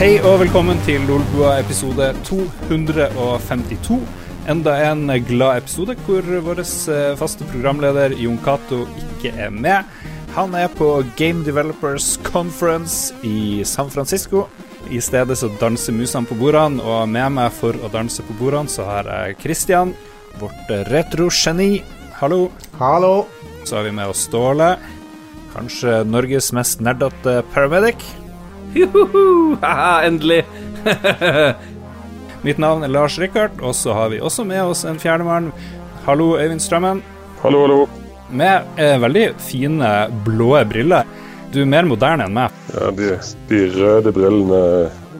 Hei 0.00 0.14
og 0.24 0.38
velkommen 0.40 0.78
til 0.86 1.02
Lolbua 1.04 1.58
episode 1.60 2.06
252. 2.24 3.98
Enda 4.48 4.78
en 4.86 5.02
glad 5.28 5.58
episode 5.60 5.92
hvor 6.06 6.24
vår 6.46 6.62
eh, 6.62 7.18
faste 7.20 7.44
programleder 7.50 8.14
Jon 8.16 8.38
Cato 8.40 8.86
ikke 8.96 9.34
er 9.36 9.52
med. 9.52 9.90
Han 10.32 10.56
er 10.56 10.72
på 10.72 10.88
Game 11.18 11.44
Developers 11.44 12.14
Conference 12.24 13.12
i 13.28 13.60
San 13.68 13.92
Francisco. 13.92 14.46
I 14.88 15.02
stedet 15.04 15.36
så 15.36 15.52
danser 15.60 15.92
musene 15.92 16.24
på 16.24 16.38
bordene, 16.40 16.80
og 16.80 17.04
med 17.04 17.36
meg 17.36 17.52
for 17.58 17.76
å 17.76 17.92
danse 17.92 18.24
på 18.24 18.38
bordene 18.40 18.72
så 18.72 18.88
har 18.88 19.04
jeg 19.04 19.36
Christian, 19.44 19.92
vårt 20.40 20.72
retrogeni. 20.88 21.82
Hallo. 22.22 22.46
Hallo. 22.80 23.26
Så 23.68 23.76
har 23.76 23.84
vi 23.84 23.92
med 24.00 24.16
oss 24.16 24.24
Ståle. 24.30 24.78
Kanskje 25.52 26.00
Norges 26.08 26.54
mest 26.56 26.80
nerdete 26.80 27.42
paramedic. 27.52 28.00
Juhu, 28.74 29.56
haha, 29.60 30.02
endelig. 30.06 30.44
Mitt 32.46 32.58
navn 32.58 32.84
er 32.86 32.92
Lars 32.92 33.18
Rikard, 33.18 33.58
og 33.60 33.74
så 33.74 33.92
har 33.96 34.12
vi 34.12 34.20
også 34.22 34.44
med 34.48 34.62
oss 34.62 34.84
en 34.88 35.00
fjerdemann. 35.00 35.50
Hallo, 36.06 36.36
Øyvind 36.38 36.62
Strømmen. 36.62 37.02
Hallo, 37.42 37.64
hallo. 37.66 37.80
Med 38.30 38.78
eh, 38.78 38.94
veldig 39.02 39.26
fine 39.42 39.90
blå 40.24 40.54
briller. 40.70 41.08
Du 41.50 41.60
er 41.64 41.68
mer 41.68 41.88
moderne 41.88 42.28
enn 42.28 42.36
meg. 42.36 42.54
Ja, 42.70 42.92
de, 42.94 43.10
de 43.50 43.60
røde 43.74 44.14
brillene 44.14 44.62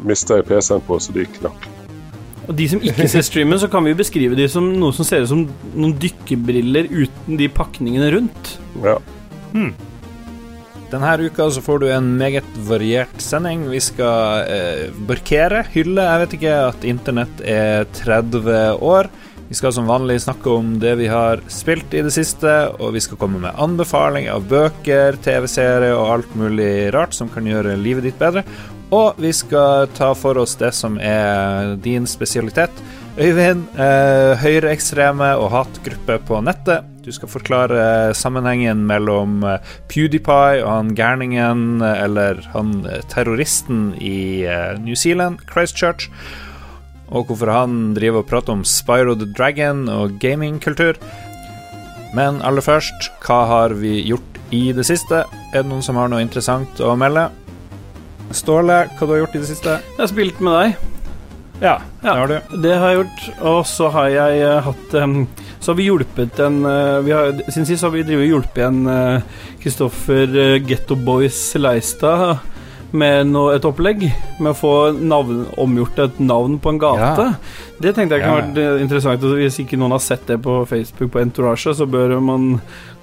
mista 0.07 0.39
jeg 0.39 0.47
PC-en 0.49 0.87
på, 0.87 1.01
så 1.03 1.13
de 1.17 1.27
knakk. 1.41 1.69
Og 2.47 2.57
de 2.59 2.67
som 2.71 2.83
ikke 2.83 3.07
ser 3.11 3.27
streamen, 3.27 3.59
så 3.63 3.69
kan 3.71 3.85
vi 3.87 3.99
beskrive 3.99 4.39
de 4.39 4.47
som 4.51 4.65
noe 4.79 4.95
som 4.95 5.07
ser 5.07 5.27
ut 5.27 5.31
som 5.31 5.45
noen 5.75 5.93
dykkerbriller 6.01 6.89
uten 6.91 7.39
de 7.39 7.51
pakningene 7.53 8.09
rundt. 8.15 8.57
Ja. 8.83 8.97
Denne 10.91 11.11
uka 11.23 11.47
så 11.55 11.63
får 11.63 11.79
du 11.79 11.89
en 11.95 12.07
meget 12.19 12.47
variert 12.67 13.23
sending. 13.23 13.69
Vi 13.71 13.79
skal 13.79 14.49
eh, 14.51 14.89
barkere, 15.07 15.63
hylle 15.71 16.03
Jeg 16.03 16.23
vet 16.25 16.33
ikke 16.35 16.55
at 16.67 16.87
internett 16.89 17.43
er 17.47 17.87
30 18.01 18.81
år. 18.83 19.07
Vi 19.51 19.59
skal 19.59 19.73
som 19.75 19.87
vanlig 19.87 20.21
snakke 20.23 20.51
om 20.51 20.73
det 20.83 20.97
vi 20.99 21.07
har 21.11 21.45
spilt 21.51 21.95
i 21.95 22.03
det 22.07 22.11
siste, 22.15 22.51
og 22.83 22.95
vi 22.95 23.03
skal 23.03 23.19
komme 23.23 23.39
med 23.43 23.55
anbefaling 23.59 24.27
av 24.31 24.49
bøker, 24.51 25.19
TV-serier 25.23 25.95
og 25.95 26.11
alt 26.17 26.37
mulig 26.39 26.91
rart 26.95 27.15
som 27.15 27.31
kan 27.31 27.47
gjøre 27.47 27.79
livet 27.79 28.07
ditt 28.07 28.19
bedre. 28.19 28.43
Og 28.91 29.19
vi 29.23 29.31
skal 29.35 29.87
ta 29.95 30.11
for 30.19 30.43
oss 30.43 30.57
det 30.59 30.73
som 30.75 30.99
er 30.99 31.77
din 31.83 32.07
spesialitet. 32.11 32.83
Øyvind, 33.21 33.67
eh, 33.77 34.39
høyreekstreme 34.41 35.35
og 35.37 35.51
hatgruppe 35.53 36.15
på 36.25 36.39
nettet. 36.41 36.87
Du 37.05 37.11
skal 37.13 37.29
forklare 37.29 38.15
sammenhengen 38.17 38.87
mellom 38.89 39.43
eh, 39.45 39.59
PewDiePie 39.93 40.63
og 40.63 40.71
han 40.71 40.95
gærningen, 40.97 41.83
eh, 41.85 41.99
eller 42.07 42.41
han 42.55 42.87
eh, 42.89 43.03
terroristen 43.13 43.91
i 44.01 44.47
eh, 44.49 44.79
New 44.81 44.97
Zealand, 44.97 45.43
Christchurch, 45.53 46.09
og 47.13 47.29
hvorfor 47.29 47.53
han 47.53 47.93
driver 47.99 48.23
og 48.23 48.31
prater 48.31 48.57
om 48.57 48.65
Spyro 48.65 49.13
the 49.15 49.29
Dragon 49.37 49.89
og 49.93 50.17
gamingkultur. 50.23 50.97
Men 52.17 52.41
aller 52.41 52.65
først, 52.65 53.11
hva 53.27 53.43
har 53.51 53.77
vi 53.77 53.99
gjort 54.01 54.41
i 54.51 54.71
det 54.73 54.87
siste? 54.89 55.27
Er 55.53 55.61
det 55.61 55.69
noen 55.69 55.85
som 55.85 56.01
har 56.01 56.09
noe 56.09 56.25
interessant 56.25 56.81
å 56.81 56.97
melde? 56.97 57.29
Ståle, 58.33 58.87
hva 58.97 59.05
du 59.05 59.13
har 59.13 59.27
gjort 59.27 59.37
i 59.37 59.45
det 59.45 59.53
siste? 59.53 59.77
Jeg 59.77 60.01
har 60.01 60.11
spilt 60.15 60.41
med 60.41 60.57
deg. 60.57 61.00
Ja, 61.61 61.81
det 62.01 62.09
har 62.09 62.29
du. 62.29 62.57
Det 62.63 62.77
har 62.81 62.89
jeg 62.89 63.01
gjort. 63.03 63.25
Og 63.51 63.59
så 63.69 63.89
har 63.93 64.09
jeg 64.09 64.39
eh, 64.41 64.61
hatt 64.65 64.95
um, 64.97 65.17
Så 65.61 65.73
har 65.73 65.77
vi 65.77 65.89
hjulpet 65.91 66.41
en 66.41 66.63
uh, 66.65 67.01
vi 67.05 67.13
har, 67.13 67.35
Siden 67.51 67.69
sist 67.69 67.85
har 67.85 67.93
vi 67.93 68.05
drevet 68.07 68.31
hjulpet 68.31 68.63
en 68.65 68.81
Kristoffer 69.61 70.33
uh, 70.39 70.57
Getto 70.65 70.97
Boys 70.97 71.43
Leistad 71.61 72.41
med 72.91 73.29
noe, 73.31 73.53
et 73.55 73.63
opplegg 73.69 74.01
med 74.43 74.49
å 74.51 74.57
få 74.59 74.71
navn, 74.99 75.45
omgjort 75.63 76.01
et 76.03 76.17
navn 76.19 76.57
på 76.59 76.73
en 76.73 76.81
gate. 76.83 77.27
Det 77.79 77.93
tenkte 77.95 78.17
jeg 78.19 78.25
kunne 78.25 78.41
Ja. 78.41 78.49
vært 78.49 78.83
interessant. 78.83 79.23
Hvis 79.39 79.61
ikke 79.63 79.79
noen 79.79 79.95
har 79.95 80.03
sett 80.03 80.25
det 80.27 80.41
på 80.43 80.57
Facebook 80.67 81.13
på 81.15 81.21
Entourage, 81.23 81.71
så 81.71 81.87
bør 81.87 82.17
man 82.19 82.57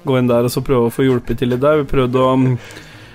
gå 0.04 0.18
inn 0.18 0.28
der 0.28 0.44
og 0.44 0.52
så 0.52 0.60
prøve 0.60 0.90
å 0.90 0.92
få 0.92 1.06
hjulpet 1.08 1.40
til 1.40 1.54
litt 1.54 1.64
der. 1.64 1.80
Vi 1.80 1.88
prøvde 1.88 2.20
å 2.20 2.34
um, 2.36 2.58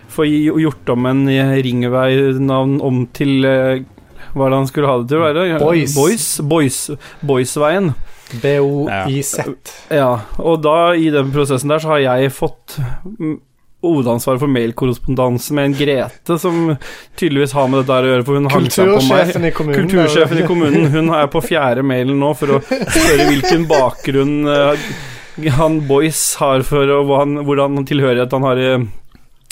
få 0.10 0.26
gjort 0.26 0.90
om 0.96 1.06
en 1.12 1.28
ringveinavn 1.30 2.80
om 2.82 3.06
til 3.14 3.46
hva 4.34 4.48
er 4.48 4.54
det 4.54 4.60
han 4.64 4.70
skulle 4.70 4.90
ha 4.90 5.00
det 5.00 5.10
til 5.12 5.22
å 5.22 5.26
være? 5.28 5.48
Boys. 5.62 5.96
Boys, 5.96 6.28
Boys 6.42 6.80
Boysveien. 7.22 7.94
B-O-I-Z. 8.42 9.74
Ja, 9.94 10.12
og 10.42 10.62
da 10.66 10.94
i 10.98 11.10
den 11.14 11.34
prosessen 11.34 11.70
der 11.70 11.84
så 11.84 11.94
har 11.94 12.02
jeg 12.02 12.32
fått 12.34 12.80
mm, 12.80 13.36
hovedansvaret 13.84 14.42
for 14.42 14.52
mailkorrespondanse 14.52 15.54
med 15.54 15.70
en 15.70 15.76
Grete, 15.78 16.38
som 16.42 16.74
tydeligvis 17.20 17.54
har 17.58 17.70
med 17.70 17.84
dette 17.84 18.00
å 18.00 18.12
gjøre, 18.14 18.26
for 18.26 18.40
hun 18.40 18.50
hang 18.54 18.70
seg 18.74 18.90
på 18.90 19.04
meg. 19.12 19.34
I 19.36 19.54
kommunen. 19.56 19.80
Kultursjefen 19.84 20.42
i 20.42 20.48
kommunen. 20.48 20.90
Hun 20.94 21.14
er 21.14 21.30
på 21.32 21.44
fjerde 21.46 21.86
mailen 21.86 22.18
nå 22.24 22.34
for 22.40 22.58
å 22.58 22.62
spørre 22.64 23.30
hvilken 23.30 23.68
bakgrunn 23.70 24.36
eh, 24.50 24.88
han 25.58 25.80
Boys 25.90 26.22
har 26.42 26.66
for 26.68 26.90
og 26.94 27.10
hvordan 27.46 27.86
tilhørighet 27.90 28.34
han 28.34 28.46
har 28.46 28.62
i 28.62 28.74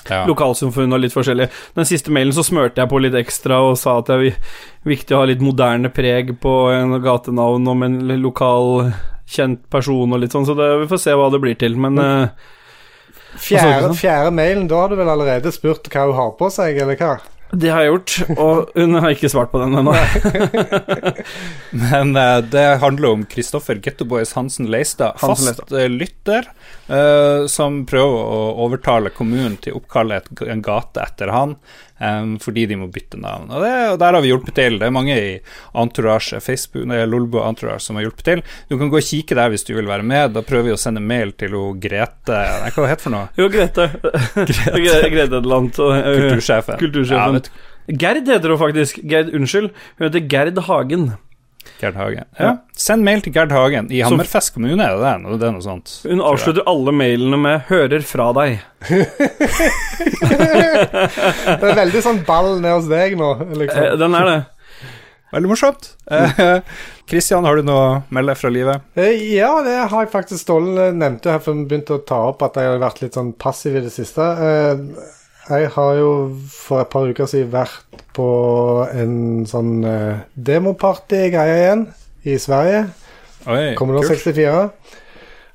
Ja. 0.10 0.24
lokalsamfunn 0.30 0.94
og 0.96 1.04
litt 1.04 1.14
forskjellig. 1.14 1.50
Den 1.78 1.88
siste 1.88 2.14
mailen 2.14 2.34
så 2.34 2.46
smørte 2.46 2.82
jeg 2.82 2.90
på 2.90 3.02
litt 3.04 3.18
ekstra 3.20 3.60
og 3.68 3.78
sa 3.80 4.00
at 4.00 4.10
det 4.10 4.18
er 4.18 4.56
viktig 4.90 5.16
å 5.16 5.22
ha 5.22 5.30
litt 5.30 5.44
moderne 5.46 5.92
preg 5.94 6.34
på 6.42 6.56
en 6.74 6.98
gatenavn 7.04 7.68
om 7.70 7.86
en 7.86 8.00
lokal 8.22 8.92
kjent 9.32 9.62
person 9.72 10.12
og 10.12 10.24
litt 10.24 10.34
sånn, 10.34 10.48
så 10.48 10.56
det, 10.58 10.72
vi 10.84 10.90
får 10.92 11.04
se 11.06 11.14
hva 11.16 11.30
det 11.32 11.40
blir 11.44 11.60
til. 11.60 11.78
Men 11.80 12.02
eh, 12.02 12.50
Fjerde, 13.40 13.94
fjerde 13.96 14.32
mailen, 14.36 14.66
da 14.68 14.82
har 14.84 14.92
du 14.92 14.98
vel 15.00 15.10
allerede 15.12 15.54
spurt 15.56 15.88
hva 15.92 16.10
hun 16.10 16.18
har 16.18 16.34
på 16.40 16.50
seg, 16.52 16.82
eller 16.84 17.00
hva? 17.00 17.14
Det 17.52 17.72
har 17.74 17.84
jeg 17.84 17.92
gjort, 17.92 18.14
og 18.40 18.70
hun 18.78 18.96
har 19.04 19.12
ikke 19.12 19.30
svart 19.32 19.52
på 19.52 19.60
den 19.60 19.76
ennå. 19.76 19.94
Men 21.84 22.14
uh, 22.16 22.40
det 22.48 22.66
handler 22.84 23.18
om 23.18 23.26
Kristoffer 23.28 23.82
Gettoboys 23.84 24.32
Hansen 24.38 24.70
Leistad, 24.72 25.20
fast 25.20 25.74
eh, 25.76 25.90
lytter, 25.92 26.48
uh, 26.88 27.48
som 27.52 27.82
prøver 27.90 28.24
å 28.24 28.42
overtale 28.66 29.12
kommunen 29.16 29.58
til 29.62 29.76
å 29.76 29.82
oppkalle 29.82 30.22
et, 30.22 30.32
en 30.48 30.64
gate 30.64 31.04
etter 31.04 31.34
han, 31.36 31.58
fordi 32.42 32.66
de 32.70 32.78
må 32.82 32.88
bytte 32.92 33.20
navn. 33.22 33.50
Og, 33.52 33.64
det, 33.64 33.72
og 33.94 34.00
der 34.02 34.18
har 34.18 34.24
vi 34.24 34.32
hjulpet 34.32 34.56
til. 34.58 34.78
Det 34.82 34.88
er 34.88 34.96
mange 34.96 35.18
i 35.18 35.32
Entourage, 35.78 36.40
Facebook, 36.44 36.88
nei, 36.90 37.02
Lolbo 37.06 37.44
Entourage 37.46 37.86
som 37.86 38.00
har 38.00 38.08
hjulpet 38.08 38.28
til. 38.28 38.44
Du 38.72 38.78
kan 38.80 38.92
gå 38.92 39.00
og 39.02 39.08
kikke 39.08 39.38
der 39.38 39.52
hvis 39.54 39.68
du 39.68 39.74
vil 39.78 39.90
være 39.90 40.06
med. 40.08 40.34
Da 40.36 40.44
prøver 40.46 40.72
vi 40.72 40.76
å 40.76 40.82
sende 40.82 41.04
mail 41.04 41.36
til 41.38 41.56
hun 41.58 41.82
Grete 41.82 42.38
Nei, 42.38 42.72
hva 42.76 42.88
heter 42.90 42.98
hun 42.98 43.06
for 43.06 43.16
noe? 43.16 43.28
Jo, 43.40 43.50
Grete. 43.54 43.90
Grete 44.82 45.12
Grete 45.14 45.42
eh, 45.42 46.14
Kultursjefen. 46.22 46.82
Kultursjefen. 46.82 47.42
Ja, 47.42 47.98
Gerd 48.02 48.30
heter 48.30 48.54
hun 48.54 48.62
faktisk. 48.62 49.02
Gerd, 49.08 49.34
unnskyld. 49.36 49.72
Hun 49.98 50.08
heter 50.08 50.26
Gerd 50.32 50.64
Hagen. 50.68 51.12
Gerd 51.82 51.96
Hagen. 51.96 52.26
Ja. 52.40 52.52
Send 52.78 53.04
mail 53.04 53.22
til 53.22 53.34
Gerd 53.34 53.52
Hagen. 53.52 53.88
I 53.92 54.02
Som- 54.04 54.16
Hammerfest 54.18 54.54
kommune 54.54 54.82
er 54.84 54.96
det 54.98 55.02
det? 55.04 55.14
Noe- 55.24 55.38
Det 55.40 55.48
er 55.48 55.52
noe 55.52 55.62
sånt. 55.66 55.94
Hun 56.08 56.22
avslutter 56.22 56.64
alle 56.68 56.92
mailene 56.92 57.38
med 57.42 57.62
'hører 57.70 58.02
fra 58.04 58.32
deg'. 58.34 58.60
Det 61.62 61.68
er 61.70 61.78
veldig 61.78 62.02
sånn 62.06 62.24
ball 62.28 62.56
ned 62.62 62.74
hos 62.76 62.88
deg 62.92 63.16
nå, 63.20 63.32
Eh, 63.42 63.54
liksom. 63.64 64.00
den 64.00 64.16
er 64.16 64.26
det. 64.30 64.40
Veldig 65.32 65.48
morsomt. 65.54 65.86
Kristian, 67.08 67.46
har 67.48 67.56
du 67.56 67.64
noe 67.64 67.84
å 67.88 68.04
melde 68.12 68.36
fra 68.36 68.50
livet? 68.52 68.82
Eh, 69.00 69.16
Ja, 69.38 69.62
det 69.64 69.78
har 69.90 70.04
jeg 70.06 70.12
faktisk 70.12 70.44
Ståle 70.44 70.90
nevnte 70.94 71.32
her 71.32 71.40
før 71.40 71.56
vi 71.56 71.66
begynte 71.70 71.96
å 71.98 72.06
ta 72.06 72.20
opp, 72.32 72.42
at 72.44 72.56
jeg 72.60 72.68
har 72.68 72.80
vært 72.84 73.02
litt 73.02 73.14
sånn 73.16 73.34
passiv 73.40 73.76
i 73.78 73.82
det 73.86 73.92
siste. 73.94 74.20
Jeg 75.50 75.72
har 75.74 75.94
jo 75.98 76.10
for 76.54 76.84
et 76.84 76.92
par 76.92 77.08
uker 77.10 77.30
siden 77.30 77.50
vært 77.54 78.04
på 78.16 78.28
en 78.94 79.46
sånn 79.50 79.82
eh, 79.88 80.22
demoparty-greie 80.36 81.56
igjen 81.58 81.86
i 82.30 82.36
Sverige. 82.42 82.84
Oi, 83.50 83.72
kult. 83.80 84.06
64. 84.06 84.68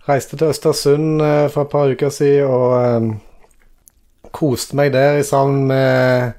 Reiste 0.09 0.39
til 0.39 0.51
Østersund 0.51 1.23
eh, 1.23 1.47
for 1.53 1.67
et 1.67 1.73
par 1.73 1.93
uker 1.93 2.11
siden 2.15 2.51
og 2.51 2.75
eh, 2.81 4.33
koste 4.37 4.77
meg 4.79 4.91
der 4.97 5.21
i 5.21 5.27
sammen 5.27 5.71
med 5.71 6.35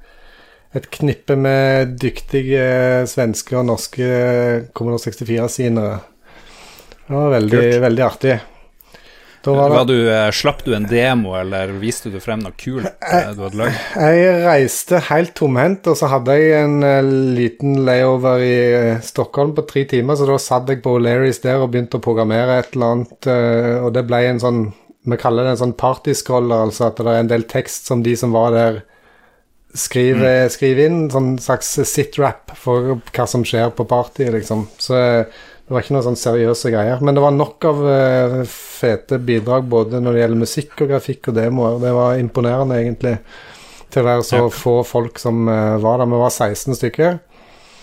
et 0.78 0.92
knippe 0.94 1.38
med 1.40 1.96
dyktige 2.02 3.08
svenske 3.10 3.56
og 3.58 3.66
norske 3.70 4.12
Kommunal 4.76 5.00
64-sinere. 5.02 5.98
Det 7.08 7.16
var 7.16 7.34
veldig, 7.38 7.66
veldig 7.88 8.04
artig. 8.04 8.36
Var 9.56 9.70
Var 9.70 9.86
du, 9.86 9.98
eh, 10.12 10.32
slapp 10.32 10.64
du 10.66 10.74
en 10.76 10.88
demo, 10.88 11.36
eller 11.40 11.72
viste 11.80 12.12
du 12.12 12.20
frem 12.24 12.42
noe 12.44 12.56
kult 12.60 12.88
eh, 12.88 13.30
du 13.36 13.44
hadde 13.46 13.60
lagd? 13.60 13.78
jeg 13.96 14.42
reiste 14.44 15.00
helt 15.08 15.34
tomhendt, 15.38 15.88
og 15.88 15.96
så 16.00 16.10
hadde 16.12 16.36
jeg 16.36 16.66
en 16.66 16.84
eh, 16.84 17.12
liten 17.38 17.80
layover 17.88 18.44
i 18.44 18.58
Stockholm 19.06 19.56
på 19.58 19.66
tre 19.70 19.86
timer, 19.90 20.20
så 20.20 20.28
da 20.28 20.38
satt 20.42 20.74
jeg 20.74 20.84
på 20.84 20.98
O'Learys 20.98 21.40
der 21.46 21.64
og 21.64 21.72
begynte 21.72 22.02
å 22.02 22.04
programmere 22.04 22.60
et 22.60 22.76
eller 22.76 22.98
annet, 22.98 23.32
og 23.86 23.90
det 23.96 24.06
ble 24.10 24.26
en 24.28 24.44
sånn 24.44 24.62
Vi 25.08 25.16
kaller 25.16 25.46
det 25.46 25.54
en 25.54 25.60
sånn 25.62 25.78
partyscroller, 25.80 26.66
altså 26.68 26.90
at 26.90 26.98
det 27.00 27.08
er 27.08 27.22
en 27.22 27.30
del 27.32 27.46
tekst 27.48 27.88
som 27.88 28.02
de 28.04 28.12
som 28.20 28.34
var 28.36 28.52
der, 28.52 28.82
skriver, 29.72 30.50
skriver 30.52 30.90
inn. 30.90 31.06
Sånn 31.14 31.38
slags 31.40 31.70
sit-rap 31.88 32.52
for 32.60 32.98
hva 33.00 33.28
som 33.30 33.46
skjer 33.48 33.72
på 33.78 33.86
party, 33.88 34.28
liksom. 34.36 34.66
Så 34.84 35.00
det 35.68 35.76
var 35.76 35.84
ikke 35.84 35.98
noen 35.98 36.06
sånn 36.06 36.20
seriøse 36.22 36.70
greier. 36.72 37.02
Men 37.04 37.18
det 37.18 37.22
var 37.26 37.34
nok 37.36 37.66
av 37.68 37.80
uh, 37.84 38.36
fete 38.48 39.18
bidrag 39.20 39.66
både 39.68 40.00
når 40.00 40.16
det 40.16 40.22
gjelder 40.22 40.40
musikk 40.46 40.84
og 40.86 40.92
grafikk 40.94 41.28
og 41.28 41.36
demoer. 41.36 41.80
Det 41.84 41.92
var 41.98 42.22
imponerende, 42.22 42.78
egentlig. 42.80 43.18
til 43.92 44.04
å 44.04 44.08
være 44.08 44.24
så 44.28 44.40
Ja. 44.46 44.50
få 44.52 44.78
folk 44.88 45.20
som 45.20 45.48
uh, 45.48 45.78
var 45.84 46.00
der. 46.00 46.08
Vi 46.12 46.22
var 46.24 46.32
16 46.32 46.76
stykker. 46.76 47.20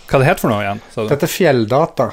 Hva 0.09 0.21
det 0.21 0.27
het 0.29 0.41
for 0.41 0.53
noe 0.53 0.63
igjen? 0.65 0.81
sa 0.93 1.03
du? 1.05 1.09
Dette 1.13 1.29
er 1.29 1.33
Fjelldata. 1.33 2.09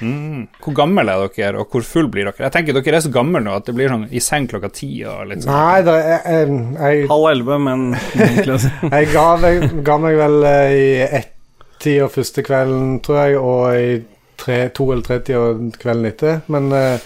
Mm. 0.00 0.44
Hvor 0.62 0.74
gammel 0.78 1.08
er 1.10 1.24
dere, 1.34 1.58
og 1.58 1.72
hvor 1.72 1.82
full 1.82 2.06
blir 2.12 2.28
dere? 2.28 2.44
Jeg 2.46 2.54
tenker 2.54 2.76
Dere 2.76 3.00
er 3.00 3.02
så 3.02 3.10
gamle 3.12 3.40
nå 3.42 3.56
at 3.58 3.66
det 3.66 3.74
blir 3.74 3.90
sånn 3.90 4.04
i 4.14 4.20
seng 4.22 4.46
klokka 4.46 4.70
ti 4.70 4.90
og 5.08 5.24
litt 5.26 5.42
sånn. 5.42 5.56
Nei, 5.56 5.80
det 5.88 5.96
er, 5.96 6.20
jeg, 6.22 6.60
jeg, 6.78 7.08
Halv 7.10 7.26
elleve, 7.32 7.58
men 7.64 7.88
jeg, 8.94 9.08
ga, 9.12 9.24
meg, 9.42 9.66
ga 9.88 9.96
meg 10.04 10.20
vel 10.20 10.38
eh, 10.52 10.76
i 10.76 10.86
ett-tida 11.08 12.06
første 12.14 12.44
kvelden, 12.46 13.00
tror 13.04 13.20
jeg, 13.24 13.40
og 13.42 13.64
i 13.74 13.98
tre, 14.38 14.58
to 14.74 14.88
eller 14.92 15.04
tre-tida 15.06 15.54
kvelden 15.82 16.10
etter. 16.10 16.40
Men 16.52 16.70
eh, 16.72 16.98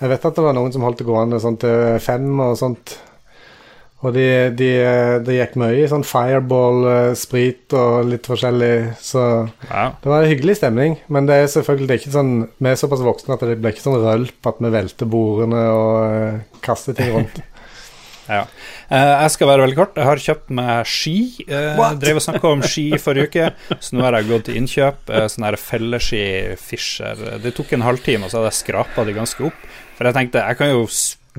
jeg 0.00 0.12
vet 0.14 0.26
at 0.30 0.36
det 0.38 0.44
var 0.46 0.56
noen 0.56 0.72
som 0.74 0.84
holdt 0.86 1.02
det 1.02 1.08
gående 1.08 1.40
sånn 1.42 1.58
til 1.60 1.96
fem 2.04 2.28
og 2.40 2.56
sånt. 2.60 2.98
Og 4.00 4.14
de, 4.16 4.22
de, 4.56 4.68
det 5.26 5.34
gikk 5.36 5.58
mye 5.60 5.82
i 5.82 5.88
sånn 5.90 6.06
fireball, 6.08 6.78
eh, 6.88 7.10
sprit 7.20 7.74
og 7.76 8.06
litt 8.08 8.24
forskjellig, 8.30 8.94
så 9.04 9.24
Ja. 9.68 9.90
det 10.00 10.08
var 10.08 10.22
en 10.24 10.30
hyggelig 10.30 10.56
stemning. 10.56 10.94
Men 11.12 11.28
det 11.28 11.36
er 11.36 11.50
selvfølgelig 11.52 11.88
det 11.90 11.96
er 11.98 12.00
ikke 12.00 12.14
sånn 12.16 12.32
vi 12.56 12.70
er 12.72 12.80
såpass 12.80 13.04
voksne 13.04 13.36
at 13.36 13.44
det 13.44 13.58
blir 13.60 13.74
ikke 13.74 13.84
sånn 13.84 14.00
rølp 14.00 14.48
at 14.48 14.62
vi 14.64 14.72
velter 14.72 15.10
bordene 15.12 15.66
og 15.76 15.98
eh, 16.16 16.40
kaster 16.64 16.96
ting 16.96 17.12
rundt. 17.18 17.42
Ja. 18.30 18.44
Eh, 18.88 19.12
jeg 19.24 19.30
skal 19.34 19.48
være 19.50 19.64
veldig 19.66 19.78
kort. 19.78 19.96
Jeg 19.98 20.06
har 20.06 20.22
kjøpt 20.22 20.52
meg 20.54 20.86
ski. 20.86 21.14
Uh, 21.50 21.80
drev 21.98 22.20
og 22.20 22.24
snakka 22.24 22.52
om 22.54 22.62
ski 22.62 22.84
forrige 23.02 23.30
uke, 23.30 23.48
så 23.82 23.96
nå 23.96 24.04
har 24.06 24.18
jeg 24.20 24.28
gått 24.30 24.44
til 24.48 24.58
innkjøp. 24.60 25.00
Uh, 25.10 25.24
sånn 25.32 25.46
her 25.48 25.58
felleski 25.60 26.22
Fischer. 26.62 27.24
Det 27.42 27.54
tok 27.58 27.74
en 27.76 27.86
halvtime, 27.86 28.26
og 28.26 28.32
så 28.32 28.38
hadde 28.40 28.52
jeg 28.52 28.60
skrapa 28.62 29.06
de 29.08 29.16
ganske 29.18 29.48
opp. 29.50 29.64
For 29.98 30.08
jeg 30.08 30.16
tenkte 30.16 30.44
jeg 30.46 30.60
kan 30.60 30.70
jo 30.72 30.84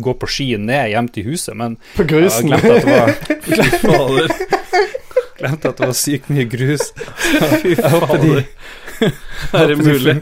gå 0.01 0.13
på 0.21 0.27
ski 0.29 0.49
ned 0.59 0.91
hjem 0.93 1.07
til 1.15 1.31
huset, 1.31 1.55
men 1.57 1.77
På 1.95 2.05
jeg 2.05 2.11
grusen. 2.13 2.51
glemte 2.51 2.75
at 2.75 2.85
det 2.85 2.93
var. 2.99 4.35
Glemte 5.41 5.71
at 5.71 5.79
det 5.81 5.87
var 5.89 5.97
sykt 5.97 6.29
mye 6.31 6.45
grus. 6.51 6.91
Fy 7.63 7.73
fader. 7.79 8.43
Er 9.01 9.67
det 9.67 9.77
mulig? 9.81 10.15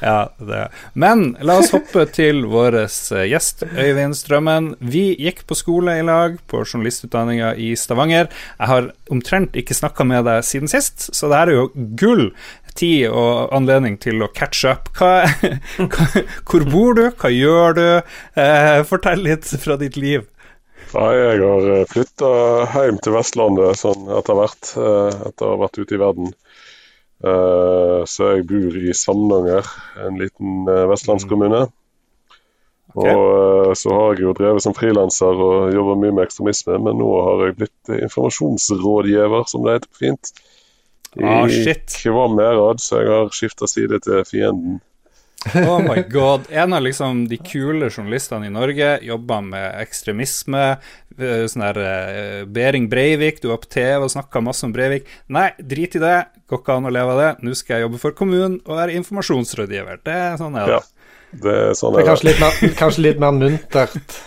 Ja, 0.00 0.18
det. 0.38 0.62
Men 0.98 1.36
la 1.44 1.58
oss 1.62 1.72
hoppe 1.74 2.04
til 2.12 2.44
vår 2.50 2.80
eh, 2.84 3.24
gjest, 3.30 3.64
Øyvind 3.68 4.16
Strømmen. 4.18 4.72
Vi 4.80 5.10
gikk 5.18 5.44
på 5.48 5.58
skole 5.58 5.98
i 6.00 6.06
lag 6.06 6.38
på 6.50 6.62
journalistutdanninga 6.64 7.54
i 7.56 7.74
Stavanger. 7.78 8.30
Jeg 8.58 8.72
har 8.72 8.90
omtrent 9.12 9.58
ikke 9.58 9.76
snakka 9.76 10.06
med 10.08 10.26
deg 10.28 10.46
siden 10.46 10.70
sist, 10.70 11.10
så 11.14 11.30
det 11.30 11.42
her 11.42 11.52
er 11.52 11.60
jo 11.62 11.68
gull. 12.00 12.32
Tid 12.78 13.08
og 13.10 13.50
anledning 13.56 13.96
til 13.98 14.22
å 14.22 14.28
catch 14.30 14.62
up. 14.68 14.90
Hva, 14.98 15.26
hva, 15.94 16.24
hvor 16.46 16.66
bor 16.70 16.98
du? 16.98 17.08
Hva 17.10 17.30
gjør 17.34 17.78
du? 17.78 17.86
Eh, 18.38 18.82
fortell 18.86 19.24
litt 19.26 19.48
fra 19.58 19.78
ditt 19.80 19.98
liv. 19.98 20.28
Nei, 20.88 21.14
jeg 21.18 21.40
har 21.42 21.88
flytta 21.90 22.28
hjem 22.72 23.00
til 23.04 23.12
Vestlandet 23.12 23.76
sånn 23.76 24.06
etter 24.20 24.38
hvert, 24.38 24.70
eh, 24.80 25.18
etter 25.28 25.44
å 25.44 25.56
ha 25.56 25.62
vært 25.66 25.80
ute 25.82 25.96
i 25.96 26.00
verden. 26.00 26.30
Eh, 27.18 27.77
Så 28.06 28.32
jeg 28.36 28.46
bor 28.50 28.76
i 28.78 28.94
Samnanger, 28.94 29.66
en 30.06 30.18
liten 30.20 30.68
eh, 30.70 30.86
vestlandskommune. 30.90 31.66
Okay. 32.94 33.14
Og 33.14 33.70
eh, 33.70 33.72
så 33.76 33.92
har 33.94 34.14
jeg 34.14 34.26
jo 34.26 34.34
drevet 34.36 34.64
som 34.64 34.76
frilanser 34.76 35.42
og 35.48 35.74
jobba 35.74 35.96
mye 36.00 36.14
med 36.16 36.28
ekstremisme, 36.28 36.78
men 36.84 37.00
nå 37.00 37.08
har 37.26 37.46
jeg 37.46 37.58
blitt 37.62 37.92
informasjonsrådgiver, 37.98 39.48
som 39.50 39.66
det 39.66 39.78
heter 39.78 40.04
fint. 40.04 40.32
I 41.18 41.24
Ah, 41.24 41.48
shit. 41.48 41.94
Kvam 42.02 42.36
Merad, 42.36 42.82
så 42.84 43.00
jeg 43.00 43.10
har 43.10 43.30
skifta 43.34 43.66
side 43.66 44.00
til 44.04 44.24
fienden. 44.28 44.80
Oh 45.54 45.78
my 45.78 46.02
god. 46.10 46.48
En 46.50 46.72
av 46.74 46.82
liksom 46.82 47.20
de 47.30 47.36
kule 47.38 47.86
journalistene 47.90 48.48
i 48.48 48.50
Norge 48.52 48.98
jobba 49.06 49.38
med 49.40 49.76
ekstremisme. 49.84 50.64
eh, 51.18 51.44
Sånn 51.46 51.62
der 51.62 51.78
eh, 51.82 52.40
Behring 52.44 52.88
Breivik, 52.90 53.38
du 53.42 53.48
var 53.52 53.60
på 53.62 53.70
TV 53.70 54.02
og 54.02 54.10
snakka 54.10 54.42
masse 54.42 54.66
om 54.66 54.72
Breivik. 54.74 55.06
Nei, 55.30 55.52
drit 55.62 55.94
i 55.94 56.02
det. 56.02 56.16
Går 56.50 56.62
ikke 56.62 56.76
an 56.80 56.88
å 56.90 56.92
leve 56.94 57.14
av 57.14 57.22
det. 57.22 57.30
Nå 57.46 57.54
skal 57.54 57.78
jeg 57.78 57.86
jobbe 57.86 58.00
for 58.02 58.16
kommunen 58.18 58.58
og 58.66 58.80
være 58.80 58.96
informasjonsrådgiver. 58.98 60.02
Det 60.04 60.16
er 60.26 60.38
sånn 60.42 60.58
er 60.58 60.66
det. 60.72 60.78
Ja. 60.80 60.80
Det 61.44 61.54
er 61.68 61.74
sånn 61.76 61.94
Det 61.94 62.02
er 62.02 62.08
kanskje 62.08 62.28
litt 62.30 62.40
mer, 62.42 62.60
kanskje 62.82 63.04
litt 63.06 63.22
mer 63.22 63.34
muntert. 63.36 64.18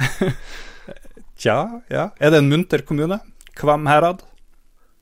Tja, 1.40 1.58
ja. 1.88 2.10
Er 2.20 2.34
det 2.34 2.40
en 2.42 2.50
munter 2.52 2.82
kommune? 2.84 3.16
Kvam 3.56 3.86
herad? 3.88 4.20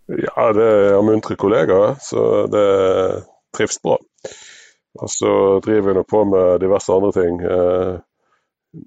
Ja, 0.08 0.52
det 0.56 0.66
er 0.94 1.02
muntre 1.04 1.34
kollegaer, 1.36 1.98
så 2.00 2.46
det 2.52 2.62
trives 3.56 3.80
bra. 3.84 3.98
Og 4.98 5.10
så 5.12 5.32
driver 5.64 5.88
vi 5.88 5.96
nå 5.98 6.04
på 6.08 6.24
med 6.26 6.60
diverse 6.62 6.92
andre 6.92 7.12
ting. 7.14 7.40
Eh, 7.42 7.96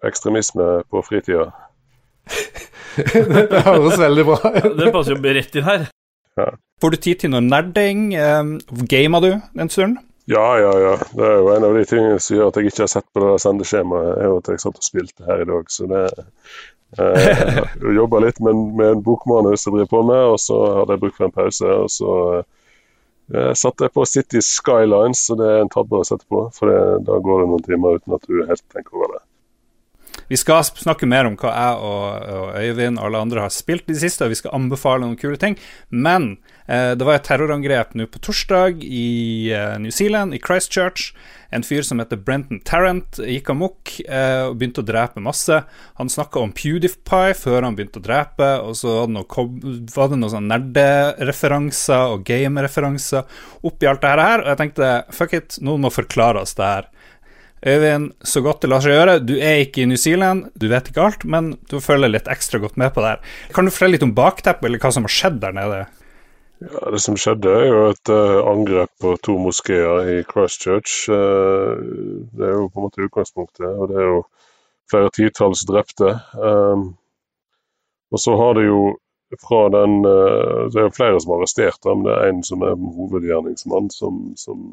ekstremisme 0.08 0.70
på 0.92 1.04
fritida. 1.08 1.50
Det 2.92 3.64
høres 3.66 4.00
veldig 4.00 4.26
bra 4.28 4.40
ut. 4.44 4.72
Det 4.78 4.94
passer 4.94 5.16
jo 5.16 5.36
rett 5.40 5.56
inn 5.56 5.68
her. 5.68 5.90
Får 6.82 6.94
du 6.94 6.98
tid 6.98 7.22
til 7.22 7.32
noe 7.34 7.44
nerding? 7.44 8.12
Um, 8.18 8.56
Gama 8.90 9.22
du 9.24 9.32
en 9.36 9.72
stund? 9.72 10.00
Ja, 10.32 10.60
ja, 10.60 10.72
ja. 10.80 10.96
Det 11.12 11.26
er 11.26 11.40
jo 11.40 11.50
en 11.56 11.66
av 11.68 11.76
de 11.76 11.84
tingene 11.90 12.20
som 12.22 12.38
gjør 12.38 12.52
at 12.52 12.60
jeg 12.60 12.72
ikke 12.72 12.84
har 12.86 12.92
sett 12.94 13.08
på 13.12 13.24
det 13.24 13.32
sendeskjemaet. 13.44 14.06
sendeskjemaet, 14.06 14.22
er 14.22 14.30
jo 14.30 14.38
at 14.40 14.52
jeg 14.52 14.64
satt 14.64 14.80
og 14.80 14.88
spilte 14.88 15.28
her 15.28 15.44
i 15.44 15.48
dag. 15.50 15.72
Så 15.74 15.88
det 15.92 16.04
eh, 17.00 17.62
Jeg 17.82 17.96
jobba 17.98 18.22
litt 18.24 18.40
med, 18.44 18.64
med 18.80 18.96
en 18.96 19.04
bokmanus 19.06 19.66
jeg 19.66 19.76
driver 19.76 19.92
på 19.92 20.04
med, 20.12 20.24
og 20.36 20.40
så 20.40 20.60
hadde 20.80 20.98
jeg 20.98 21.04
bruk 21.04 21.18
for 21.18 21.28
en 21.28 21.36
pause. 21.36 21.76
Og 21.86 21.92
så 21.92 22.16
eh, 23.34 23.52
satte 23.58 23.88
jeg 23.88 23.96
på 23.96 24.06
City 24.10 24.42
Skylines, 24.46 25.24
og 25.34 25.42
det 25.42 25.50
er 25.50 25.64
en 25.64 25.74
tabbe 25.74 26.00
å 26.00 26.08
sette 26.08 26.28
på. 26.30 26.46
For 26.56 26.72
det, 26.72 27.06
da 27.10 27.20
går 27.24 27.44
det 27.44 27.52
noen 27.52 27.68
timer 27.68 28.00
uten 28.00 28.18
at 28.18 28.28
du 28.30 28.42
helt 28.46 28.66
tenker 28.74 29.00
over 29.00 29.18
det. 29.18 29.24
Vi 30.32 30.38
skal 30.40 30.64
snakke 30.64 31.10
mer 31.12 31.28
om 31.28 31.34
hva 31.36 31.52
jeg 31.52 31.80
og, 31.84 32.28
og 32.32 32.54
Øyvind 32.56 33.00
og 33.02 33.10
alle 33.10 33.20
andre 33.26 33.42
har 33.44 33.52
spilt 33.52 33.90
i 33.90 33.96
det 33.98 34.00
siste, 34.00 34.24
og 34.24 34.32
vi 34.32 34.38
skal 34.40 34.54
anbefale 34.56 35.04
noen 35.04 35.18
kule 35.20 35.36
ting. 35.36 35.58
Men 35.92 36.38
eh, 36.72 36.94
det 36.96 37.04
var 37.04 37.18
et 37.18 37.26
terrorangrep 37.28 37.92
nå 38.00 38.08
på 38.08 38.22
torsdag 38.24 38.80
i 38.80 39.52
eh, 39.52 39.76
New 39.84 39.92
Zealand, 39.92 40.32
i 40.32 40.40
Christchurch. 40.40 41.10
En 41.52 41.68
fyr 41.68 41.84
som 41.84 42.00
heter 42.00 42.22
Brenton 42.24 42.62
Tarrant 42.64 43.20
gikk 43.20 43.52
amok 43.52 43.92
eh, 44.06 44.46
og 44.48 44.56
begynte 44.62 44.86
å 44.86 44.88
drepe 44.88 45.20
masse. 45.20 45.58
Han 46.00 46.14
snakka 46.14 46.46
om 46.46 46.56
PewDiePie 46.56 47.36
før 47.36 47.68
han 47.68 47.76
begynte 47.76 48.00
å 48.00 48.08
drepe, 48.08 48.54
og 48.64 48.80
så 48.80 49.02
var 49.02 49.12
det 49.12 49.18
noe, 49.18 50.16
noen 50.16 50.32
sånn 50.32 50.48
nerdereferanser 50.54 52.16
og 52.16 52.24
gamereferanser 52.32 53.44
oppi 53.68 53.92
alt 53.92 54.08
det 54.08 54.16
her. 54.16 54.46
Og 54.46 54.54
jeg 54.54 54.64
tenkte 54.64 54.96
fuck 55.12 55.36
it, 55.36 55.60
noen 55.60 55.84
må 55.84 55.92
forklare 55.92 56.48
oss 56.48 56.56
det 56.56 56.72
her. 56.72 56.92
Øyvind, 57.62 58.12
så 58.26 58.42
godt 58.42 58.64
det 58.64 58.72
lar 58.72 58.82
seg 58.82 58.96
gjøre. 58.96 59.20
Du 59.22 59.36
er 59.38 59.62
ikke 59.62 59.84
i 59.84 59.90
New 59.90 60.00
Zealand, 60.00 60.48
du 60.58 60.66
vet 60.72 60.88
ikke 60.90 61.04
alt, 61.06 61.26
men 61.30 61.52
du 61.70 61.78
følger 61.84 62.10
litt 62.10 62.30
ekstra 62.32 62.58
godt 62.64 62.80
med 62.82 62.90
på 62.96 63.04
det 63.04 63.12
her. 63.14 63.36
Kan 63.54 63.68
du 63.68 63.74
fortelle 63.74 64.00
litt 64.00 64.06
om 64.08 64.16
bakteppet, 64.18 64.66
eller 64.66 64.82
hva 64.82 64.94
som 64.96 65.06
har 65.06 65.14
skjedd 65.14 65.38
der 65.44 65.54
nede? 65.58 65.84
Ja, 66.62 66.90
Det 66.94 67.02
som 67.02 67.18
skjedde, 67.18 67.54
er 67.54 67.68
jo 67.70 67.84
et 67.92 68.14
uh, 68.14 68.42
angrep 68.50 68.90
på 69.02 69.14
to 69.26 69.38
moskeer 69.42 70.10
i 70.10 70.18
Christchurch. 70.26 71.06
Uh, 71.10 71.78
det 72.34 72.50
er 72.50 72.58
jo 72.58 72.68
på 72.70 72.82
en 72.82 72.88
måte 72.88 73.06
utgangspunktet, 73.06 73.70
og 73.70 73.94
det 73.94 74.02
er 74.02 74.10
jo 74.10 74.20
flere 74.90 75.14
titalls 75.14 75.62
drepte. 75.70 76.16
Um, 76.34 76.92
og 78.12 78.20
så 78.20 78.36
har 78.42 78.58
det 78.58 78.66
jo 78.68 78.82
fra 79.40 79.70
den 79.70 80.06
eh, 80.06 80.70
Det 80.74 80.82
er 80.82 80.96
flere 80.96 81.20
som 81.22 81.32
er 81.32 81.42
arrestert, 81.42 81.86
men 81.86 82.04
det 82.06 82.16
er 82.16 82.30
en 82.30 82.42
som 82.44 82.64
er 82.66 82.76
hovedgjerningsmann, 82.98 83.90
som, 83.94 84.20
som 84.40 84.66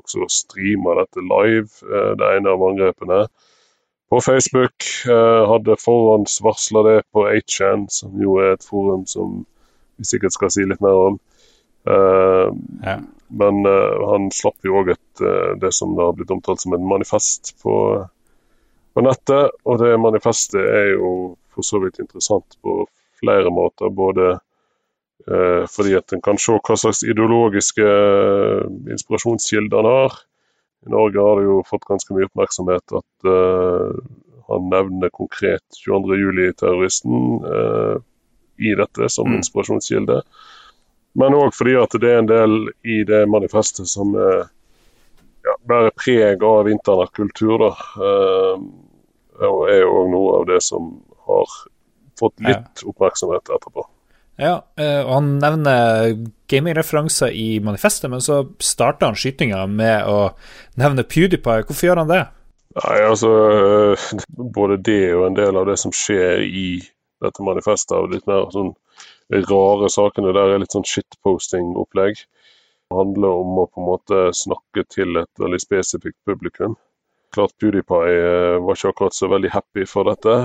også 0.00 0.28
streamer 0.32 1.02
dette 1.02 1.24
live. 1.24 1.68
eh, 1.84 2.12
det 2.18 2.30
ene 2.36 2.54
av 2.54 2.64
angrepene. 2.70 3.26
På 4.10 4.20
Facebook 4.22 4.86
eh, 5.10 5.42
hadde 5.50 5.78
forhåndsvarsla 5.82 6.84
det 6.88 6.96
på 7.12 7.26
8chan, 7.28 7.88
som 7.90 8.16
jo 8.22 8.38
er 8.42 8.54
et 8.54 8.64
forum 8.64 9.06
som 9.06 9.42
vi 9.96 10.06
sikkert 10.06 10.36
skal 10.36 10.52
si 10.52 10.66
litt 10.66 10.84
mer 10.84 11.06
om. 11.10 11.18
Ja. 11.86 12.96
men 13.38 13.60
han 13.62 14.24
slapp 14.34 14.66
jo 14.66 14.80
òg 14.80 14.88
det 15.62 15.68
som 15.70 15.92
det 15.94 16.02
har 16.02 16.16
blitt 16.18 16.32
omtalt 16.34 16.58
som 16.58 16.72
et 16.74 16.82
manifest 16.82 17.52
på, 17.62 17.74
på 18.90 19.04
nettet. 19.06 19.54
Og 19.62 19.78
det 19.78 19.92
manifestet 20.02 20.58
er 20.66 20.88
jo 20.96 21.36
for 21.54 21.62
så 21.62 21.78
vidt 21.84 22.00
interessant 22.02 22.58
på 22.66 22.80
flere 23.20 23.52
måter. 23.52 23.90
Både 23.90 24.28
eh, 25.30 25.64
fordi 25.70 25.96
at 25.98 26.12
en 26.12 26.22
kan 26.24 26.38
se 26.40 26.58
hva 26.58 26.76
slags 26.78 27.02
ideologiske 27.06 27.86
eh, 27.86 28.66
inspirasjonskilder 28.96 29.82
han 29.82 29.90
har. 29.92 30.18
I 30.86 30.92
Norge 30.92 31.22
har 31.24 31.40
det 31.40 31.48
jo 31.48 31.62
fått 31.66 31.88
ganske 31.88 32.14
mye 32.14 32.28
oppmerksomhet 32.28 32.98
at 33.00 33.30
eh, 33.32 33.96
han 34.46 34.68
nevner 34.70 35.10
konkret 35.10 35.64
22.07-terroristen 35.82 37.16
eh, 37.54 37.96
i 38.62 38.74
dette 38.78 39.08
som 39.10 39.26
Mm. 39.28 39.40
inspirasjonskilde. 39.40 40.20
Men 41.16 41.34
òg 41.34 41.54
fordi 41.56 41.74
at 41.80 41.96
det 42.00 42.10
er 42.12 42.18
en 42.20 42.28
del 42.28 42.54
i 42.84 43.02
det 43.08 43.24
manifestet 43.28 43.88
som 43.88 44.14
eh, 44.14 44.44
ja, 45.44 45.54
bærer 45.66 45.90
preg 45.96 46.44
av 46.44 46.68
internettkultur. 46.70 47.66
Eh, 47.66 48.60
og 49.46 49.62
er 49.68 49.84
òg 49.84 50.10
noe 50.12 50.38
av 50.40 50.46
det 50.48 50.62
som 50.64 50.92
har 51.26 51.56
fått 52.18 52.40
litt 52.44 52.82
oppmerksomhet 52.86 53.52
etterpå. 53.56 53.86
Ja, 54.36 54.56
eh, 54.76 55.00
og 55.00 55.12
han 55.14 55.28
nevner 55.40 56.10
gamingreferanser 56.50 57.32
i 57.32 57.60
manifestet, 57.64 58.10
men 58.12 58.20
så 58.20 58.42
starter 58.60 59.08
han 59.08 59.16
skytinga 59.16 59.62
med 59.70 60.08
å 60.12 60.18
nevne 60.76 61.06
PewDiePie. 61.08 61.64
Hvorfor 61.64 61.88
gjør 61.88 62.02
han 62.02 62.12
det? 62.12 62.24
Nei, 62.76 62.96
altså 63.08 63.30
eh, 63.48 64.08
Både 64.36 64.76
det 64.76 65.14
og 65.16 65.30
en 65.30 65.38
del 65.38 65.56
av 65.56 65.70
det 65.70 65.78
som 65.80 65.94
skjer 65.94 66.44
i 66.44 66.66
dette 67.24 67.44
manifestet. 67.44 67.96
og 67.96 68.12
litt 68.12 68.28
mer 68.28 68.50
sånn 68.52 68.74
rare 69.32 69.88
sakene 69.90 70.34
der 70.36 70.52
er 70.52 70.60
litt 70.60 70.76
sånn 70.76 70.86
shitposting-opplegg. 70.86 72.20
Det 72.86 72.98
handler 73.00 73.40
om 73.40 73.62
å 73.62 73.66
på 73.66 73.80
en 73.80 73.88
måte 73.88 74.20
snakke 74.36 74.84
til 74.92 75.16
et 75.18 75.42
veldig 75.42 75.62
spesifikt 75.64 76.18
publikum. 76.28 76.76
Klart 77.34 77.56
PewDiePie 77.58 78.12
eh, 78.20 78.60
var 78.60 78.76
ikke 78.76 78.92
akkurat 78.92 79.16
så 79.16 79.32
veldig 79.32 79.50
happy 79.56 79.88
for 79.88 80.12
dette. 80.12 80.36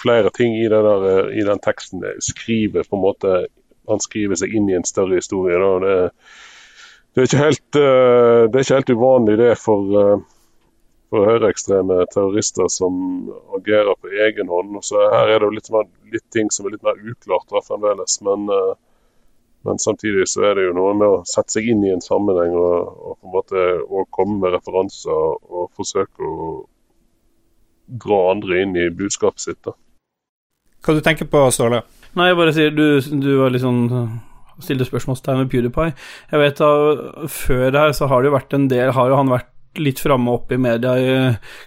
Flere 0.00 0.30
ting 0.34 0.56
i, 0.56 0.68
der, 0.68 0.86
eh, 1.08 1.38
i 1.40 1.44
den 1.46 1.60
teksten 1.64 2.04
skriver 2.20 2.84
på 2.84 2.96
en 2.96 3.04
måte 3.04 3.46
Han 3.88 4.02
skriver 4.02 4.34
seg 4.34 4.54
inn 4.54 4.66
i 4.68 4.74
en 4.74 4.84
større 4.84 5.20
historie. 5.20 5.58
Det, 5.84 5.98
det, 7.14 7.26
er 7.26 7.44
helt, 7.44 7.78
eh, 7.78 8.46
det, 8.50 8.58
er 8.58 8.64
ikke 8.64 8.80
helt, 8.80 8.96
uvanlig 8.98 9.36
det 9.38 9.52
for 9.62 10.24
for 11.06 11.22
høyreekstreme 11.22 12.00
terrorister 12.10 12.66
som 12.66 12.96
agerer 13.54 13.94
på 14.02 14.10
egen 14.26 14.50
hånd. 14.50 14.74
Så 14.82 14.98
her 15.12 15.30
er 15.30 15.38
det 15.38 15.46
jo 15.46 15.54
litt, 15.54 15.70
litt 16.12 16.26
ting 16.34 16.50
som 16.50 16.66
er 16.66 16.74
litt 16.74 16.82
mer 16.82 16.98
uklart 16.98 17.46
da, 17.52 17.62
fremdeles. 17.62 18.18
Men, 18.26 18.50
men, 19.62 19.78
samtidig 19.78 20.26
så 20.32 20.48
er 20.48 20.58
det 20.58 20.66
jo 20.66 20.74
noe 20.74 20.96
med 20.98 21.06
å 21.06 21.22
sette 21.30 21.60
seg 21.60 21.70
inn 21.70 21.86
i 21.86 21.92
en 21.94 22.02
sammenheng 22.02 22.58
og, 22.58 22.90
og 22.90 23.20
på 23.20 23.30
en 23.30 23.36
måte 23.36 23.66
og 23.86 24.10
komme 24.18 24.40
med 24.42 24.58
referanser 24.58 25.14
og 25.14 25.70
forsøke 25.78 26.26
å 26.26 26.50
dra 27.86 28.20
andre 28.32 28.62
inn 28.62 28.76
i 28.76 28.90
budskapet 28.90 29.46
sitt. 29.46 29.62
da. 29.62 29.76
Hva 30.86 30.94
du 30.94 31.02
tenker 31.02 31.26
på, 31.30 31.42
Ståle? 31.50 31.82
Nei, 32.16 32.30
jeg 32.30 32.38
bare 32.38 32.54
sier 32.54 32.72
du, 32.72 32.86
du 33.02 33.32
var 33.40 33.52
litt 33.52 33.64
sånn 33.64 33.84
stilte 34.62 34.86
spørsmålstegn 34.88 35.42
med 35.42 35.50
PewDiePie. 35.52 35.92
Jeg 36.30 36.42
vet 36.42 36.62
da, 36.62 36.70
Før 37.28 37.66
her 37.76 37.92
så 37.96 38.08
har 38.10 38.22
det 38.22 38.30
jo 38.30 38.36
vært 38.38 38.56
en 38.56 38.70
del 38.72 38.94
Har 38.96 39.10
jo 39.10 39.18
han 39.18 39.32
vært 39.34 39.52
litt 39.76 40.00
framme 40.00 40.32
opp 40.32 40.52
i 40.54 40.56
media 40.56 40.94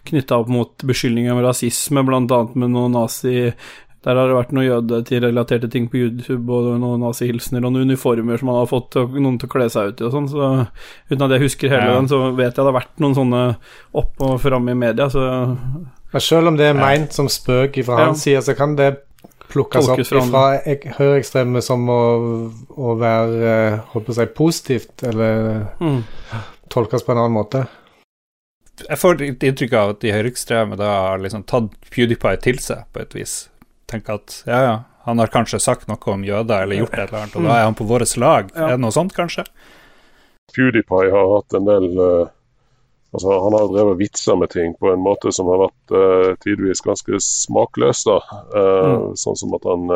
knytta 0.09 0.39
opp 0.41 0.47
mot 0.49 0.85
beskyldninger 0.89 1.29
om 1.29 1.43
rasisme, 1.45 2.01
bl.a. 2.07 2.41
med 2.55 2.73
noen 2.73 2.97
nazi... 2.97 3.51
Der 3.99 4.15
har 4.15 4.29
det 4.29 4.35
vært 4.37 4.53
noen 4.55 4.63
jøderelaterte 4.63 5.67
ting 5.67 5.89
på 5.91 5.99
YouTube, 5.99 6.47
og 6.55 6.69
noen 6.79 7.01
nazihilsener 7.03 7.65
og 7.67 7.73
noen 7.75 7.89
uniformer 7.89 8.39
som 8.39 8.47
han 8.47 8.61
har 8.61 8.69
fått 8.71 8.95
noen 8.95 9.35
til 9.41 9.49
å 9.49 9.51
kle 9.51 9.67
seg 9.69 9.91
ut 9.91 9.99
i 9.99 10.05
og 10.07 10.13
sånn, 10.13 10.29
så 10.31 10.47
uten 11.11 11.25
at 11.25 11.33
jeg 11.35 11.43
husker 11.43 11.73
hele 11.73 11.89
ja. 11.91 11.97
den, 11.97 12.07
så 12.07 12.21
vet 12.31 12.47
jeg 12.47 12.61
det 12.61 12.69
har 12.69 12.77
vært 12.77 13.03
noen 13.03 13.17
sånne 13.17 13.41
opp 13.99 14.23
og 14.23 14.37
framme 14.39 14.71
i 14.71 14.79
media, 14.85 15.09
så 15.11 15.25
ja, 15.27 16.23
Selv 16.23 16.47
om 16.53 16.55
det 16.57 16.71
er 16.71 16.79
meint 16.79 17.11
som 17.13 17.27
spøk 17.29 17.75
fra 17.83 17.99
ja. 17.99 18.07
hans 18.07 18.23
side, 18.23 18.39
så 18.47 18.55
kan 18.57 18.79
det 18.79 18.93
plukkes 19.49 19.89
opp 19.89 20.03
fra 20.05 20.45
høyreekstreme 20.63 21.61
som 21.65 21.89
å, 21.89 22.01
å 22.77 22.95
være 22.99 23.53
holdt 23.93 24.07
på 24.07 24.15
å 24.15 24.17
si, 24.19 24.29
positivt, 24.37 25.03
eller 25.09 25.65
mm. 25.81 25.99
tolkes 26.73 27.05
på 27.05 27.15
en 27.15 27.23
annen 27.23 27.37
måte 27.39 27.65
jeg 28.87 28.99
får 28.99 29.17
litt 29.19 29.43
inntrykk 29.43 29.73
av 29.75 29.93
at 29.93 30.01
de 30.03 30.13
høyreekstreme 30.13 30.77
da 30.79 30.91
har 31.09 31.23
liksom 31.23 31.43
tatt 31.49 31.73
PewDiePie 31.91 32.39
til 32.43 32.61
seg, 32.63 32.85
på 32.93 33.03
et 33.03 33.15
vis. 33.17 33.33
Tenker 33.89 34.19
at 34.19 34.37
ja, 34.47 34.59
ja, 34.63 34.75
han 35.07 35.21
har 35.21 35.31
kanskje 35.33 35.61
sagt 35.63 35.89
noe 35.89 36.13
om 36.13 36.25
jøder 36.25 36.65
eller 36.65 36.83
gjort 36.83 36.95
et 36.95 37.07
eller 37.07 37.23
annet, 37.23 37.37
og 37.39 37.47
da 37.47 37.57
er 37.57 37.67
han 37.67 37.77
på 37.77 37.87
vårt 37.89 38.15
lag. 38.21 38.51
Ja. 38.53 38.69
Er 38.69 38.77
det 38.77 38.83
noe 38.85 38.95
sånt, 38.95 39.15
kanskje? 39.17 39.47
PewDiePie 40.55 41.13
har 41.13 41.31
hatt 41.35 41.57
en 41.57 41.67
del 41.67 41.89
uh, 41.97 42.29
altså 43.13 43.39
Han 43.43 43.57
har 43.57 43.67
drevet 43.73 43.99
vitser 43.99 44.37
med 44.39 44.51
ting 44.53 44.73
på 44.77 44.91
en 44.93 45.03
måte 45.03 45.33
som 45.35 45.49
har 45.51 45.63
vært 45.65 45.93
eh, 45.97 46.31
tidvis 46.45 46.83
ganske 46.85 47.21
smakløs. 47.25 48.05
da, 48.09 48.19
Eh, 48.55 48.95
mm. 48.95 49.19
Sånn 49.19 49.39
som 49.39 49.53
at 49.57 49.67
han 49.69 49.89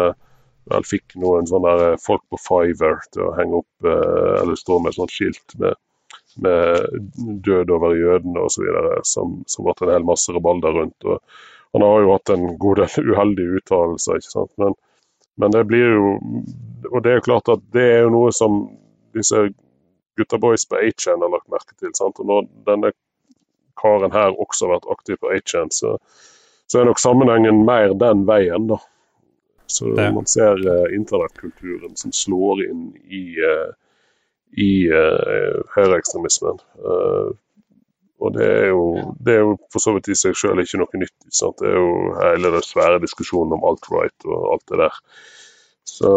vel 0.72 0.86
fikk 0.88 1.18
noen 1.20 1.48
sånne 1.50 1.98
folk 2.00 2.24
på 2.32 2.40
Fiver 2.40 3.02
til 3.12 3.26
å 3.26 3.34
henge 3.36 3.58
opp 3.60 3.88
eller 3.90 4.56
stå 4.56 4.78
med 4.80 4.94
et 4.94 5.00
sånt 5.02 5.12
skilt 5.12 5.58
med 5.60 5.76
med 6.36 6.86
død 7.46 7.70
over 7.70 7.96
jødene 7.96 8.40
osv. 8.40 8.64
Som, 9.04 9.42
som 9.48 9.66
ble 9.66 9.74
en 9.88 9.94
hel 9.94 10.08
masse 10.08 10.34
rabalder 10.34 10.80
rundt. 10.80 11.06
og 11.06 11.20
Han 11.74 11.86
har 11.86 12.02
jo 12.02 12.14
hatt 12.14 12.34
en 12.34 12.48
god 12.58 12.82
del 12.82 13.10
uheldige 13.12 13.60
uttalelser. 13.60 14.22
ikke 14.22 14.36
sant? 14.36 14.54
Men, 14.58 14.78
men, 15.38 15.52
det 15.52 15.66
blir 15.68 15.98
jo 15.98 16.16
Og 16.92 17.04
det 17.04 17.12
er 17.12 17.20
jo 17.20 17.28
klart 17.30 17.50
at 17.50 17.62
det 17.74 17.86
er 17.96 18.02
jo 18.04 18.14
noe 18.14 18.32
som 18.36 18.64
disse 19.14 19.48
gutta 20.18 20.38
boys 20.38 20.66
på 20.70 20.78
HN 20.78 21.24
har 21.26 21.32
lagt 21.34 21.50
merke 21.50 21.76
til. 21.80 21.94
sant? 21.98 22.20
Og 22.20 22.30
når 22.30 22.50
denne 22.68 22.94
karen 23.80 24.16
her 24.16 24.36
også 24.40 24.70
vært 24.72 24.90
aktiv 24.92 25.20
på 25.22 25.32
Achan, 25.36 25.72
så, 25.72 25.98
så 26.68 26.82
er 26.82 26.90
nok 26.90 27.02
sammenhengen 27.02 27.64
mer 27.68 27.96
den 28.00 28.26
veien, 28.30 28.68
da. 28.72 28.82
Så 29.74 29.88
man 29.88 30.28
ser 30.30 30.60
uh, 30.68 30.92
internettkulturen 30.94 31.96
som 31.98 32.12
slår 32.14 32.66
inn 32.68 32.90
i 33.08 33.24
uh, 33.42 33.72
i 34.54 34.70
uh, 34.92 35.62
høyreekstremismen. 35.76 36.60
Uh, 36.78 37.34
og 38.24 38.36
det 38.38 38.46
er, 38.46 38.68
jo, 38.72 38.84
det 39.26 39.34
er, 39.36 39.42
jo, 39.44 39.56
for 39.74 39.84
så 39.84 39.96
vidt 39.96 40.08
i 40.14 40.16
seg 40.16 40.38
selv 40.40 40.62
ikke 40.64 40.80
noe 40.80 41.02
nytt. 41.02 41.16
Sant? 41.34 41.58
Det 41.60 41.72
er 41.72 41.76
jo 41.76 42.14
hele 42.22 42.54
den 42.54 42.66
svære 42.66 43.02
diskusjonen 43.04 43.58
om 43.58 43.66
alt-right 43.68 44.28
og 44.30 44.46
alt 44.54 44.66
det 44.72 44.80
der. 44.86 45.00
Så 45.90 46.12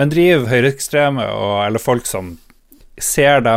Men 0.00 0.10
driver 0.10 0.48
høyreekstreme 0.50 1.28
eller 1.68 1.82
folk 1.82 2.08
som 2.08 2.32
ser 3.00 3.44
de 3.46 3.56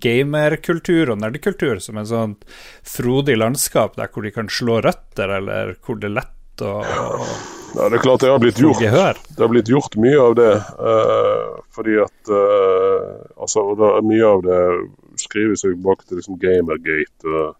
gamerkultur 0.00 1.12
og 1.12 1.20
nerdekultur 1.22 1.82
som 1.84 1.98
en 2.00 2.08
sånn 2.08 2.34
frodig 2.86 3.36
landskap 3.38 3.98
der 3.98 4.10
hvor 4.12 4.24
de 4.24 4.32
kan 4.34 4.50
slå 4.52 4.80
røtter, 4.84 5.38
eller 5.40 5.76
hvor 5.84 6.00
det 6.00 6.10
er 6.10 6.18
lett 6.20 6.64
å 6.64 6.74
ja, 7.76 7.88
det 7.88 7.98
er 7.98 8.02
klart 8.02 8.22
det 8.24 8.30
har 8.32 8.40
blitt 8.40 8.58
gjort. 8.60 8.80
Det 8.80 9.42
har 9.42 9.50
blitt 9.52 9.68
gjort 9.68 9.96
mye 10.00 10.20
av 10.22 10.34
det. 10.38 10.54
Uh, 10.80 11.58
fordi 11.74 11.98
at 12.00 12.30
uh, 12.32 13.18
altså, 13.36 13.64
Mye 14.04 14.24
av 14.26 14.44
det 14.46 14.60
skrives 15.20 15.66
jo 15.66 15.74
bak 15.84 16.06
til 16.06 16.20
liksom 16.20 16.38
Gamergate 16.40 17.28
og 17.28 17.58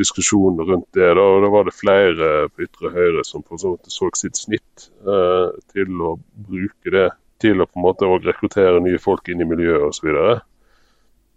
diskusjoner 0.00 0.72
rundt 0.72 0.88
det. 0.96 1.10
Da, 1.18 1.20
og 1.20 1.44
da 1.44 1.52
var 1.52 1.68
det 1.68 1.76
flere 1.76 2.32
på 2.48 2.64
ytre 2.64 2.92
høyre 2.96 3.26
som 3.28 3.44
på 3.44 3.60
så, 3.60 3.76
så 3.92 4.08
sitt 4.16 4.40
snitt 4.40 4.88
uh, 5.04 5.52
til 5.74 6.00
å 6.00 6.16
bruke 6.48 6.94
det 6.96 7.10
til 7.42 7.62
å 7.62 7.68
på 7.68 7.78
en 7.78 7.86
måte 7.86 8.08
rekruttere 8.24 8.82
nye 8.84 9.00
folk 9.02 9.28
inn 9.28 9.42
i 9.42 9.48
miljøet 9.48 9.88
osv. 9.90 10.12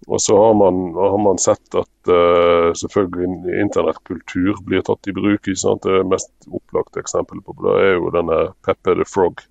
Og 0.08 0.22
så 0.22 0.38
har 0.38 0.54
man, 0.54 0.94
har 0.96 1.18
man 1.22 1.40
sett 1.42 1.76
at 1.76 2.12
uh, 2.12 2.72
selvfølgelig 2.78 3.60
internettkultur 3.66 4.62
blir 4.66 4.84
tatt 4.88 5.10
i 5.12 5.16
bruk. 5.16 5.42
Ikke 5.44 5.60
sant? 5.60 5.84
Det 5.84 6.08
mest 6.08 6.32
opplagte 6.48 7.04
eksempelet 7.04 7.44
på 7.46 7.56
det 7.66 7.76
er 7.84 7.96
jo 7.98 8.14
denne 8.16 8.40
Pepper 8.66 9.02
the 9.02 9.08
Frog, 9.08 9.44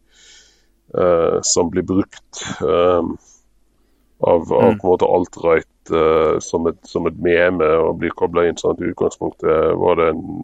uh, 0.97 1.40
som 1.45 1.73
blir 1.75 1.85
brukt 1.87 2.45
um, 2.62 3.19
av, 4.25 4.49
av, 4.49 4.73
mm. 4.73 4.81
på 4.81 4.88
en 4.88 4.95
måte 4.95 5.11
alt-right 5.19 5.75
som, 6.45 6.67
som, 6.85 7.07
et 7.09 7.21
meme 7.25 7.64
og 7.81 7.95
blir 8.02 8.12
kobla 8.12 8.43
inn. 8.45 8.59
sånn 8.61 8.75
at 8.75 8.83
I 8.83 8.90
utgangspunktet 8.90 9.71
var 9.81 9.97
det 9.97 10.11
en, 10.11 10.43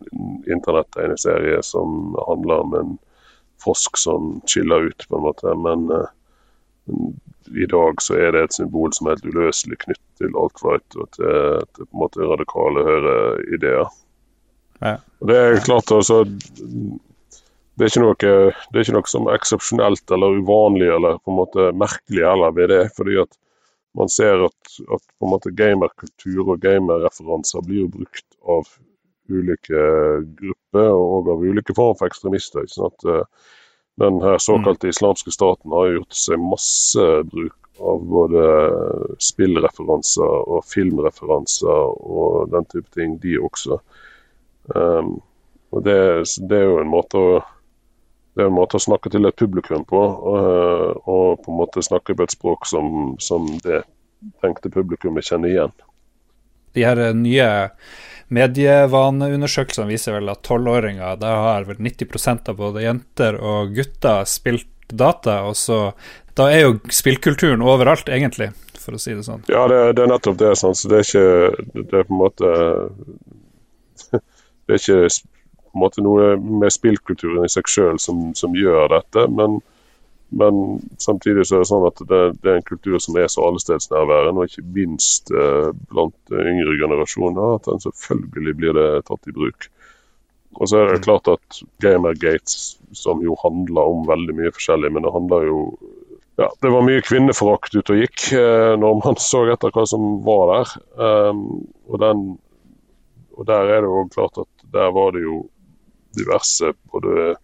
internettegneserie 0.48 1.58
som 1.66 2.14
handla 2.16 2.60
om 2.62 2.76
en 2.78 2.94
frosk 3.62 3.98
som 4.00 4.38
chiller 4.50 4.90
ut, 4.90 5.06
på 5.08 5.18
en 5.18 5.26
måte. 5.28 5.54
Men 5.56 5.88
i 7.54 7.66
dag 7.70 8.02
så 8.02 8.16
er 8.18 8.34
det 8.34 8.44
et 8.44 8.56
symbol 8.56 8.92
som 8.96 9.08
er 9.08 9.16
helt 9.16 9.28
uløselig 9.34 9.78
knyttet 9.84 10.20
til 10.20 10.36
alt-right 10.40 10.98
og 11.00 11.10
til, 11.16 11.64
til, 11.74 11.86
på 11.86 11.90
en 11.90 12.02
måte 12.04 12.28
radikale 12.30 12.84
høyreideer. 12.88 13.92
Ja. 14.80 14.96
Det 15.24 15.36
er 15.40 15.60
klart 15.64 15.92
altså 15.94 16.24
det 17.74 17.88
er, 17.88 18.02
noe, 18.02 18.14
det 18.14 18.78
er 18.78 18.84
ikke 18.84 18.94
noe 18.94 19.10
som 19.10 19.26
er 19.26 19.38
eksepsjonelt 19.38 20.12
eller 20.14 20.38
uvanlig 20.42 20.90
eller 20.94 21.18
på 21.22 21.32
en 21.32 21.40
måte 21.40 21.70
merkelig 21.74 22.22
heller 22.22 22.54
ved 22.54 22.70
det. 22.70 22.84
fordi 22.96 23.18
at 23.22 23.32
man 23.98 24.10
ser 24.10 24.44
at, 24.46 24.76
at 24.94 25.48
gamerkultur 25.58 26.54
og 26.54 26.60
gamerreferanser 26.62 27.64
blir 27.66 27.84
jo 27.84 27.92
brukt 27.96 28.26
av 28.42 28.68
ulike 29.32 29.82
grupper 30.38 30.90
og 30.92 31.30
av 31.32 31.44
ulike 31.44 31.76
former 31.76 31.98
for 32.00 32.12
ekstremister. 32.12 32.64
ikke 32.64 32.76
sant? 32.76 33.06
Den 34.00 34.18
her 34.22 34.38
såkalte 34.42 34.90
islamske 34.90 35.30
staten 35.30 35.72
har 35.72 35.92
gjort 35.92 36.16
seg 36.18 36.42
masse 36.42 37.04
bruk 37.30 37.78
av 37.80 38.02
både 38.06 38.42
spillreferanser 39.22 40.50
og 40.50 40.66
filmreferanser 40.70 41.94
og 42.02 42.50
den 42.52 42.66
type 42.70 42.90
ting, 42.94 43.16
de 43.22 43.38
også. 43.38 43.78
Um, 44.74 45.16
og 45.74 45.84
det, 45.86 45.96
det, 46.48 46.58
er 46.58 46.68
jo 46.70 46.78
en 46.82 46.90
måte 46.90 47.18
å 47.20 47.42
det 48.34 48.42
er 48.42 48.48
en 48.50 48.56
måte 48.56 48.80
å 48.80 48.82
snakke 48.82 49.12
til 49.14 49.28
et 49.28 49.36
publikum 49.38 49.84
på, 49.86 49.98
og, 50.02 51.02
og 51.06 51.42
på 51.44 51.52
en 51.52 51.58
måte 51.60 51.84
snakke 51.86 52.16
på 52.18 52.24
et 52.26 52.32
språk 52.34 52.66
som, 52.66 53.12
som 53.22 53.46
det 53.62 53.84
tenkte 54.42 54.72
publikummet 54.74 55.28
kjenner 55.28 55.52
igjen. 55.52 55.74
De 56.74 56.82
her 56.82 56.98
nye 57.14 57.46
Medievaneundersøkelsene 58.32 59.90
viser 59.90 60.16
vel 60.16 60.30
at 60.32 60.42
tolvåringer 60.46 61.18
da 61.20 61.32
har 61.44 61.66
vel 61.68 61.80
90% 61.82 62.48
av 62.52 62.56
både 62.58 62.84
jenter 62.86 63.36
og 63.36 63.74
gutter 63.76 64.24
spilt 64.28 64.70
data, 64.88 65.42
og 65.48 65.56
så 65.56 65.92
Da 66.34 66.48
er 66.50 66.64
jo 66.64 66.78
spillkulturen 66.90 67.62
overalt, 67.62 68.08
egentlig, 68.10 68.48
for 68.82 68.96
å 68.96 68.98
si 68.98 69.12
det 69.14 69.22
sånn. 69.22 69.44
Ja, 69.46 69.68
det, 69.70 69.92
det 69.94 70.02
er 70.02 70.10
nettopp 70.10 70.40
det. 70.40 70.48
Sånn. 70.58 70.74
Så 70.74 70.90
det 70.90 70.96
er 70.98 71.06
ikke 71.06 71.84
Det 71.92 72.00
er 72.00 72.08
på 72.08 72.14
en 72.16 72.18
måte 72.18 72.50
Det 74.66 74.74
er 74.74 74.80
ikke 74.80 74.98
på 75.06 75.78
en 75.78 75.82
måte 75.84 76.02
noe 76.02 76.32
med 76.38 76.74
spillkulturen 76.74 77.46
i 77.46 77.52
seg 77.52 77.70
sjøl 77.70 78.00
som, 78.02 78.32
som, 78.38 78.54
gjør 78.54 78.90
dette, 78.92 79.24
men 79.30 79.60
men 80.34 80.80
samtidig 80.98 81.46
så 81.46 81.56
er 81.56 81.62
det 81.62 81.70
sånn 81.70 81.86
at 81.86 82.00
det, 82.10 82.20
det 82.42 82.50
er 82.50 82.58
en 82.58 82.66
kultur 82.66 82.98
som 83.02 83.16
er 83.20 83.28
så 83.30 83.44
allestedsnærværende, 83.46 84.42
og 84.42 84.50
ikke 84.50 84.66
minst 84.74 85.30
eh, 85.30 85.70
blant 85.92 86.34
yngre 86.34 86.74
generasjoner, 86.80 87.56
at 87.58 87.68
den 87.70 87.82
selvfølgelig 87.84 88.54
blir 88.58 88.76
det 88.78 88.88
tatt 89.10 89.30
i 89.30 89.36
bruk. 89.36 89.68
og 90.54 90.70
så 90.70 90.80
er 90.80 90.92
det 90.92 91.04
klart 91.06 91.30
at 91.30 91.60
Gamergates, 91.82 92.78
som 92.92 93.22
jo 93.22 93.36
handler 93.42 93.94
om 93.94 94.08
veldig 94.10 94.36
mye 94.40 94.54
forskjellig, 94.54 94.92
men 94.94 95.06
det 95.06 95.14
handler 95.14 95.46
jo 95.50 95.60
ja, 96.36 96.48
Det 96.60 96.70
var 96.70 96.82
mye 96.82 97.02
kvinneforakt 97.06 97.76
ute 97.76 97.94
og 97.94 98.00
gikk 98.02 98.32
eh, 98.34 98.72
når 98.74 98.96
man 99.04 99.18
så 99.22 99.44
etter 99.52 99.70
hva 99.70 99.84
som 99.86 100.16
var 100.26 100.48
der. 100.50 100.72
Um, 100.98 101.44
og, 101.86 102.00
den, 102.02 102.24
og 103.38 103.46
der 103.46 103.70
er 103.70 103.84
det 103.84 103.90
jo 103.92 104.00
klart 104.10 104.40
at 104.42 104.66
der 104.74 104.90
var 104.96 105.14
det 105.14 105.22
jo 105.22 105.44
diverse 106.18 106.72
både 106.90 107.36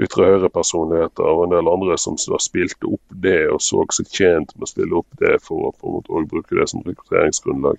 ytre 0.00 0.28
høyre-personligheter 0.30 1.26
og 1.28 1.44
en 1.44 1.52
del 1.52 1.68
andre 1.68 1.98
som 2.00 2.16
spilte 2.16 2.88
opp 2.88 3.16
det 3.24 3.44
og 3.52 3.60
så 3.60 3.84
seg 3.92 4.08
tjent 4.08 4.54
med 4.56 4.64
å 4.64 4.70
spille 4.70 4.98
opp 5.02 5.20
det 5.20 5.36
for 5.44 5.68
å 5.68 5.74
på 5.76 5.88
en 5.88 5.98
måte 5.98 6.30
bruke 6.30 6.56
det 6.56 6.68
som 6.70 6.84
rekrutteringsgrunnlag. 6.86 7.76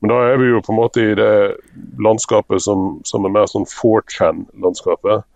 Men 0.00 0.12
da 0.12 0.18
er 0.30 0.38
vi 0.40 0.48
jo 0.48 0.60
på 0.64 0.72
en 0.72 0.80
måte 0.80 1.02
i 1.04 1.16
det 1.16 1.32
landskapet 2.00 2.62
som, 2.64 3.00
som 3.08 3.24
er 3.24 3.34
mer 3.34 3.48
sånn 3.52 3.68
4chan-landskapet. 3.68 5.26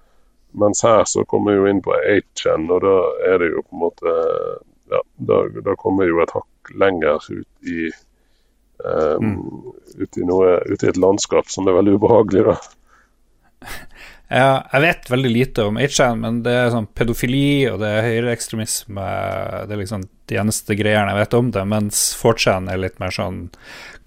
Mens 0.61 0.85
her 0.87 1.05
så 1.09 1.25
kommer 1.29 1.53
vi 1.53 1.59
jo 1.59 1.69
inn 1.69 1.83
på 1.85 1.93
8chan, 1.97 2.69
og 2.73 2.85
da 2.85 2.95
er 3.33 3.43
det 3.43 3.51
jo 3.53 3.65
på 3.65 3.77
en 3.77 3.85
måte 3.89 4.17
Ja, 4.93 5.01
da, 5.17 5.39
da 5.65 5.73
kommer 5.81 6.05
vi 6.05 6.13
jo 6.13 6.21
et 6.21 6.33
hakk 6.37 6.71
lenger 6.77 7.25
ut 7.33 7.69
i 7.73 7.87
um, 8.85 9.25
mm. 9.25 9.39
ut 10.05 10.19
i 10.21 10.27
noe, 10.29 10.59
ut 10.69 10.85
i 10.85 10.91
et 10.91 11.01
landskap 11.01 11.49
som 11.51 11.69
er 11.69 11.79
veldig 11.79 11.97
ubehagelig, 11.97 12.45
da. 12.53 12.57
Ja, 14.35 14.65
jeg 14.73 14.83
vet 14.83 15.11
veldig 15.13 15.31
lite 15.31 15.65
om 15.69 15.77
HN, 15.79 16.19
men 16.19 16.39
det 16.43 16.53
er 16.59 16.73
sånn 16.75 16.89
pedofili 16.91 17.69
og 17.71 17.79
det 17.85 17.91
er 17.91 18.07
høyreekstremisme 18.09 19.05
Det 19.69 19.77
er 19.77 19.79
liksom 19.79 20.07
de 20.31 20.39
eneste 20.41 20.75
greiene 20.79 21.13
jeg 21.13 21.21
vet 21.21 21.37
om 21.39 21.51
det, 21.55 21.63
mens 21.71 22.01
4chan 22.19 22.67
er 22.73 22.81
litt 22.83 22.99
mer 23.03 23.15
sånn 23.15 23.45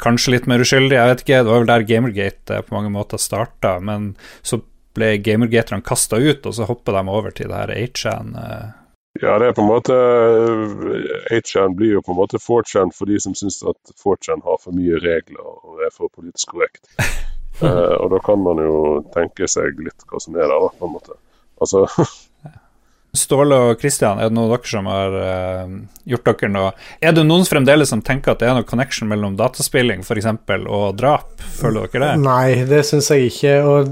Kanskje 0.03 0.33
litt 0.35 0.49
mer 0.49 0.61
uskyldig, 0.61 0.93
jeg 0.93 1.09
vet 1.09 1.21
ikke. 1.23 1.37
Det 1.41 1.49
var 1.49 1.63
vel 1.63 1.69
der 1.71 1.85
Gamergate 1.89 2.59
på 2.67 2.75
mange 2.75 2.91
måter 2.93 3.17
starta, 3.17 3.77
men 3.81 4.11
så 4.45 4.59
ble 4.97 5.15
gamergaterne 5.25 5.85
kasta 5.85 6.19
ut, 6.21 6.45
og 6.45 6.53
så 6.53 6.67
hopper 6.69 6.99
de 6.99 7.15
over 7.15 7.33
til 7.33 7.49
det 7.49 7.61
her 7.63 7.73
HN. 7.73 8.35
Eh. 8.37 8.67
Ja, 9.23 9.39
det 9.41 9.47
er 9.47 9.55
på 9.57 9.63
en 9.63 9.71
måte 9.71 9.97
HN 11.31 11.79
blir 11.79 11.95
jo 11.95 12.03
på 12.05 12.13
en 12.13 12.19
måte 12.19 12.41
4chan 12.43 12.93
for 12.93 13.09
de 13.09 13.17
som 13.23 13.33
syns 13.37 13.63
at 13.65 13.95
4chan 14.03 14.45
har 14.45 14.61
for 14.61 14.77
mye 14.77 15.01
regler 15.01 15.41
og 15.41 15.81
er 15.87 15.93
for 15.95 16.13
politisk 16.13 16.53
korrekt. 16.53 16.85
Uh, 17.61 17.95
og 18.03 18.11
da 18.13 18.21
kan 18.25 18.41
man 18.43 18.61
jo 18.61 18.77
tenke 19.15 19.49
seg 19.49 19.79
litt 19.81 20.07
hva 20.09 20.21
som 20.21 20.37
er 20.37 20.45
der, 20.45 20.57
da, 20.61 20.71
på 20.77 20.89
en 20.89 20.97
måte. 20.99 21.17
Altså 21.57 21.87
Ståle 23.17 23.55
og 23.71 23.79
Kristian, 23.81 24.19
er 24.19 24.29
det 24.29 24.35
noen 24.35 24.51
av 24.51 24.57
dere 24.57 24.69
som 24.69 24.87
har 24.91 25.15
uh, 25.15 25.71
gjort 26.11 26.27
dere 26.27 26.49
noe 26.53 26.71
Er 27.01 27.15
det 27.15 27.23
noen 27.25 27.47
fremdeles 27.47 27.89
som 27.89 28.03
tenker 28.05 28.33
at 28.35 28.43
det 28.43 28.49
er 28.49 28.57
noe 28.57 28.67
connection 28.67 29.09
mellom 29.09 29.37
dataspilling 29.39 30.03
f.eks. 30.03 30.27
og 30.67 30.99
drap? 30.99 31.31
Føler 31.57 31.87
dere 31.87 32.03
det? 32.03 32.25
Nei, 32.27 32.67
det 32.69 32.83
syns 32.85 33.09
jeg 33.13 33.31
ikke. 33.31 33.55
Og 33.65 33.89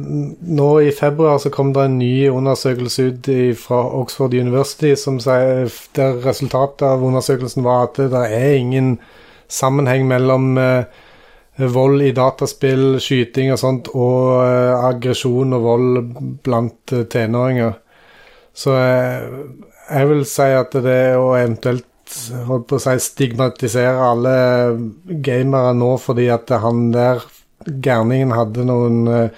nå 0.60 0.70
i 0.86 0.92
februar 0.96 1.40
så 1.42 1.50
kom 1.54 1.72
det 1.74 1.88
en 1.88 1.98
ny 2.02 2.28
undersøkelse 2.30 3.08
ut 3.10 3.32
fra 3.62 3.82
Oxford 4.02 4.36
University 4.36 4.94
som 5.00 5.18
sier 5.24 5.72
der 5.98 6.20
resultatet 6.26 6.86
av 6.86 7.06
undersøkelsen 7.06 7.66
var 7.66 7.90
at 7.90 8.04
det 8.14 8.28
er 8.28 8.60
ingen 8.60 8.98
sammenheng 9.52 10.06
mellom 10.12 10.54
uh, 10.60 11.05
vold 11.56 12.04
i 12.04 12.12
dataspill, 12.16 13.00
skyting 13.00 13.54
og 13.54 13.60
sånt, 13.62 13.90
og 13.96 14.42
uh, 14.42 14.86
aggresjon 14.90 15.56
og 15.56 15.66
vold 15.66 16.00
blant 16.44 16.96
uh, 16.96 17.06
tenåringer. 17.12 17.78
Så 18.56 18.76
uh, 18.76 19.44
jeg 19.90 20.10
vil 20.12 20.24
si 20.28 20.50
at 20.58 20.76
det 20.84 21.02
å 21.20 21.30
eventuelt 21.38 22.16
holdt 22.48 22.68
på 22.70 22.78
å 22.78 22.84
si, 22.84 22.96
stigmatisere 23.02 24.10
alle 24.12 24.36
gamere 25.26 25.74
nå 25.78 25.96
fordi 26.02 26.28
at 26.34 26.52
han 26.62 26.90
der 26.94 27.24
gærningen 27.66 28.34
hadde 28.36 28.66
noen 28.68 29.30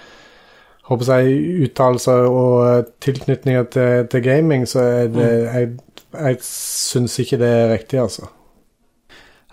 håper 0.87 1.19
jeg, 1.19 1.37
uttalelser 1.67 2.27
og 2.27 2.89
tilknytninger 3.03 3.67
til, 3.71 4.07
til, 4.11 4.23
gaming, 4.23 4.65
så 4.67 4.83
er 4.83 5.11
det, 5.11 5.27
mm. 5.27 5.53
jeg, 5.53 6.01
jeg 6.17 6.39
syns 6.47 7.17
ikke 7.23 7.39
det 7.41 7.51
er 7.51 7.71
riktig, 7.73 8.01
altså. 8.03 8.29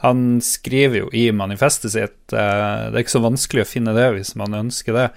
Han 0.05 0.41
skriver 0.45 0.99
jo 0.99 1.11
i 1.17 1.29
manifestet 1.33 1.95
sitt, 1.95 2.24
det 2.33 2.95
er 2.95 3.01
ikke 3.03 3.17
så 3.17 3.25
vanskelig 3.25 3.65
å 3.65 3.69
finne 3.69 3.95
det 3.97 4.07
hvis 4.15 4.35
man 4.41 4.57
ønsker 4.57 4.97
det, 4.97 5.09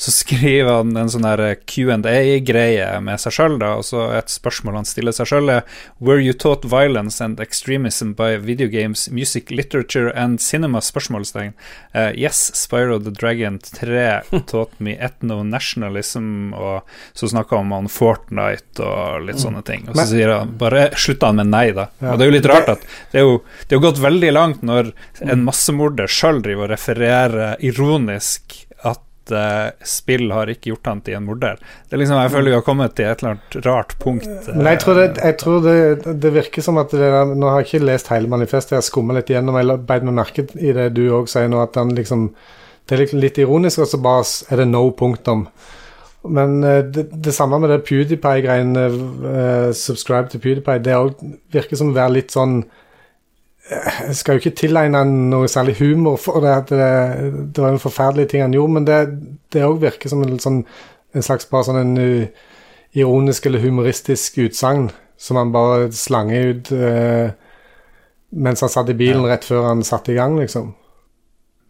så 0.00 0.14
skriver 0.14 0.80
han 0.80 0.96
en 0.96 1.12
sånn 1.12 1.28
Q&A-greie 1.66 2.88
med 3.04 3.22
seg 3.22 3.36
sjøl, 3.36 3.58
og 3.60 3.84
så 3.86 4.08
et 4.16 4.32
spørsmål 4.32 4.80
han 4.80 4.88
stiller 4.88 5.14
seg 5.16 5.30
sjøl, 5.30 5.52
er 5.58 5.82
Were 6.00 6.22
you 6.22 6.32
taught 6.32 6.64
violence 6.64 7.22
and 7.22 7.40
extremism 7.40 8.14
by 8.16 8.36
video 8.40 8.68
games, 8.72 9.08
music, 9.10 9.50
literature 9.50 10.10
and 10.16 10.40
cinema? 10.40 10.80
spørsmålstegn. 10.86 11.52
Uh, 11.94 12.12
yes, 12.14 12.50
Spyro 12.54 12.98
the 13.02 13.10
Dragon 13.10 13.58
3 13.58 14.22
taught 14.46 14.80
me 14.80 14.96
ethno-nationalism, 14.96 16.54
og 16.54 16.82
så 17.12 17.28
snakker 17.28 17.60
han 17.60 17.72
om 17.72 17.88
Fortnite 17.90 18.84
og 18.84 19.26
litt 19.26 19.40
sånne 19.42 19.62
ting. 19.66 19.86
Og 19.90 19.98
så 19.98 20.06
sier 20.12 20.32
han 20.32 20.54
bare 20.58 20.88
slutta 20.96 21.30
han 21.30 21.40
med 21.40 21.50
nei, 21.52 21.66
da. 21.76 21.88
Og 22.00 22.18
det 22.18 22.26
er 22.26 22.30
jo 22.30 22.36
litt 22.36 22.50
rart 22.50 22.72
at 22.76 22.86
det 23.12 23.22
er 23.22 23.26
jo, 23.26 23.38
det 23.64 23.74
er 23.74 23.80
jo 23.80 23.86
gått 23.88 24.02
veldig 24.02 24.32
langt 24.34 24.64
når 24.66 24.92
en 25.24 25.44
massemorder 25.46 26.10
sjøl 26.10 26.42
driver 26.44 26.55
og 26.58 26.70
refererer 26.72 27.60
ironisk 27.64 28.62
at 28.86 29.34
uh, 29.34 29.70
spill 29.86 30.30
har 30.32 30.50
ikke 30.50 30.70
gjort 30.72 30.90
han 30.90 31.00
til 31.04 31.16
en 31.18 31.26
morder. 31.26 31.60
Det 31.86 31.96
er 31.96 32.02
liksom, 32.02 32.20
Jeg 32.22 32.32
føler 32.34 32.50
vi 32.50 32.56
har 32.56 32.66
kommet 32.66 32.94
til 32.96 33.06
et 33.06 33.22
eller 33.22 33.36
annet 33.36 33.66
rart 33.66 33.96
punkt. 34.02 34.28
Men 34.54 34.66
jeg 34.66 34.80
tror, 34.80 35.00
det, 35.00 35.08
jeg 35.22 35.38
tror 35.38 35.64
det, 35.64 35.78
det, 36.22 36.34
virker 36.34 36.62
som 36.62 36.78
at 36.78 36.90
det 36.90 37.10
Nå 37.34 37.48
har 37.50 37.62
jeg 37.62 37.70
ikke 37.70 37.86
lest 37.86 38.12
hele 38.12 38.30
manifestet, 38.30 38.76
jeg 38.76 38.84
har 38.84 38.86
skumma 38.86 39.16
litt 39.16 39.30
igjennom. 39.30 39.58
Jeg 39.60 39.80
beit 39.88 40.06
meg 40.06 40.18
merke 40.20 40.46
i 40.56 40.76
det 40.76 40.92
du 40.96 41.06
òg 41.18 41.30
sier 41.30 41.50
nå, 41.50 41.62
at 41.62 41.78
liksom 41.96 42.30
Det 42.86 42.94
er 42.94 43.16
litt, 43.18 43.38
ironisk, 43.38 43.82
og 43.82 43.90
så 43.90 43.98
bare 43.98 44.22
er 44.50 44.62
det 44.62 44.68
no 44.70 44.84
punktum. 44.94 45.48
Men 46.26 46.62
uh, 46.64 46.82
det, 46.82 47.08
det, 47.10 47.34
samme 47.34 47.58
med 47.62 47.70
det 47.70 47.84
PewDiePie-greiene, 47.86 48.88
uh, 49.26 49.70
subscribe 49.74 50.30
til 50.30 50.42
PewDiePie, 50.42 50.82
det 50.82 50.94
òg 50.94 51.18
virker 51.54 51.78
som 51.78 51.90
å 51.90 51.98
være 51.98 52.18
litt 52.20 52.34
sånn 52.34 52.60
jeg 53.70 54.14
skal 54.14 54.36
jo 54.36 54.42
ikke 54.44 54.58
tilegne 54.60 55.00
han 55.02 55.14
noe 55.32 55.48
særlig 55.50 55.76
humor 55.80 56.20
for 56.22 56.44
det. 56.44 56.54
Det, 56.70 56.90
det 57.54 57.62
var 57.64 57.74
en 57.74 57.82
forferdelig 57.82 58.28
ting 58.30 58.44
han 58.44 58.54
gjorde, 58.54 58.74
men 58.76 58.86
det, 58.86 59.00
det 59.54 59.64
òg 59.66 59.80
virker 59.82 60.12
som 60.12 60.22
en, 60.22 60.38
sånn, 60.42 60.60
en, 61.14 61.26
slags 61.26 61.48
bare 61.50 61.66
sånn 61.66 61.80
en 61.80 61.96
uh, 61.98 62.46
ironisk 62.96 63.48
eller 63.48 63.64
humoristisk 63.64 64.38
utsagn 64.46 64.90
som 65.18 65.40
han 65.40 65.52
bare 65.54 65.90
slanger 65.96 66.52
ut 66.52 66.72
uh, 66.76 67.34
mens 68.36 68.62
han 68.62 68.70
satt 68.72 68.90
i 68.92 68.98
bilen 68.98 69.26
rett 69.26 69.46
før 69.46 69.70
han 69.70 69.84
satte 69.86 70.12
i 70.12 70.18
gang, 70.18 70.36
liksom. 70.38 70.74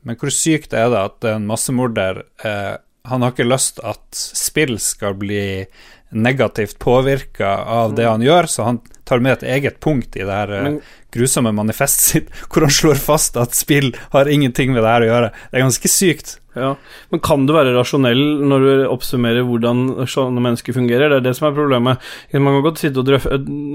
Men 0.07 0.19
hvor 0.21 0.33
sykt 0.35 0.75
er 0.77 0.91
det 0.93 1.01
at 1.01 1.27
en 1.33 1.47
massemorder 1.49 2.21
uh, 2.45 2.77
Han 3.11 3.23
har 3.23 3.33
ikke 3.33 3.47
lyst 3.47 3.81
at 3.87 4.03
spill 4.15 4.77
skal 4.83 5.15
bli 5.19 5.65
negativt 6.11 6.79
påvirka 6.79 7.57
av 7.57 7.95
det 7.97 8.07
han 8.07 8.23
gjør, 8.23 8.49
så 8.51 8.69
han 8.69 8.81
tar 9.07 9.23
med 9.23 9.39
et 9.39 9.47
eget 9.57 9.79
punkt 9.83 10.17
i 10.17 10.25
det 10.27 10.33
her 10.33 10.53
Men, 10.65 10.81
grusomme 11.15 11.53
manifestet 11.55 12.07
sitt, 12.11 12.33
hvor 12.51 12.67
han 12.67 12.75
slår 12.75 12.99
fast 13.01 13.39
at 13.41 13.57
spill 13.57 13.93
har 14.15 14.31
ingenting 14.31 14.75
med 14.75 14.83
det 14.83 14.93
her 14.93 15.07
å 15.07 15.13
gjøre. 15.13 15.31
Det 15.51 15.59
er 15.59 15.67
ganske 15.67 15.93
sykt. 15.93 16.37
Ja, 16.57 16.73
Men 17.13 17.21
kan 17.21 17.45
du 17.45 17.53
være 17.53 17.75
rasjonell 17.77 18.23
når 18.49 18.63
du 18.65 18.85
oppsummerer 18.89 19.45
hvordan 19.45 20.09
sånne 20.09 20.41
mennesker 20.41 20.77
fungerer? 20.77 21.13
Det 21.13 21.19
er 21.21 21.27
det 21.29 21.35
som 21.37 21.51
er 21.51 21.57
problemet. 21.59 22.07
Man 22.33 22.57
kan 22.57 22.65
godt 22.65 22.81
sitte 22.81 23.03
og, 23.03 23.09
drøf, 23.11 23.29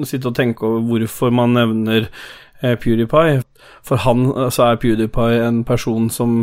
sitte 0.10 0.32
og 0.32 0.38
tenke 0.38 0.65
over 0.65 0.82
hvorfor 0.89 1.34
man 1.36 1.54
nevner 1.54 2.08
eh, 2.08 2.74
PewDiePie. 2.82 3.44
For 3.86 4.02
han 4.02 4.26
så 4.32 4.48
altså, 4.48 4.65
er 4.65 4.82
PewDiePie 4.82 5.44
en 5.46 5.62
person 5.67 6.10
som 6.10 6.41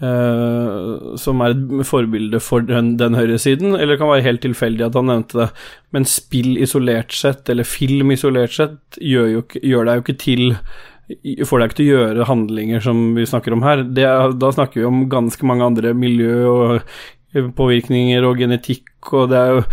Uh, 0.00 1.12
som 1.20 1.42
er 1.44 1.52
et 1.52 1.82
forbilde 1.84 2.38
for 2.40 2.64
den, 2.64 2.94
den 2.96 3.12
høyresiden, 3.18 3.74
eller 3.74 3.94
det 3.94 3.98
kan 4.00 4.08
være 4.08 4.24
helt 4.24 4.40
tilfeldig 4.40 4.86
at 4.86 4.96
han 4.96 5.10
nevnte 5.12 5.42
det. 5.42 5.48
Men 5.92 6.08
spill 6.08 6.54
isolert 6.56 7.12
sett, 7.12 7.50
eller 7.52 7.68
film 7.68 8.14
isolert 8.14 8.56
sett, 8.56 8.78
gjør, 8.96 9.28
jo, 9.34 9.42
gjør 9.60 9.90
deg 9.90 10.00
jo 10.00 10.06
ikke 10.06 10.22
til 10.24 10.46
Får 11.10 11.58
deg 11.58 11.64
ikke 11.66 11.76
til 11.80 11.88
å 11.88 11.94
gjøre 11.96 12.24
handlinger 12.28 12.82
som 12.84 12.98
vi 13.16 13.24
snakker 13.26 13.56
om 13.56 13.64
her. 13.66 13.80
Det, 13.82 14.04
da 14.38 14.50
snakker 14.54 14.78
vi 14.78 14.84
om 14.86 15.00
ganske 15.10 15.48
mange 15.48 15.66
andre 15.66 15.90
miljø 15.90 16.36
og 16.46 17.48
påvirkninger 17.58 18.22
og 18.28 18.38
genetikk, 18.38 18.92
og 19.10 19.32
det 19.32 19.40
er 19.40 19.56
jo 19.56 19.64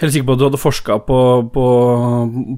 helt 0.00 0.12
sikker 0.14 0.26
på 0.28 0.36
at 0.36 0.40
du 0.40 0.46
hadde 0.48 0.60
forska 0.60 0.98
på, 1.06 1.20
på, 1.54 1.66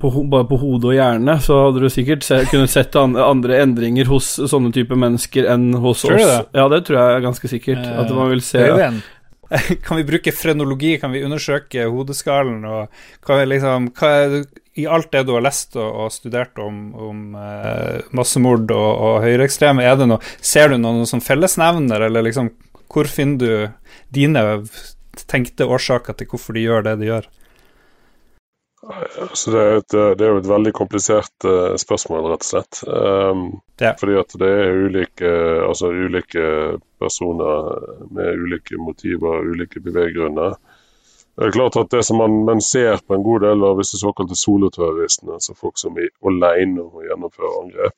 på, 0.03 0.13
på 0.51 0.61
hodet 0.63 0.91
og 0.93 0.97
hjerne, 0.97 1.37
så 1.45 1.61
hadde 1.67 1.85
du 1.85 1.89
sikkert 1.93 2.27
se, 2.27 2.43
kunnet 2.51 2.73
sett 2.73 2.97
andre 2.99 3.63
endringer 3.65 4.11
hos 4.11 4.33
sånne 4.41 4.73
type 4.77 4.97
mennesker 4.99 5.49
enn 5.53 5.73
hos 5.83 6.05
tror 6.07 6.19
oss. 6.19 6.29
Det? 6.29 6.61
Ja, 6.61 6.69
det 6.73 6.85
tror 6.87 7.01
jeg 7.01 7.17
er 7.17 7.27
ganske 7.27 7.53
sikkert. 7.53 7.83
Eh, 7.85 7.99
at 8.05 8.15
man 8.17 8.31
vil 8.33 8.45
se 8.45 8.67
kan 9.85 9.99
vi 9.99 10.07
bruke 10.07 10.33
frenologi? 10.33 10.97
Kan 11.03 11.13
vi 11.15 11.25
undersøke 11.27 11.89
hodeskallen? 11.91 12.63
Og 12.65 13.27
hva 13.27 13.41
er 13.41 13.51
liksom 13.51 13.91
hva 13.99 14.11
er, 14.23 14.37
I 14.79 14.87
alt 14.87 15.11
det 15.13 15.25
du 15.27 15.35
har 15.35 15.45
lest 15.45 15.75
og, 15.79 15.89
og 16.05 16.15
studert 16.15 16.59
om, 16.63 16.79
om 16.95 17.25
eh, 17.35 18.01
massemord 18.17 18.71
og, 18.71 18.91
og 19.09 19.21
høyreekstreme, 19.27 19.85
er 19.85 19.99
det 19.99 20.07
noe, 20.13 20.23
ser 20.39 20.71
du 20.71 20.79
noen 20.79 21.09
sånn 21.11 21.25
fellesnevner, 21.25 22.07
eller 22.07 22.29
liksom 22.29 22.53
hvor 22.91 23.07
finner 23.11 23.39
du 23.39 23.53
dine 24.15 24.43
tenkte 25.31 25.69
årsaker 25.71 26.19
til 26.19 26.31
hvorfor 26.31 26.57
de 26.57 26.67
gjør 26.67 26.87
det 26.89 26.99
de 27.01 27.13
gjør? 27.13 27.29
Så 29.35 29.53
det, 29.53 29.61
er 29.61 29.75
et, 29.77 29.93
det, 29.93 30.25
er 30.25 30.31
jo 30.33 30.41
et 30.41 30.49
veldig 30.49 30.73
komplisert 30.75 31.45
uh, 31.47 31.77
spørsmål, 31.79 32.31
rett 32.33 32.47
og 32.47 32.49
slett. 32.49 32.81
Um, 32.89 33.43
ja. 33.79 33.93
Fordi 34.01 34.17
at 34.19 34.35
det 34.41 34.49
er 34.49 34.79
ulike, 34.87 35.33
altså 35.67 35.93
ulike 35.93 36.45
personer 36.99 37.69
med 38.09 38.41
ulike 38.41 38.81
motiver, 38.81 39.45
ulike 39.53 39.83
beveggrunner. 39.85 40.57
Det 41.37 41.47
er 41.47 41.55
klart 41.55 41.77
at 41.81 41.93
det 41.93 42.03
som 42.05 42.19
man, 42.21 42.41
man, 42.45 42.61
ser 42.61 42.99
på 43.07 43.15
en 43.15 43.23
god 43.25 43.45
del 43.47 43.63
av 43.65 43.79
disse 43.81 44.01
såkalte 44.01 44.37
soloterroristene, 44.37 45.37
altså 45.39 45.55
folk 45.57 45.79
som 45.81 45.97
er 46.01 46.11
alene 46.27 46.83
om 46.83 46.99
å 47.01 47.05
gjennomføre 47.07 47.53
angrep, 47.63 47.97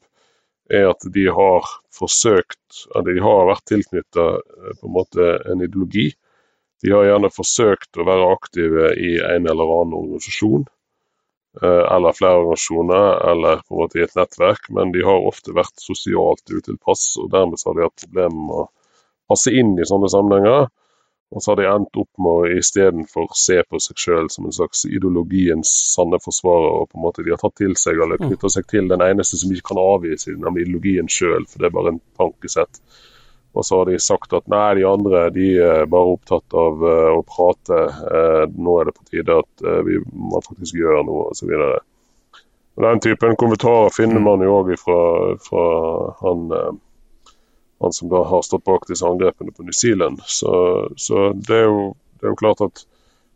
er 0.70 0.90
at 0.90 1.06
de 1.14 1.24
har 1.34 1.70
forsøkt, 1.94 2.84
at 2.94 3.06
de 3.08 3.16
har 3.22 3.48
vært 3.48 3.64
tilknytta 3.70 4.26
eh, 4.38 4.74
på 4.78 4.86
en 4.88 4.94
måte 4.94 5.30
en 5.50 5.64
ideologi. 5.64 6.12
De 6.82 6.90
har 6.90 7.06
gjerne 7.06 7.30
forsøkt 7.30 7.98
å 7.98 8.06
være 8.06 8.30
aktive 8.34 8.92
i 8.98 9.12
en 9.22 9.46
eller 9.46 9.74
annen 9.76 9.96
organisasjon, 10.00 10.64
eh, 11.62 11.84
eller 11.94 12.16
flere 12.18 12.40
organisasjoner, 12.42 13.08
eller 13.32 13.62
på 13.62 13.76
en 13.76 13.82
måte 13.84 14.00
i 14.00 14.04
et 14.06 14.16
nettverk, 14.18 14.70
men 14.74 14.94
de 14.94 15.04
har 15.06 15.28
ofte 15.30 15.54
vært 15.54 15.82
sosialt 15.82 16.42
utilpass, 16.50 17.12
og 17.22 17.30
dermed 17.34 17.62
har 17.66 17.78
de 17.78 17.86
hatt 17.86 18.06
problemer 18.06 18.46
med 18.48 18.62
å 18.64 18.70
passe 19.30 19.54
inn 19.54 19.76
i 19.78 19.88
sånne 19.88 20.10
sammenhenger. 20.12 20.70
Og 21.32 21.40
så 21.40 21.52
har 21.52 21.60
de 21.62 21.68
endt 21.70 21.96
opp 21.96 22.10
med 22.20 22.32
å 22.42 22.56
istedenfor 22.60 23.30
se 23.40 23.56
på 23.64 23.78
seg 23.80 24.02
sjøl 24.02 24.26
som 24.32 24.44
en 24.44 24.52
slags 24.52 24.82
ideologiens 24.84 25.70
sanne 25.94 26.18
forsvarer. 26.20 26.82
og 26.82 26.90
på 26.90 26.98
en 26.98 27.04
måte 27.06 27.24
De 27.24 27.32
har 27.32 27.40
tatt 27.40 27.56
til 27.56 27.72
seg 27.80 27.96
eller 27.96 28.20
mm. 28.20 28.26
knytta 28.26 28.50
seg 28.52 28.68
til 28.68 28.90
den 28.90 29.04
eneste 29.06 29.40
som 29.40 29.54
ikke 29.54 29.70
kan 29.72 29.80
avvise 29.80 30.34
nemlig 30.34 30.66
ideologien 30.66 31.08
sjøl, 31.08 31.48
for 31.48 31.62
det 31.62 31.70
er 31.70 31.76
bare 31.78 31.94
en 31.94 32.02
tankesett. 32.20 32.82
Og 33.52 33.66
så 33.68 33.80
har 33.80 33.90
de 33.90 33.98
sagt 34.00 34.32
at 34.32 34.46
nei, 34.48 34.78
de 34.78 34.86
andre 34.88 35.26
de 35.34 35.48
er 35.60 35.88
bare 35.92 36.14
opptatt 36.14 36.56
av 36.56 36.84
uh, 36.84 37.10
å 37.18 37.24
prate. 37.28 37.80
Uh, 38.00 38.44
nå 38.56 38.78
er 38.80 38.88
det 38.88 38.96
på 38.96 39.08
tide 39.10 39.40
at 39.42 39.66
vi, 39.86 39.98
må 40.12 40.40
faktisk 40.46 40.78
gjøre 40.80 41.02
noe, 41.08 41.28
osv. 41.34 41.52
Den 42.82 43.02
typen 43.04 43.36
kommentarer 43.36 43.92
finner 43.92 44.22
mm. 44.22 44.24
man 44.30 44.46
jo 44.46 44.56
òg 44.62 44.72
fra, 44.80 45.02
fra 45.44 45.66
han 46.22 46.48
han 47.82 47.92
som 47.92 48.08
da 48.08 48.22
har 48.24 48.42
stått 48.42 48.64
bak 48.64 48.86
disse 48.88 49.06
angrepene 49.06 49.50
på 49.50 49.62
New 49.66 49.74
Zealand. 49.74 50.20
Så, 50.24 50.52
så 50.96 51.32
det, 51.34 51.56
er 51.56 51.64
jo, 51.66 51.94
det, 52.20 52.26
er 52.26 52.30
jo, 52.30 52.38
klart 52.38 52.60
at 52.62 52.84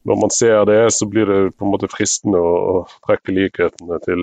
når 0.06 0.20
man 0.22 0.30
ser 0.30 0.64
det, 0.70 0.92
så 0.94 1.08
blir 1.10 1.26
det 1.26 1.40
på 1.58 1.66
en 1.66 1.72
måte 1.72 1.90
fristende 1.90 2.38
å, 2.38 2.52
å 2.54 2.74
trekke 3.08 3.34
likhetene 3.34 3.98
til 4.04 4.22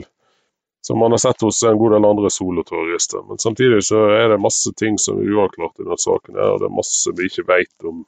som 0.84 1.00
man 1.00 1.16
har 1.16 1.22
sett 1.24 1.42
hos 1.42 1.64
en 1.64 1.78
god 1.80 1.96
del 1.96 2.06
andre 2.06 2.30
soloterrorister. 2.34 3.24
Men 3.28 3.40
samtidig 3.40 3.84
så 3.88 4.02
er 4.18 4.34
det 4.34 4.42
masse 4.44 4.74
ting 4.80 4.98
som 5.00 5.22
er 5.22 5.32
uavklart 5.32 5.80
i 5.80 5.86
denne 5.86 6.00
saken. 6.00 6.36
her, 6.36 6.50
og 6.56 6.60
Det 6.60 6.68
er 6.68 6.80
masse 6.80 7.14
vi 7.18 7.30
ikke 7.30 7.48
vet 7.48 7.88
om. 7.88 8.04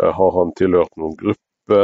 Eh, 0.00 0.12
har 0.20 0.32
han 0.38 0.54
tilhørt 0.56 0.96
noen 0.96 1.16
gruppe? 1.20 1.82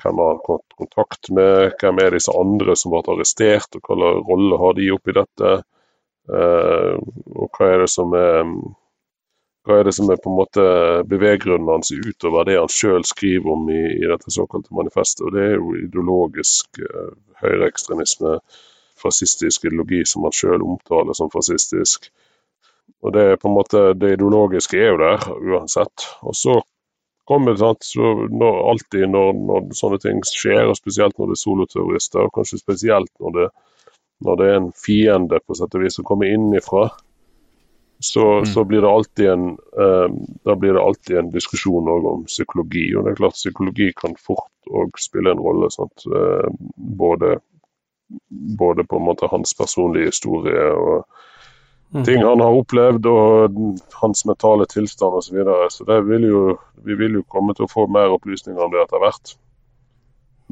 Hvem 0.00 0.20
har 0.20 0.34
han 0.34 0.44
hatt 0.48 0.76
kontakt 0.76 1.30
med? 1.30 1.72
Hvem 1.80 2.02
er 2.04 2.16
disse 2.16 2.36
andre 2.36 2.76
som 2.76 2.92
ble 2.92 3.00
arrestert, 3.14 3.72
og 3.76 3.80
hvilken 3.88 4.28
rolle 4.28 4.60
har 4.60 4.76
de 4.76 4.92
oppi 4.92 5.16
dette? 5.16 5.54
Eh, 6.28 7.00
og 7.34 7.56
hva 7.56 7.72
er 7.72 7.84
det 7.84 7.90
som 7.96 8.12
er 8.14 8.44
hva 9.68 9.76
er 9.76 9.84
det 9.84 9.92
som 9.92 10.08
er 10.08 10.20
på 10.20 10.30
en 10.30 10.38
måte 10.38 10.62
beveggrunnen 11.08 11.68
hans 11.68 11.92
utover 11.92 12.46
det 12.48 12.56
han 12.56 12.72
sjøl 12.72 13.04
skriver 13.04 13.52
om 13.52 13.68
i, 13.68 13.80
i, 14.00 14.06
dette 14.08 14.32
såkalte 14.32 14.72
manifestet. 14.76 15.26
og 15.26 15.34
Det 15.36 15.42
er 15.44 15.56
jo 15.58 15.74
ideologisk 15.76 16.80
uh, 16.80 17.12
høyreekstremisme, 17.42 18.38
fascistisk 19.00 19.64
ideologi 19.66 20.02
som 20.08 20.26
han 20.26 20.36
sjøl 20.36 20.64
omtaler 20.64 21.16
som 21.16 21.32
fascistisk. 21.32 22.10
Og 23.00 23.14
det 23.16 23.24
er 23.24 23.40
på 23.40 23.48
en 23.48 23.56
måte, 23.56 23.82
det 23.96 24.14
ideologiske 24.16 24.78
er 24.78 24.92
jo 24.92 25.00
der 25.00 25.24
uansett. 25.40 26.06
Og 26.26 26.36
så 26.36 26.58
kommer 27.30 27.54
det 27.54 27.62
sant, 27.62 27.86
så 27.86 28.12
når, 28.28 28.62
alltid 28.72 29.06
når, 29.08 29.32
når, 29.48 29.68
sånne 29.78 30.00
ting 30.02 30.20
skjer, 30.26 30.66
og 30.66 30.76
spesielt 30.76 31.16
når 31.16 31.30
det 31.30 31.38
er 31.38 31.44
soloterrorister, 31.44 32.26
og 32.26 32.34
kanskje 32.36 32.60
spesielt 32.60 33.12
når 33.22 33.36
det 33.38 33.50
når 34.20 34.36
det 34.36 34.48
er 34.48 34.58
en 34.58 34.72
fiende 34.76 35.38
på 35.46 35.56
sett 35.56 35.76
og 35.76 35.84
vis 35.84 35.94
som 35.96 36.04
kommer 36.04 36.28
innenfra, 36.28 36.90
så, 38.00 38.24
mm. 38.40 38.48
så, 38.48 38.64
blir 38.64 38.80
det 38.80 38.90
alltid 38.90 39.28
en 39.28 39.46
um, 39.56 40.18
da 40.44 40.56
blir 40.56 40.76
det 40.76 40.82
alltid 40.82 41.18
en 41.18 41.30
diskusjon 41.32 41.88
om 41.88 42.24
psykologi. 42.24 42.86
og 42.96 43.04
det 43.04 43.12
er 43.12 43.18
klart 43.18 43.36
Psykologi 43.36 43.90
kan 43.96 44.16
fort 44.16 44.72
òg 44.72 44.96
spille 45.00 45.34
en 45.34 45.40
rolle. 45.40 45.68
Sant? 45.72 46.06
både, 46.76 47.38
både, 48.58 48.84
på 48.84 48.96
en 48.96 49.06
måte 49.06 49.30
hans 49.30 49.54
personlige 49.58 50.10
historie 50.10 50.64
og 50.72 51.04
mm. 51.94 52.04
ting 52.04 52.24
han 52.24 52.42
har 52.42 52.58
opplevd, 52.62 53.06
og 53.06 53.60
hans 54.00 54.24
mentale 54.26 54.66
tilstand 54.70 55.18
osv. 55.20 55.28
Så, 55.28 55.36
videre. 55.36 55.70
så 55.70 55.86
det 55.88 56.00
vil 56.08 56.26
jo, 56.28 56.42
vi 56.86 56.98
vil 56.98 57.20
jo 57.20 57.28
komme 57.28 57.54
til 57.54 57.68
å 57.68 57.72
få 57.72 57.86
mer 57.92 58.14
opplysninger 58.16 58.62
om 58.62 58.74
det 58.74 58.82
etter 58.84 59.02
hvert. 59.02 59.36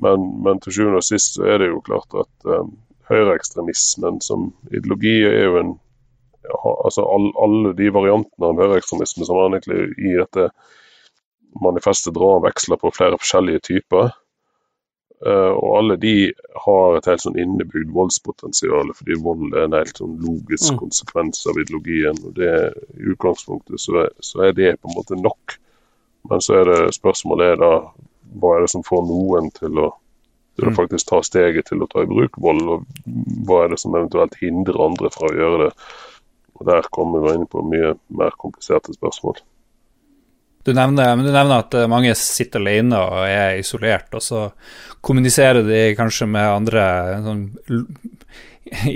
Men, 0.03 0.29
men 0.45 0.63
til 0.63 0.77
sjuende 0.77 1.03
og 1.03 1.07
sist 1.07 1.39
så 1.39 1.49
er 1.51 1.63
det 1.63 1.73
jo 1.73 1.83
klart 1.83 2.15
at 2.15 2.47
eh, 2.47 2.67
høyreekstremismen 3.11 4.21
som 4.23 4.53
ideologi 4.71 5.17
er 5.27 5.45
jo 5.49 5.61
en 5.63 5.77
altså 6.49 7.03
all, 7.05 7.33
Alle 7.37 7.75
de 7.77 7.91
variantene 7.93 8.49
av 8.49 8.61
høyreekstremisme 8.63 9.27
som 9.27 9.41
han 9.41 9.59
egentlig 9.59 9.91
i 9.99 10.15
dette 10.17 10.49
manifestet 11.61 12.15
drar 12.17 12.41
veksler 12.45 12.81
på 12.81 12.93
flere 12.95 13.19
forskjellige 13.21 13.65
typer. 13.69 14.13
Uh, 15.27 15.51
og 15.51 15.71
alle 15.81 15.97
de 15.99 16.15
har 16.63 16.97
et 16.97 17.07
helt 17.11 17.23
sånn 17.25 17.39
innebygd 17.43 17.91
voldspotensial, 17.95 18.93
fordi 18.95 19.17
vold 19.23 19.49
er 19.51 19.65
en 19.67 19.75
helt 19.75 19.99
sånn 19.99 20.19
logisk 20.23 20.75
mm. 20.75 20.81
konsekvens 20.85 21.41
av 21.51 21.59
ideologien. 21.59 22.21
og 22.23 22.37
det 22.39 22.53
I 22.95 23.15
utgangspunktet 23.15 23.83
så 23.83 24.05
er, 24.05 24.13
så 24.23 24.45
er, 24.47 24.53
det 24.55 24.77
på 24.79 24.91
en 24.91 24.99
måte 24.99 25.19
nok. 25.19 25.57
Men 26.31 26.45
så 26.45 26.61
er 26.61 26.71
det 26.71 26.95
spørsmålet 26.99 27.55
er 27.55 27.65
da 27.65 27.73
hva 28.39 28.55
er 28.55 28.67
det 28.67 28.71
som 28.75 28.85
får 28.87 29.09
noen 29.09 29.51
til 29.57 29.83
å 29.83 29.89
til 30.59 30.67
å 30.67 30.73
mm. 30.73 30.75
faktisk 30.75 31.07
ta 31.07 31.21
steget 31.23 31.69
til 31.71 31.85
å 31.85 31.87
ta 31.91 32.03
i 32.03 32.09
bruk 32.11 32.35
vold, 32.43 32.65
og 32.67 32.87
hva 33.47 33.61
er 33.63 33.73
det 33.73 33.79
som 33.79 33.95
eventuelt 33.95 34.35
hindrer 34.41 34.81
andre 34.83 35.11
fra 35.15 35.31
å 35.31 35.37
gjøre 35.37 35.59
det. 35.69 35.69
Og 36.59 36.67
Der 36.67 36.89
kommer 36.91 37.23
vi 37.23 37.35
inn 37.39 37.47
på 37.47 37.63
mye 37.63 37.93
mer 38.11 38.35
kompliserte 38.43 38.95
spørsmål. 38.97 39.39
Du 40.69 40.75
nevner, 40.77 41.15
men 41.17 41.25
du 41.25 41.33
nevner 41.33 41.63
at 41.63 41.75
eh, 41.79 41.89
mange 41.89 42.13
sitter 42.19 42.61
alene 42.61 42.99
og 43.01 43.23
er 43.25 43.57
isolert, 43.63 44.11
og 44.13 44.21
så 44.21 44.43
kommuniserer 45.01 45.65
de 45.65 45.79
kanskje 45.97 46.29
med 46.29 46.45
andre 46.45 46.83
sånn 47.25 47.45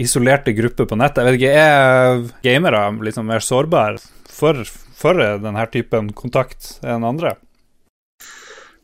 isolerte 0.05 0.53
grupper 0.53 0.91
på 0.91 0.99
nettet. 1.01 1.23
Jeg 1.23 1.31
vet 1.31 1.41
ikke, 1.41 1.55
Er 1.63 2.27
gamere 2.45 2.83
liksom 3.09 3.31
mer 3.31 3.41
sårbare 3.41 4.03
for, 4.29 4.61
for 4.99 5.17
denne 5.17 5.65
typen 5.73 6.13
kontakt 6.13 6.75
enn 6.85 7.09
andre? 7.09 7.39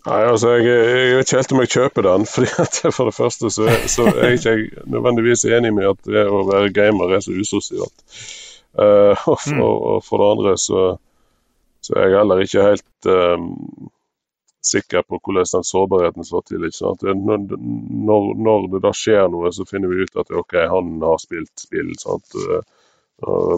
Nei, 0.08 0.20
altså 0.24 0.54
jeg, 0.56 0.68
jeg, 0.72 1.16
vet 1.18 1.26
ikke 1.26 1.40
helt 1.42 1.52
om 1.52 1.62
jeg 1.62 1.72
kjøper 1.74 2.06
den. 2.08 2.26
fordi 2.32 2.52
at 2.64 2.80
For 2.94 3.10
det 3.10 3.16
første 3.18 3.52
så, 3.52 3.68
så 3.90 4.08
er 4.14 4.30
jeg 4.30 4.38
ikke 4.40 4.86
nødvendigvis 4.94 5.44
enig 5.50 5.74
med 5.76 5.90
at 5.92 6.08
det 6.08 6.24
å 6.24 6.44
være 6.48 6.72
gamer 6.76 7.18
er 7.18 7.24
så 7.24 7.36
usosialt. 7.36 8.04
Uh, 8.78 9.12
og, 9.26 9.36
for, 9.42 9.54
mm. 9.56 9.60
og, 9.64 10.00
for, 10.06 10.22
det 10.22 10.32
andre 10.36 10.56
så, 10.62 10.82
så, 11.88 11.94
jeg 11.96 12.12
er 12.12 12.18
heller 12.20 12.42
ikke 12.44 12.64
helt 12.66 13.06
um, 13.08 13.46
sikker 14.68 15.06
på 15.08 15.20
hvordan 15.24 15.46
den 15.52 15.64
sårbarheten 15.64 16.24
slår 16.24 16.42
til. 16.50 16.66
Når, 17.16 17.46
når, 18.08 18.26
når, 18.48 18.66
det 18.74 18.82
da 18.84 18.92
skjer 18.92 19.30
noe, 19.32 19.52
så 19.56 19.64
finner 19.68 19.88
vi 19.88 20.04
ut 20.04 20.18
at 20.20 20.32
ok, 20.34 20.58
han 20.68 20.98
har 21.00 21.22
spilt 21.22 21.54
spill. 21.64 21.94
sant? 22.00 22.36
Uh, 22.36 22.60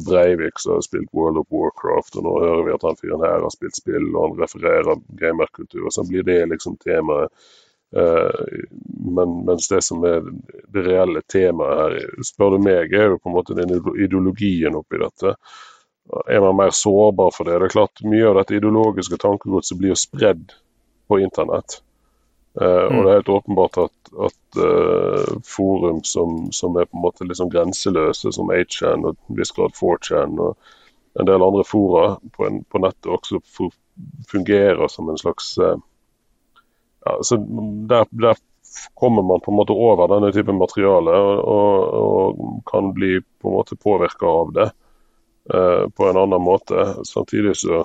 Breivik 0.06 0.62
som 0.62 0.78
har 0.78 0.84
spilt 0.86 1.10
World 1.12 1.42
of 1.42 1.50
Warcraft, 1.52 2.16
og 2.16 2.24
nå 2.24 2.36
hører 2.40 2.62
vi 2.68 2.76
at 2.76 2.86
han 2.86 3.00
fyren 3.00 3.24
her 3.26 3.42
har 3.44 3.52
spilt 3.52 3.76
spill, 3.76 4.06
og 4.14 4.22
han 4.28 4.38
refererer 4.44 5.02
gamerkultur. 5.20 5.88
og 5.90 5.92
Så 5.92 6.06
blir 6.08 6.24
det 6.28 6.44
liksom 6.52 6.78
temaet. 6.84 7.34
Uh, 7.90 8.62
men, 9.18 9.40
mens 9.48 9.66
det 9.68 9.82
som 9.82 10.06
er 10.06 10.22
det 10.70 10.86
reelle 10.86 11.24
temaet 11.26 11.80
her, 11.82 12.22
spør 12.30 12.54
du 12.54 12.62
meg, 12.62 12.94
er 12.94 13.10
jo 13.10 13.18
på 13.18 13.32
en 13.32 13.36
måte 13.40 13.58
den 13.58 13.74
ideologien 13.74 14.78
oppi 14.78 15.02
dette. 15.02 15.34
Er 16.26 16.40
man 16.40 16.56
mer 16.56 16.70
sårbar 16.74 17.30
for 17.34 17.46
det? 17.46 17.58
Det 17.60 17.68
er 17.68 17.76
klart 17.76 18.02
Mye 18.02 18.26
av 18.30 18.40
dette 18.40 18.56
ideologiske 18.58 19.18
tankegodset 19.22 19.78
blir 19.78 19.92
jo 19.92 19.98
spredd 19.98 20.54
på 21.10 21.20
internett. 21.22 21.80
Uh, 22.60 22.66
mm. 22.90 22.96
Og 22.96 23.04
det 23.04 23.10
er 23.10 23.18
helt 23.20 23.32
åpenbart 23.36 23.78
at, 23.78 24.12
at 24.26 24.58
uh, 24.58 25.36
forum 25.46 26.00
som, 26.04 26.48
som, 26.52 26.74
er 26.76 26.88
på 26.88 26.98
en 26.98 27.04
måte 27.04 27.26
liksom 27.26 27.50
grenseløse, 27.52 28.32
som 28.34 28.50
8chan 28.50 29.06
og 29.06 29.38
viss 29.38 29.54
grad 29.54 29.76
4chan 29.78 30.34
og 30.42 30.56
en 31.20 31.28
del 31.30 31.42
andre 31.46 31.62
fora 31.66 32.16
på, 32.34 32.46
en, 32.46 32.64
på 32.66 32.82
nettet, 32.82 33.06
også 33.10 33.70
fungerer 34.30 34.90
som 34.90 35.10
en 35.10 35.18
slags 35.18 35.52
uh, 35.62 35.76
ja, 37.06 37.16
så 37.22 37.38
der, 37.90 38.06
der, 38.10 38.38
kommer 38.94 39.22
man 39.26 39.40
på 39.42 39.50
en 39.50 39.56
måte 39.58 39.74
over 39.74 40.06
denne 40.06 40.28
typen 40.30 40.58
materiale 40.60 41.10
og, 41.10 41.38
og, 41.42 41.96
og 42.00 42.60
kan 42.70 42.92
bli 42.94 43.16
på 43.42 43.48
en 43.48 43.56
måte 43.56 43.74
påvirka 43.74 44.30
av 44.30 44.52
det 44.54 44.66
på 45.50 46.08
en 46.08 46.18
annen 46.20 46.42
måte. 46.42 46.86
Samtidig 47.08 47.56
så, 47.60 47.84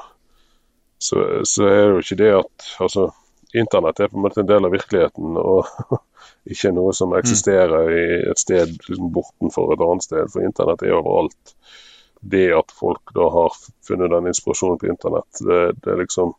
så, 0.98 1.22
så 1.44 1.68
er 1.70 1.80
det 1.82 1.94
jo 1.94 2.04
ikke 2.04 2.20
det 2.20 2.32
at 2.40 2.68
altså 2.86 3.10
internett 3.56 4.00
er 4.00 4.12
på 4.12 4.20
en 4.20 4.26
måte 4.26 4.42
en 4.44 4.50
del 4.50 4.68
av 4.68 4.74
virkeligheten, 4.76 5.38
og 5.40 6.00
ikke 6.54 6.74
noe 6.76 6.94
som 6.96 7.16
eksisterer 7.18 7.92
i 7.92 8.06
et 8.32 8.42
sted 8.42 8.74
liksom 8.88 9.12
bortenfor 9.16 9.74
et 9.74 9.84
annet 9.86 10.08
sted. 10.08 10.32
For 10.34 10.46
internett 10.46 10.84
er 10.84 10.98
overalt. 10.98 11.56
Det 12.26 12.48
at 12.58 12.74
folk 12.74 13.14
da 13.16 13.28
har 13.30 13.56
funnet 13.86 14.12
den 14.12 14.32
inspirasjonen 14.32 14.82
på 14.82 14.90
internett, 14.90 15.46
det, 15.46 15.62
det 15.86 15.98
liksom 16.02 16.34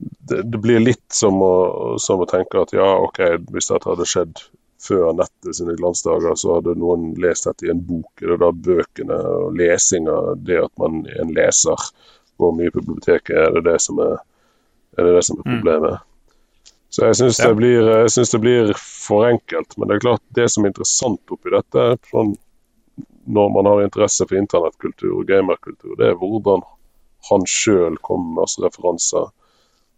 det, 0.00 0.42
det 0.42 0.58
blir 0.60 0.80
litt 0.80 1.12
som 1.12 1.36
å, 1.44 1.54
som 2.00 2.22
å, 2.22 2.28
tenke 2.28 2.60
at 2.62 2.72
ja, 2.76 2.88
OK, 3.04 3.20
hvis 3.52 3.68
dette 3.72 3.88
hadde 3.88 4.08
skjedd 4.08 4.42
før 4.80 5.12
nettet 5.16 5.56
sine 5.58 5.76
glansdager, 5.78 6.34
så 6.38 6.56
hadde 6.56 6.76
noen 6.80 7.10
lest 7.20 7.48
dette 7.48 7.66
i 7.66 7.72
en 7.72 7.82
bok. 7.84 8.10
Det 8.20 8.38
da 8.40 8.50
bøkene 8.68 9.18
og 9.30 9.56
lesinga, 9.58 10.18
det 10.40 10.60
at 10.64 10.72
man 10.80 11.02
er 11.06 11.22
en 11.24 11.34
leser, 11.36 11.88
går 12.40 12.54
mye 12.56 12.72
på 12.72 12.84
biblioteket, 12.84 13.36
er 13.36 13.56
det 13.56 13.66
det 13.68 13.76
som 13.84 14.00
er, 14.00 14.20
er, 14.96 15.04
det 15.04 15.18
det 15.18 15.24
som 15.28 15.40
er 15.40 15.44
mm. 15.44 15.50
problemet? 15.52 15.98
Mm. 15.98 16.06
Så 16.90 17.06
jeg 17.06 17.18
syns 17.20 17.38
ja. 17.38 17.50
det, 17.54 18.14
det, 18.32 18.40
blir 18.42 18.72
for 18.80 19.28
enkelt. 19.28 19.76
Men 19.78 19.90
det 19.90 19.98
er 19.98 20.06
klart, 20.06 20.22
det 20.34 20.48
som 20.50 20.64
er 20.64 20.72
interessant 20.72 21.34
oppi 21.36 21.52
dette, 21.54 21.84
sånn, 22.10 22.32
når 23.30 23.52
man 23.54 23.68
har 23.70 23.84
interesse 23.84 24.26
for 24.26 24.40
internettkultur 24.40 25.20
og 25.20 25.28
gamerkultur, 25.28 25.94
det 26.00 26.08
er 26.10 26.18
hvordan 26.18 26.64
han 27.28 27.44
sjøl 27.46 28.00
kommer 28.02 28.32
med 28.34 28.46
altså 28.46 28.64
referanser 28.64 29.28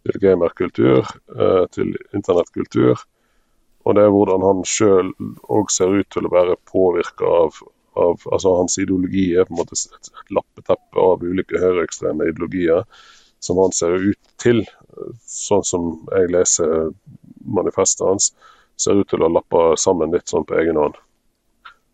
til 0.02 0.20
gamerkultur, 0.20 1.06
eh, 1.38 1.64
til 1.72 1.94
internettkultur. 2.12 3.00
Og 3.82 3.96
det 3.96 4.04
er 4.04 4.12
hvordan 4.14 4.44
han 4.46 4.62
sjøl 4.68 5.10
òg 5.50 5.72
ser 5.74 5.94
ut 5.98 6.08
til 6.14 6.28
å 6.28 6.32
være 6.32 6.58
påvirka 6.70 7.26
av, 7.26 7.58
av, 7.98 8.22
Altså 8.30 8.54
hans 8.60 8.78
ideologi 8.78 9.32
er 9.34 9.48
på 9.48 9.56
en 9.56 9.62
måte 9.62 9.78
et 9.78 10.12
lappeteppe 10.30 11.02
av 11.02 11.24
ulike 11.26 11.60
høyreekstreme 11.60 12.30
ideologier 12.30 12.86
som 13.42 13.58
han 13.58 13.74
ser 13.74 13.96
ut 13.98 14.20
til, 14.38 14.62
sånn 15.26 15.64
som 15.66 15.88
jeg 16.12 16.30
leser 16.30 16.92
manifestet 17.42 18.06
hans, 18.06 18.28
ser 18.78 19.00
ut 19.02 19.08
til 19.10 19.24
å 19.26 19.30
lappe 19.32 19.72
sammen 19.82 20.14
litt 20.14 20.30
sånn 20.30 20.46
på 20.46 20.60
egen 20.60 20.78
hånd. 20.78 20.94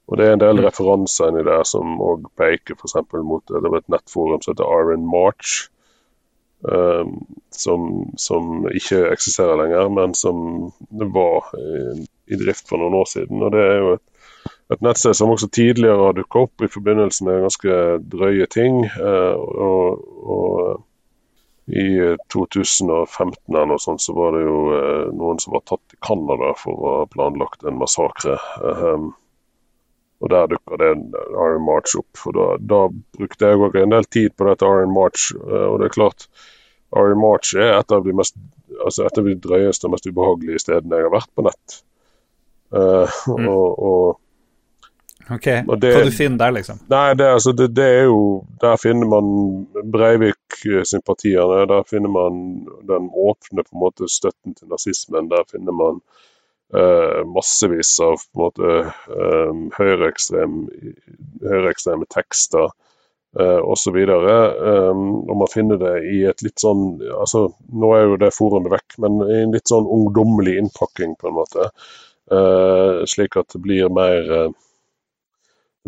Og 0.09 0.16
Det 0.20 0.27
er 0.27 0.37
en 0.37 0.42
del 0.42 0.61
mm. 0.61 0.64
referanser 0.64 1.33
inni 1.33 1.44
der 1.44 1.64
som 1.68 1.98
òg 2.05 2.29
peker 2.40 2.77
f.eks. 2.77 2.96
mot 3.24 3.44
det 3.48 3.64
var 3.64 3.81
et 3.81 3.92
nettforum 3.92 4.40
som 4.44 4.55
heter 4.55 4.70
Iron 4.77 5.05
March. 5.09 5.68
Um, 6.62 7.27
som, 7.51 8.12
som, 8.16 8.66
ikke 8.75 9.12
eksisterer 9.12 9.61
lenger, 9.61 9.88
men 9.94 10.14
som 10.14 10.73
var 10.90 11.53
i, 11.55 12.07
i, 12.27 12.38
drift 12.40 12.66
for 12.66 12.83
noen 12.83 12.97
år 12.99 13.07
siden. 13.07 13.44
og 13.47 13.55
Det 13.55 13.62
er 13.62 13.77
jo 13.79 13.92
et, 13.94 14.03
et 14.75 14.83
nettsted 14.83 15.14
som 15.14 15.31
også 15.31 15.51
tidligere 15.55 16.03
har 16.03 16.18
dukket 16.18 16.49
opp 16.49 16.66
i 16.66 16.71
forbindelse 16.73 17.29
med 17.29 17.44
ganske 17.47 17.79
drøye 18.11 18.49
ting. 18.51 18.83
Uh, 18.99 19.38
og, 19.38 20.03
og 20.35 20.85
i 21.68 21.88
2015 22.33 23.55
eller 23.55 23.71
noe 23.71 23.83
sånt, 23.83 24.03
så 24.03 24.16
var 24.18 24.35
det 24.35 24.42
jo 24.42 24.59
uh, 24.73 25.14
noen 25.14 25.38
som 25.38 25.55
var 25.55 25.66
tatt 25.68 25.94
i 25.94 26.03
Canada 26.03 26.53
for 26.59 26.75
å 26.75 26.97
ha 26.97 27.09
planlagt 27.12 27.62
en 27.62 27.79
massakre. 27.79 28.38
Og 30.20 30.31
Der 30.31 30.46
dukker 30.50 30.81
det 30.81 30.90
en 30.92 31.02
Iron 31.14 31.64
March 31.64 31.94
opp. 31.98 32.26
og 32.26 32.35
Da, 32.35 32.46
da 32.74 32.81
brukte 33.18 33.46
jeg 33.46 33.59
også 33.59 33.83
en 33.83 33.94
del 33.94 34.04
tid 34.04 34.31
på 34.37 34.48
dette 34.48 34.66
Iron 34.66 34.94
March. 34.94 35.33
Eh, 35.35 35.66
og 35.70 35.78
det 35.78 35.88
er 35.88 35.94
klart, 35.94 36.28
Iron 36.96 37.20
March 37.22 37.54
er 37.57 37.76
et 37.78 37.92
av 37.92 38.04
de, 38.04 38.14
mest, 38.16 38.38
altså 38.85 39.07
et 39.07 39.18
av 39.18 39.28
de 39.28 39.37
drøyeste 39.48 39.87
og 39.87 39.94
mest 39.94 40.09
ubehagelige 40.09 40.64
stedene 40.64 40.98
jeg 40.98 41.07
har 41.07 41.14
vært 41.14 41.31
på 41.37 41.44
nett. 41.46 41.83
Uh, 42.68 43.07
mm. 43.38 43.46
og, 43.48 43.78
og, 43.78 44.18
Ok, 45.28 45.46
Hva 45.68 45.76
du 45.76 46.11
finner 46.16 46.40
der, 46.40 46.52
liksom? 46.57 46.78
Nei, 46.88 47.12
det, 47.20 47.26
altså, 47.37 47.52
det, 47.52 47.66
det, 47.76 47.85
er 47.85 48.07
jo 48.09 48.46
Der 48.62 48.78
finner 48.81 49.11
man 49.12 49.26
Breivik-sympatiene. 49.92 51.66
Der 51.68 51.85
finner 51.88 52.09
man 52.09 52.38
den 52.88 53.11
åpne 53.12 53.64
på 53.66 53.76
en 53.76 53.83
måte 53.83 54.09
støtten 54.09 54.57
til 54.57 54.70
nazismen. 54.72 55.28
Der 55.28 55.44
finner 55.50 55.76
man 55.76 56.00
massevis 57.24 57.94
av 58.04 58.20
på 58.20 58.37
en 58.37 58.42
måte 58.42 58.72
um, 59.09 59.62
høyreekstreme 59.72 60.66
høyre 61.40 61.72
tekster 62.12 62.66
eh, 63.40 63.61
osv. 63.62 63.96
Um, 63.96 65.07
og 65.24 65.35
man 65.40 65.52
finner 65.52 65.81
det 65.81 65.94
i 66.12 66.18
et 66.28 66.44
litt 66.44 66.61
sånn 66.61 67.00
altså 67.09 67.46
Nå 67.72 67.94
er 67.96 68.04
jo 68.04 68.20
det 68.20 68.35
forumet 68.37 68.74
vekk, 68.74 68.98
men 69.04 69.16
i 69.24 69.40
en 69.46 69.57
litt 69.57 69.72
sånn 69.72 69.88
ungdommelig 69.88 70.59
innpakking, 70.61 71.16
på 71.16 71.31
en 71.31 71.38
måte. 71.40 71.70
Slik 73.09 73.38
at 73.40 73.54
det 73.54 73.62
blir 73.64 73.88
mer 73.88 74.52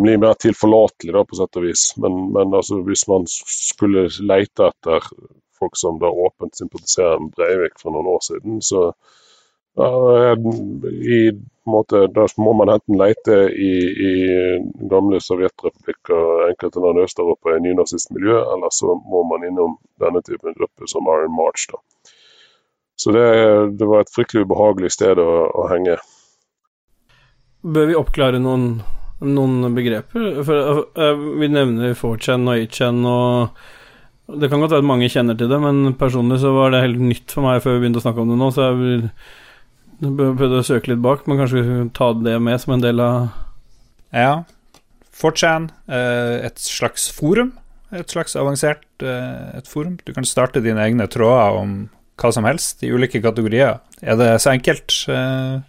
det 0.01 0.03
blir 0.03 0.19
mer 0.19 0.35
tilforlatelig, 0.41 1.13
på 1.29 1.37
sett 1.37 1.59
og 1.61 1.65
vis. 1.67 1.83
Men, 2.01 2.31
men 2.33 2.55
altså, 2.57 2.79
hvis 2.87 3.03
man 3.11 3.27
skulle 3.29 4.07
leite 4.25 4.71
etter 4.71 5.05
folk 5.61 5.77
som 5.77 5.99
da 6.01 6.09
åpent 6.09 6.57
sympatiserer 6.57 7.21
med 7.21 7.35
Breivik 7.37 7.77
for 7.83 7.93
noen 7.93 8.09
år 8.15 8.23
siden, 8.25 8.63
så, 8.65 8.87
i, 9.79 11.21
måte, 11.65 12.07
da 12.07 12.27
må 12.37 12.53
man 12.59 12.73
enten 12.75 12.99
lete 12.99 13.37
i, 13.55 13.73
i 14.11 14.13
gamle 14.91 15.21
sovjetrepublikker, 15.23 16.49
enkelte 16.51 16.83
land 16.83 16.99
i 16.99 17.05
Øst-Europa 17.07 17.57
i 17.57 17.63
nynazistmiljø, 17.65 18.39
eller 18.55 18.75
så 18.75 18.97
må 18.99 19.23
man 19.31 19.47
innom 19.47 19.77
denne 20.03 20.23
typen 20.27 20.57
grupper 20.59 20.91
som 20.91 21.09
Iron 21.15 21.37
March. 21.37 21.69
Da. 21.71 21.81
Så 23.01 23.13
det, 23.17 23.27
det, 23.79 23.87
var 23.87 24.03
et 24.03 24.15
fryktelig 24.15 24.45
ubehagelig 24.45 24.93
sted 24.97 25.21
å, 25.23 25.29
å 25.49 25.69
henge. 25.71 25.97
Bør 27.61 27.87
vi 27.89 27.97
oppklare 27.97 28.41
noen, 28.43 28.81
noen 29.25 29.75
begreper? 29.77 30.43
For, 30.45 30.83
uh, 30.99 31.29
vi 31.41 31.49
nevner 31.53 31.95
4chan 31.97 32.49
og 32.49 32.67
8chan 32.67 33.07
og 33.09 33.63
det 34.31 34.47
kan 34.51 34.63
godt 34.63 34.71
være 34.71 34.85
at 34.85 34.87
mange 34.87 35.09
kjenner 35.11 35.35
til 35.35 35.49
det, 35.51 35.59
men 35.59 35.95
personlig 35.99 36.39
så 36.43 36.53
var 36.55 36.71
det 36.71 36.85
helt 36.85 37.01
nytt 37.03 37.33
for 37.35 37.43
meg 37.43 37.63
før 37.65 37.77
vi 37.77 37.81
begynte 37.83 37.99
å 37.99 38.05
snakke 38.05 38.23
om 38.23 38.31
det 38.31 38.37
nå. 38.39 38.51
Så 38.55 38.67
jeg 38.69 38.77
vil 38.79 39.01
Prøvde 40.01 40.63
å 40.63 40.65
søke 40.65 40.95
litt 40.95 41.03
bak, 41.05 41.27
men 41.29 41.37
kanskje 41.37 41.61
vi 41.61 41.69
kan 41.69 41.93
ta 41.93 42.15
det 42.17 42.39
med 42.41 42.61
som 42.63 42.73
en 42.75 42.85
del 42.85 43.01
av 43.05 43.29
Ja. 44.15 44.45
4chan, 45.13 45.71
eh, 45.89 46.47
et 46.47 46.59
slags 46.59 47.11
forum. 47.13 47.53
Et 47.93 48.09
slags 48.09 48.37
avansert 48.37 48.85
eh, 49.03 49.59
et 49.59 49.69
forum. 49.69 49.99
Du 50.07 50.13
kan 50.15 50.25
starte 50.25 50.63
dine 50.63 50.81
egne 50.81 51.07
tråder 51.07 51.59
om 51.59 51.91
hva 52.17 52.33
som 52.33 52.45
helst 52.45 52.83
i 52.83 52.93
ulike 52.93 53.21
kategorier. 53.21 53.81
Er 54.01 54.17
det 54.17 54.41
så 54.41 54.55
enkelt? 54.55 54.95
Eh? 55.09 55.61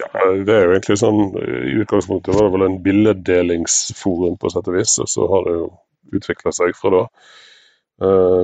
Ja, 0.00 0.08
det 0.44 0.54
er 0.54 0.64
jo 0.64 0.74
egentlig 0.74 0.96
sånn 0.98 1.36
I 1.38 1.76
utgangspunktet 1.84 2.34
var 2.34 2.48
det 2.48 2.54
vel 2.56 2.66
en 2.66 2.80
billeddelingsforum, 2.82 4.38
på 4.38 4.50
sett 4.50 4.68
og 4.68 4.78
vis, 4.78 4.96
og 4.98 5.08
så 5.08 5.28
har 5.30 5.44
det 5.44 5.54
jo 5.58 5.66
utvikla 6.14 6.52
seg 6.52 6.74
fra 6.76 6.90
da. 6.90 7.04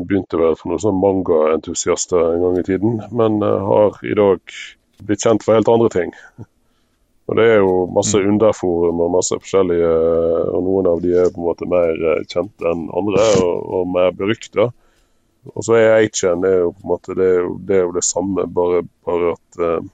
begynte 0.07 0.39
vel 0.39 0.55
for 0.55 0.71
noen 0.71 0.83
sånn 0.85 1.01
mangaentusiaster 1.03 2.37
en 2.37 2.45
gang 2.45 2.59
i 2.61 2.67
tiden, 2.69 3.01
men 3.11 3.41
har 3.43 3.99
i 4.07 4.15
dag 4.15 4.55
blitt 5.07 5.25
kjent 5.25 5.45
for 5.45 5.59
helt 5.59 5.71
andre 5.71 5.91
ting. 5.93 6.15
Og 7.31 7.37
Det 7.39 7.45
er 7.47 7.61
jo 7.63 7.75
masse 7.95 8.19
mm. 8.19 8.27
underforum 8.33 9.01
og 9.05 9.13
masse 9.15 9.37
forskjellige, 9.39 9.91
og 10.51 10.65
noen 10.67 10.89
av 10.91 11.03
de 11.05 11.13
er 11.15 11.31
på 11.31 11.39
en 11.39 11.47
måte 11.47 11.69
mer 11.71 11.93
kjent 11.95 12.33
kjente 12.33 12.67
enn 12.73 12.89
andre 12.91 13.27
og, 13.39 13.69
og 13.77 13.93
mer 13.95 14.11
berykta. 14.19 14.67
Og 15.55 15.65
så 15.65 15.79
er 15.79 16.09
8chan 16.09 16.43
det 16.43 16.51
er 16.53 16.61
jo 16.65 16.75
på 16.75 16.83
en 16.83 16.91
måte 16.91 17.17
det 17.17 17.29
er 17.29 17.39
jo 17.41 17.55
det, 17.69 17.77
er 17.77 17.87
jo 17.87 17.95
det 17.97 18.05
samme, 18.05 18.45
bare, 18.59 18.83
bare 19.07 19.33
at 19.37 19.61
uh, 19.63 19.87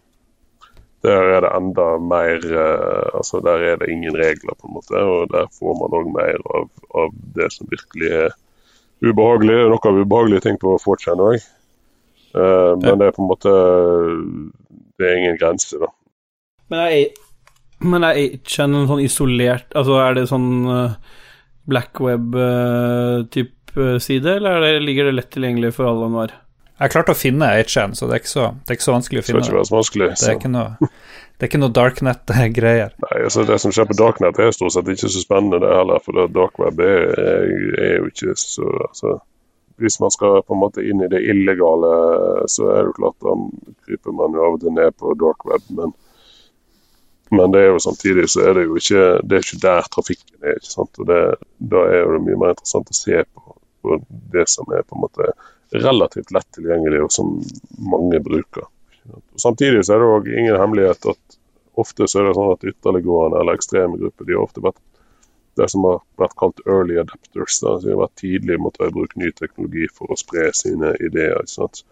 der 1.06 1.30
er 1.36 1.44
det 1.44 1.52
enda 1.54 1.86
mer 2.02 2.40
uh, 2.50 3.18
altså 3.20 3.40
Der 3.44 3.62
er 3.68 3.76
det 3.78 3.92
ingen 3.92 4.16
regler, 4.16 4.56
på 4.58 4.66
en 4.66 4.74
måte, 4.78 4.96
og 4.96 5.30
der 5.30 5.46
får 5.58 5.78
man 5.82 5.98
òg 6.00 6.10
mer 6.16 6.40
av, 6.56 6.70
av, 7.02 7.14
det 7.36 7.52
som 7.54 7.68
virkelig 7.70 8.10
er 8.24 8.34
ubehagelig. 9.04 9.60
Noe 9.70 9.92
av 9.92 10.00
ubehagelige 10.00 10.48
ting 10.48 10.58
på 10.58 10.78
4chan 10.82 11.22
òg. 11.28 11.44
Uh, 12.34 12.74
men 12.80 12.98
det 12.98 13.06
er 13.06 13.14
på 13.14 13.22
en 13.22 13.30
måte 13.30 13.52
det 15.00 15.08
er 15.08 15.20
ingen 15.20 15.38
grense, 15.40 15.78
da. 15.80 15.90
Men 16.72 16.82
er, 16.86 17.26
men 17.84 18.06
er 18.06 18.18
8chan 18.40 18.74
en 18.74 18.88
sånn 18.90 19.02
isolert 19.04 19.76
Altså 19.78 20.00
er 20.02 20.16
det 20.16 20.24
sånn 20.30 20.48
uh, 20.66 20.96
black 21.70 22.00
web-type 22.02 23.76
uh, 23.76 23.92
uh, 23.94 24.00
side, 24.02 24.38
eller 24.38 24.64
det, 24.64 24.72
ligger 24.86 25.10
det 25.10 25.18
lett 25.18 25.30
tilgjengelig 25.34 25.74
for 25.76 25.90
alle 25.90 26.06
og 26.06 26.10
enhver? 26.10 26.34
Jeg 26.76 26.92
klarte 26.92 27.14
å 27.14 27.16
finne 27.16 27.48
8chan, 27.62 27.94
så 27.96 28.08
det 28.08 28.18
er 28.18 28.24
ikke 28.24 28.32
så, 28.34 28.48
det 28.64 28.74
er 28.74 28.78
ikke 28.78 28.86
så 28.86 28.96
vanskelig 28.96 29.22
å 29.22 29.26
finne. 29.26 29.44
Det, 29.44 29.52
ikke 29.52 29.68
så 29.68 29.76
vanskelig, 29.76 30.08
det, 30.12 30.26
er 30.26 30.34
ikke 30.36 30.50
noe, 30.52 30.90
det 30.90 31.46
er 31.46 31.50
ikke 31.50 31.60
noe 31.62 31.76
darknet-greier. 31.78 32.98
Nei, 33.06 33.14
altså 33.28 33.46
Det 33.48 33.56
som 33.62 33.72
skjer 33.72 33.88
på 33.88 33.96
darknet, 33.96 34.42
er 34.42 34.52
stort 34.56 34.74
sett 34.74 34.90
ikke 34.92 35.08
så 35.08 35.22
spennende, 35.22 35.62
det 35.64 35.72
heller. 35.72 36.02
For 36.04 36.18
det 36.18 36.26
dark 36.36 36.60
er, 36.66 36.82
er, 36.84 37.56
er 37.86 37.96
jo 38.02 38.10
ikke 38.10 38.36
så 38.42 38.68
altså, 38.90 39.14
hvis 39.80 39.98
man 40.00 40.12
skal 40.12 40.42
på 40.44 40.56
en 40.56 40.62
måte 40.62 40.84
inn 40.84 41.00
i 41.04 41.10
det 41.12 41.22
illegale, 41.24 41.90
så 42.52 42.68
er 42.72 42.78
det 42.82 42.90
jo 42.90 42.98
klart 43.00 43.24
da 43.24 43.34
kryper 43.86 44.16
man 44.16 44.36
jo 44.36 44.44
av 44.44 44.58
og 44.58 44.62
til 44.64 44.74
ned 44.76 44.96
på 45.00 45.14
dark 45.20 45.46
web. 45.48 45.66
Men, 45.78 45.94
men, 47.30 47.52
det 47.54 47.64
er 47.64 47.68
jo 47.72 47.82
samtidig 47.82 48.28
så 48.32 48.44
er 48.46 48.58
det 48.58 48.66
jo 48.68 48.78
ikke, 48.80 49.04
det 49.24 49.38
er 49.38 49.46
ikke 49.46 49.62
der 49.64 49.90
trafikken 49.96 50.38
er. 50.42 50.60
ikke 50.60 50.72
sant? 50.72 51.02
Og 51.02 51.10
det, 51.10 51.20
Da 51.74 51.84
er 51.90 52.02
jo 52.02 52.16
det 52.16 52.24
mye 52.28 52.40
mer 52.44 52.56
interessant 52.56 52.92
å 52.92 52.98
se 53.00 53.22
på, 53.26 53.58
på 53.82 54.00
det 54.34 54.48
som 54.52 54.72
er 54.74 54.86
på 54.86 54.98
en 54.98 55.06
måte 55.06 55.30
relativt 55.74 56.30
lett 56.34 56.48
tilgjengelig, 56.54 57.02
og 57.06 57.12
som 57.12 57.32
mange 57.92 58.20
bruker. 58.22 58.68
Og 59.10 59.40
samtidig 59.40 59.84
så 59.86 59.96
er 59.96 60.02
det 60.02 60.12
òg 60.12 60.28
ingen 60.30 60.58
hemmelighet 60.60 61.10
at 61.12 61.38
ofte 61.76 62.06
så 62.08 62.20
er 62.20 62.28
det 62.28 62.36
sånn 62.36 62.52
at 62.54 62.68
ytterliggående 62.70 63.40
eller 63.40 63.58
ekstreme 63.58 63.98
grupper 64.00 64.26
de 64.26 64.36
har 64.36 64.46
ofte 64.46 64.62
vært 64.64 64.80
det 65.56 65.68
som 65.72 65.86
har 65.88 66.02
vært 66.20 66.36
kalt 66.40 66.60
early 66.68 66.98
adapters. 67.00 67.60
Da, 67.62 67.76
som 67.80 67.92
har 67.92 68.02
vært 68.04 68.20
tidlig 68.20 68.58
med 68.60 68.72
å 68.72 68.76
ta 68.76 68.88
i 68.88 68.94
bruk 68.96 69.16
ny 69.16 69.32
teknologi 69.36 69.88
for 69.92 70.12
å 70.12 70.18
spre 70.20 70.50
sine 70.56 70.92
ideer. 71.00 71.40
ikke 71.40 71.54
sant? 71.54 71.82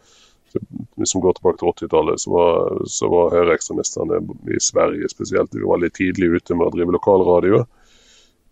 Hvis 0.94 1.14
vi 1.16 1.20
går 1.24 1.36
tilbake 1.36 1.58
til 1.60 1.70
80-tallet, 1.72 2.20
så 2.22 2.30
var, 2.30 2.82
så 2.86 3.08
var 3.10 3.32
høyreekstremistene 3.34 4.20
i 4.54 4.60
Sverige 4.62 5.10
spesielt 5.10 5.52
de 5.52 5.64
var 5.64 5.76
veldig 5.78 5.90
tidlig 5.96 6.30
ute 6.36 6.56
med 6.58 6.68
å 6.68 6.74
drive 6.74 6.94
lokalradio. 6.94 7.64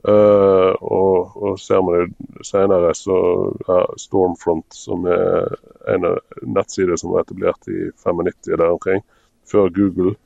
Uh, 0.03 0.75
og, 0.83 1.37
og, 1.39 1.61
ser 1.63 1.83
man 1.87 2.11
det 2.11 2.47
senere, 2.49 2.91
så 2.99 3.17
er 3.71 3.93
Stormfront, 4.03 4.67
som 4.75 5.07
er 5.07 5.53
en 5.93 6.09
nettside 6.43 6.99
som 6.99 7.13
var 7.15 7.23
etablert 7.23 7.71
i 7.71 7.93
95 8.03 8.51
der 8.51 8.67
omkring, 8.67 9.05
før 9.47 9.71
Google, 9.71 10.17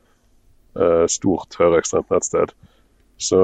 uh, 0.79 1.05
stort 1.05 1.59
høyreekstremt 1.61 2.09
nettsted. 2.09 2.55
Så 3.21 3.41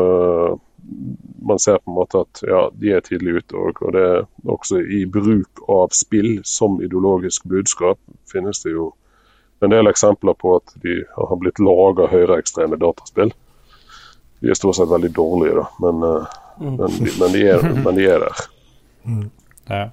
man 1.41 1.59
ser 1.59 1.77
på 1.77 1.91
en 1.91 1.95
måte 1.95 2.23
at 2.23 2.41
ja, 2.47 2.65
de 2.73 2.91
er 2.95 3.03
tidlig 3.03 3.37
ute 3.37 3.55
Og, 3.55 3.81
Og 3.81 3.93
det 3.95 4.01
er 4.03 4.25
også 4.51 4.81
i 4.81 5.05
bruk 5.05 5.63
av 5.69 5.93
spill 5.95 6.41
som 6.47 6.81
ideologisk 6.83 7.45
budskap 7.49 7.99
finnes 8.31 8.63
det 8.63 8.75
jo 8.75 8.91
en 9.63 9.71
del 9.71 9.87
eksempler 9.87 10.35
på 10.35 10.57
at 10.57 10.73
de 10.83 10.97
har 11.15 11.37
blitt 11.39 11.59
laga 11.63 12.09
høyreekstreme 12.11 12.75
dataspill. 12.75 13.31
De 14.43 14.51
er 14.51 14.59
stort 14.59 14.75
sett 14.75 14.91
veldig 14.91 15.13
dårlige, 15.15 15.53
da, 15.55 15.63
men, 15.79 16.01
mm. 16.03 16.73
men, 16.81 16.97
de, 16.97 17.13
men, 17.21 17.31
de, 17.31 17.43
er, 17.47 17.63
men 17.85 17.95
de, 17.95 18.07
er, 18.11 18.25
der. 18.25 18.43
Ja. 19.71 19.85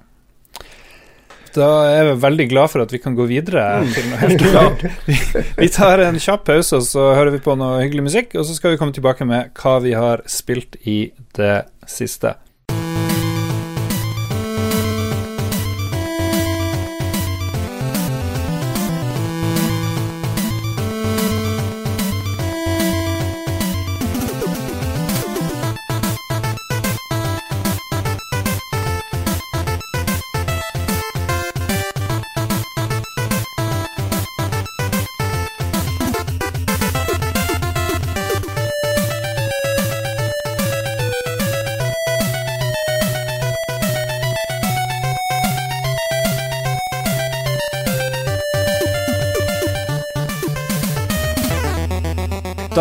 Da 1.55 1.69
er 1.91 2.11
vi 2.11 2.13
veldig 2.23 2.47
glad 2.51 2.71
for 2.71 2.85
at 2.85 2.93
vi 2.93 3.01
kan 3.01 3.15
gå 3.17 3.25
videre 3.29 3.65
mm. 3.81 3.89
til 3.95 4.07
noe 4.11 4.21
helt. 4.21 4.85
Vi, 5.07 5.17
vi 5.57 5.71
tar 5.73 6.03
en 6.05 6.19
kjapp 6.21 6.45
pause, 6.47 6.79
og 6.79 6.87
så 6.87 7.11
hører 7.17 7.33
vi 7.35 7.41
på 7.43 7.55
noe 7.59 7.81
hyggelig 7.83 8.07
musikk. 8.07 8.37
Og 8.39 8.47
så 8.47 8.55
skal 8.57 8.75
vi 8.75 8.81
komme 8.81 8.95
tilbake 8.95 9.27
med 9.27 9.51
hva 9.59 9.75
vi 9.83 9.95
har 9.97 10.23
spilt 10.29 10.79
i 10.87 10.99
det 11.37 11.57
siste. 11.89 12.35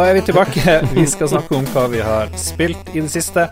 Da 0.01 0.07
er 0.09 0.15
vi 0.17 0.21
tilbake. 0.25 0.63
Vi 0.97 1.03
skal 1.05 1.29
snakke 1.29 1.53
om 1.59 1.67
hva 1.75 1.83
vi 1.93 1.99
har 2.01 2.31
spilt 2.41 2.87
i 2.95 3.03
det 3.03 3.11
siste. 3.13 3.43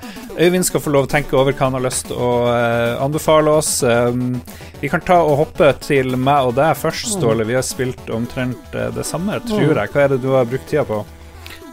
Øyvind 0.40 0.64
skal 0.64 0.80
få 0.80 0.94
lov 0.94 1.04
å 1.04 1.10
tenke 1.12 1.36
over 1.36 1.52
hva 1.52 1.66
han 1.66 1.76
har 1.76 1.84
lyst 1.84 2.06
til 2.08 2.16
å 2.16 2.30
uh, 2.48 3.02
anbefale 3.04 3.52
oss. 3.52 3.82
Um, 3.84 4.38
vi 4.80 4.88
kan 4.88 5.04
ta 5.04 5.18
og 5.26 5.36
hoppe 5.42 5.68
til 5.84 6.16
meg 6.16 6.48
og 6.48 6.54
deg 6.56 6.72
først, 6.80 7.10
Ståle. 7.18 7.44
Vi 7.44 7.58
har 7.58 7.66
spilt 7.68 8.08
omtrent 8.16 8.72
uh, 8.72 8.86
det 8.96 9.04
samme, 9.04 9.36
tror 9.44 9.66
jeg. 9.66 9.92
Hva 9.92 10.06
er 10.06 10.14
det 10.14 10.20
du 10.24 10.30
har 10.38 10.48
brukt 10.48 10.64
tida 10.72 10.86
på? 10.88 11.02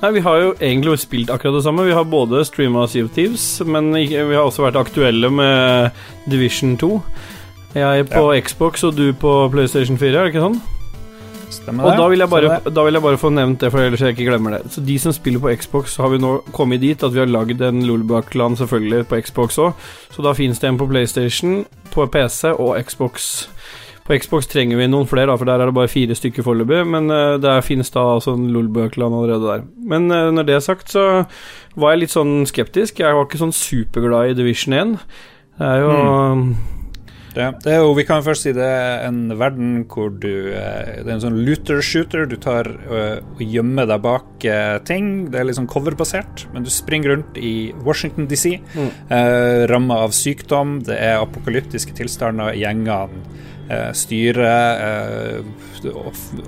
Nei, 0.02 0.12
Vi 0.18 0.28
har 0.28 0.44
jo 0.44 0.54
egentlig 0.60 1.00
spilt 1.06 1.32
akkurat 1.32 1.62
det 1.62 1.66
samme. 1.70 1.88
Vi 1.88 1.96
har 1.96 2.12
både 2.12 2.44
streama 2.44 2.84
Sea 2.92 3.08
of 3.08 3.16
Thieves, 3.16 3.48
men 3.64 3.94
vi 3.96 4.12
har 4.20 4.44
også 4.44 4.68
vært 4.68 4.84
aktuelle 4.84 5.32
med 5.32 6.04
Division 6.28 6.76
2. 6.84 6.98
Jeg 7.80 8.04
er 8.04 8.12
på 8.12 8.28
ja. 8.28 8.44
Xbox 8.44 8.84
og 8.84 9.00
du 9.00 9.14
på 9.24 9.38
PlayStation 9.56 9.96
4, 9.96 10.12
er 10.12 10.26
det 10.26 10.36
ikke 10.36 10.50
sånn? 10.50 10.64
Stemmer 11.54 11.86
og 11.86 12.00
da 12.00 12.08
vil, 12.10 12.24
bare, 12.30 12.60
da 12.66 12.84
vil, 12.86 12.98
jeg 12.98 13.04
bare, 13.06 13.20
få 13.22 13.32
nevnt 13.34 13.62
det, 13.62 13.72
for 13.74 13.84
ellers 13.84 14.02
jeg 14.02 14.16
ikke 14.16 14.28
glemmer 14.30 14.58
det. 14.58 14.74
Så 14.74 14.84
De 14.86 14.98
som 15.00 15.14
spiller 15.16 15.42
på 15.44 15.54
Xbox, 15.62 15.96
har 16.02 16.12
vi 16.14 16.20
nå 16.22 16.38
kommet 16.56 16.82
dit 16.84 17.04
at 17.04 17.14
vi 17.14 17.22
har 17.22 17.32
lagd 17.32 17.62
en 17.62 17.84
Lulebakland 17.86 18.60
selvfølgelig 18.62 19.08
på 19.12 19.22
Xbox 19.28 19.60
òg. 19.62 19.90
Så 20.14 20.26
da 20.26 20.36
finnes 20.38 20.62
det 20.62 20.70
en 20.70 20.80
på 20.82 20.88
PlayStation, 20.90 21.66
på 21.94 22.08
PC 22.12 22.54
og 22.54 22.78
Xbox. 22.86 23.48
På 24.06 24.14
Xbox 24.22 24.46
trenger 24.52 24.78
vi 24.78 24.90
noen 24.90 25.08
flere, 25.10 25.34
for 25.38 25.50
der 25.50 25.62
er 25.62 25.72
det 25.72 25.78
bare 25.78 25.90
fire 25.90 26.16
stykker 26.18 26.46
foreløpig. 26.46 26.84
Men 26.88 27.10
uh, 27.10 27.38
der 27.42 27.66
finnes 27.66 27.90
da 27.94 28.04
altså 28.16 28.36
en 28.38 28.52
Lulebakland 28.54 29.16
allerede 29.16 29.50
der. 29.50 29.66
Men 29.78 30.12
uh, 30.12 30.30
når 30.34 30.46
det 30.46 30.56
er 30.56 30.66
sagt, 30.66 30.92
så 30.94 31.26
var 31.76 31.96
jeg 31.96 32.06
litt 32.06 32.14
sånn 32.14 32.44
skeptisk. 32.50 33.02
Jeg 33.02 33.18
var 33.18 33.26
ikke 33.26 33.42
sånn 33.42 33.56
superglad 33.56 34.34
i 34.34 34.38
Division 34.38 34.78
1. 34.78 34.98
Det 35.56 35.68
er 35.72 35.82
jo 35.82 35.92
mm. 36.36 36.50
Det, 37.36 37.46
det, 37.66 37.72
er 37.74 37.82
jo, 37.84 37.92
vi 37.98 38.06
kan 38.08 38.24
først 38.24 38.46
si 38.46 38.54
det 38.56 38.64
er 38.64 39.02
en 39.10 39.34
verden 39.36 39.82
hvor 39.92 40.14
du 40.24 40.54
eh, 40.56 41.02
Det 41.04 41.10
er 41.10 41.16
en 41.18 41.24
sånn 41.26 41.42
looter-shooter. 41.44 42.30
Du 42.32 42.38
tar 42.42 42.70
eh, 42.72 43.18
og 43.20 43.42
gjemmer 43.44 43.90
deg 43.90 44.04
bak 44.06 44.46
eh, 44.48 44.78
ting. 44.88 45.10
Det 45.32 45.42
er 45.42 45.50
litt 45.50 45.60
sånn 45.60 45.70
coverbasert, 45.72 46.46
men 46.56 46.64
du 46.64 46.72
springer 46.72 47.12
rundt 47.12 47.40
i 47.40 47.74
Washington 47.84 48.30
DC. 48.32 48.56
Mm. 48.76 48.92
Eh, 49.18 49.66
Ramma 49.72 50.00
av 50.06 50.16
sykdom. 50.16 50.80
Det 50.88 50.96
er 50.96 51.20
apokalyptiske 51.20 51.98
tilstander. 52.00 52.56
Gjengene 52.56 53.26
eh, 53.68 53.92
styrer. 53.92 55.44
Eh, 55.44 55.92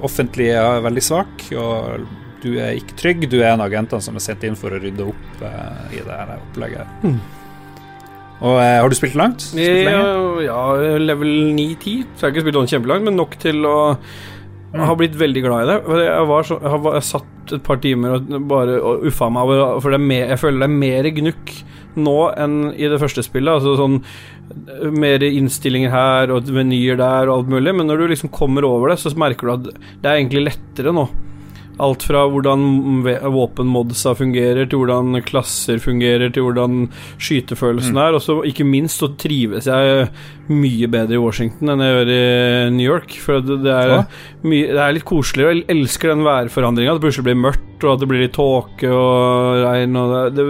offentlige 0.07 0.55
er 0.63 0.87
veldig 0.87 1.03
svak. 1.03 1.49
Og 1.59 2.07
du 2.43 2.53
er 2.61 2.77
ikke 2.77 2.97
trygg. 3.01 3.27
Du 3.31 3.41
er 3.41 3.51
en 3.51 3.63
av 3.63 3.67
agentene 3.67 4.03
som 4.03 4.15
er 4.17 4.23
sendt 4.23 4.45
inn 4.47 4.57
for 4.59 4.71
å 4.71 4.79
rydde 4.81 5.09
opp 5.11 5.43
eh, 5.43 5.97
i 5.97 6.05
det 6.05 6.21
her 6.21 6.37
opplegget. 6.37 7.03
Mm. 7.03 7.19
Og 8.37 8.59
eh, 8.61 8.77
Har 8.81 8.89
du 8.89 8.97
spilt 8.97 9.17
langt? 9.17 9.41
Spilt 9.49 9.89
ja, 9.89 10.01
ja, 10.45 10.63
level 11.01 11.31
9-10. 11.57 11.77
Så 12.13 12.25
jeg 12.25 12.25
har 12.27 12.35
ikke 12.35 12.45
spilt 12.45 12.59
sånn 12.61 12.73
kjempelangt, 12.75 13.07
men 13.07 13.17
nok 13.17 13.37
til 13.41 13.65
å 13.65 13.77
jeg 14.67 14.83
har 14.83 14.97
blitt 14.99 15.15
veldig 15.17 15.41
glad 15.45 15.63
i 15.63 15.67
det. 15.69 15.77
Jeg, 16.03 16.27
var 16.27 16.45
så, 16.45 16.57
jeg 16.61 16.71
har 16.83 17.03
satt 17.05 17.53
et 17.55 17.63
par 17.63 17.79
timer 17.81 18.17
og 18.17 18.33
bare 18.49 18.75
og 18.83 19.05
uffa 19.07 19.29
meg 19.31 19.47
over 19.47 19.79
For 19.83 19.95
mer, 20.01 20.33
jeg 20.33 20.41
føler 20.41 20.65
det 20.65 20.67
er 20.67 20.81
mer 20.81 21.07
gnukk 21.15 21.53
nå 21.97 22.17
enn 22.37 22.57
i 22.75 22.89
det 22.91 22.99
første 23.01 23.23
spillet. 23.25 23.57
Altså 23.57 23.77
sånn 23.79 24.01
Mer 24.93 25.23
innstillinger 25.27 25.91
her 25.91 26.31
og 26.35 26.51
menyer 26.53 26.99
der 26.99 27.31
og 27.31 27.39
alt 27.39 27.53
mulig. 27.55 27.73
Men 27.79 27.89
når 27.89 28.03
du 28.03 28.11
liksom 28.11 28.31
kommer 28.33 28.67
over 28.67 28.91
det, 28.91 28.99
så 29.01 29.11
merker 29.19 29.47
du 29.49 29.55
at 29.55 29.71
det 30.03 30.11
er 30.11 30.19
egentlig 30.19 30.45
lettere 30.49 30.93
nå. 30.95 31.07
Alt 31.83 32.07
fra 32.07 32.23
hvordan 32.31 33.03
våpenmodsa 33.05 34.15
fungerer, 34.17 34.65
til 34.65 34.81
hvordan 34.81 35.21
klasser 35.27 35.77
fungerer, 35.81 36.31
til 36.33 36.47
hvordan 36.47 36.87
skytefølelsen 37.21 37.93
mm. 37.93 38.01
er. 38.01 38.17
Og 38.17 38.23
så 38.25 38.39
ikke 38.49 38.65
minst 38.65 39.03
så 39.03 39.11
trives 39.19 39.69
jeg 39.69 40.09
mye 40.49 40.89
bedre 40.89 41.17
i 41.17 41.21
Washington 41.21 41.73
enn 41.73 41.83
jeg 41.83 41.95
gjør 41.95 42.11
i 42.15 42.25
New 42.73 42.87
York. 42.87 43.13
For 43.21 43.45
det, 43.45 43.59
det, 43.65 43.75
er, 43.75 44.07
mye, 44.47 44.71
det 44.71 44.81
er, 44.81 44.97
litt 44.97 45.07
koseligere. 45.07 45.59
Jeg 45.59 45.67
elsker 45.75 46.15
den 46.15 46.25
værforandringa. 46.25 46.95
At 46.95 46.99
det 46.99 47.05
plutselig 47.05 47.29
blir 47.29 47.41
mørkt, 47.45 47.77
og 47.83 47.93
at 47.93 48.03
det 48.03 48.11
blir 48.11 48.25
litt 48.25 48.37
tåke 48.37 48.91
og 48.91 49.61
regn. 49.67 50.01
Og 50.01 50.15
det, 50.33 50.47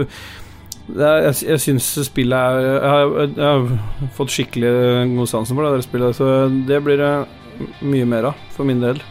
det 0.88 1.04
er, 1.04 1.28
jeg 1.28 1.52
jeg 1.52 1.64
syns 1.66 1.90
spillet 2.08 2.38
er 2.38 2.70
jeg 2.70 2.94
har, 2.94 3.20
jeg 3.26 3.44
har, 3.44 4.08
fått 4.16 4.32
skikkelig 4.32 4.72
god 5.18 5.34
sansen 5.34 5.60
for 5.60 5.68
det 5.68 5.84
spillet, 5.84 6.16
så 6.16 6.32
det 6.48 6.80
blir 6.86 7.04
det 7.04 7.14
mye 7.84 8.08
mer 8.08 8.32
av 8.32 8.48
for 8.56 8.70
min 8.70 8.80
del. 8.80 9.04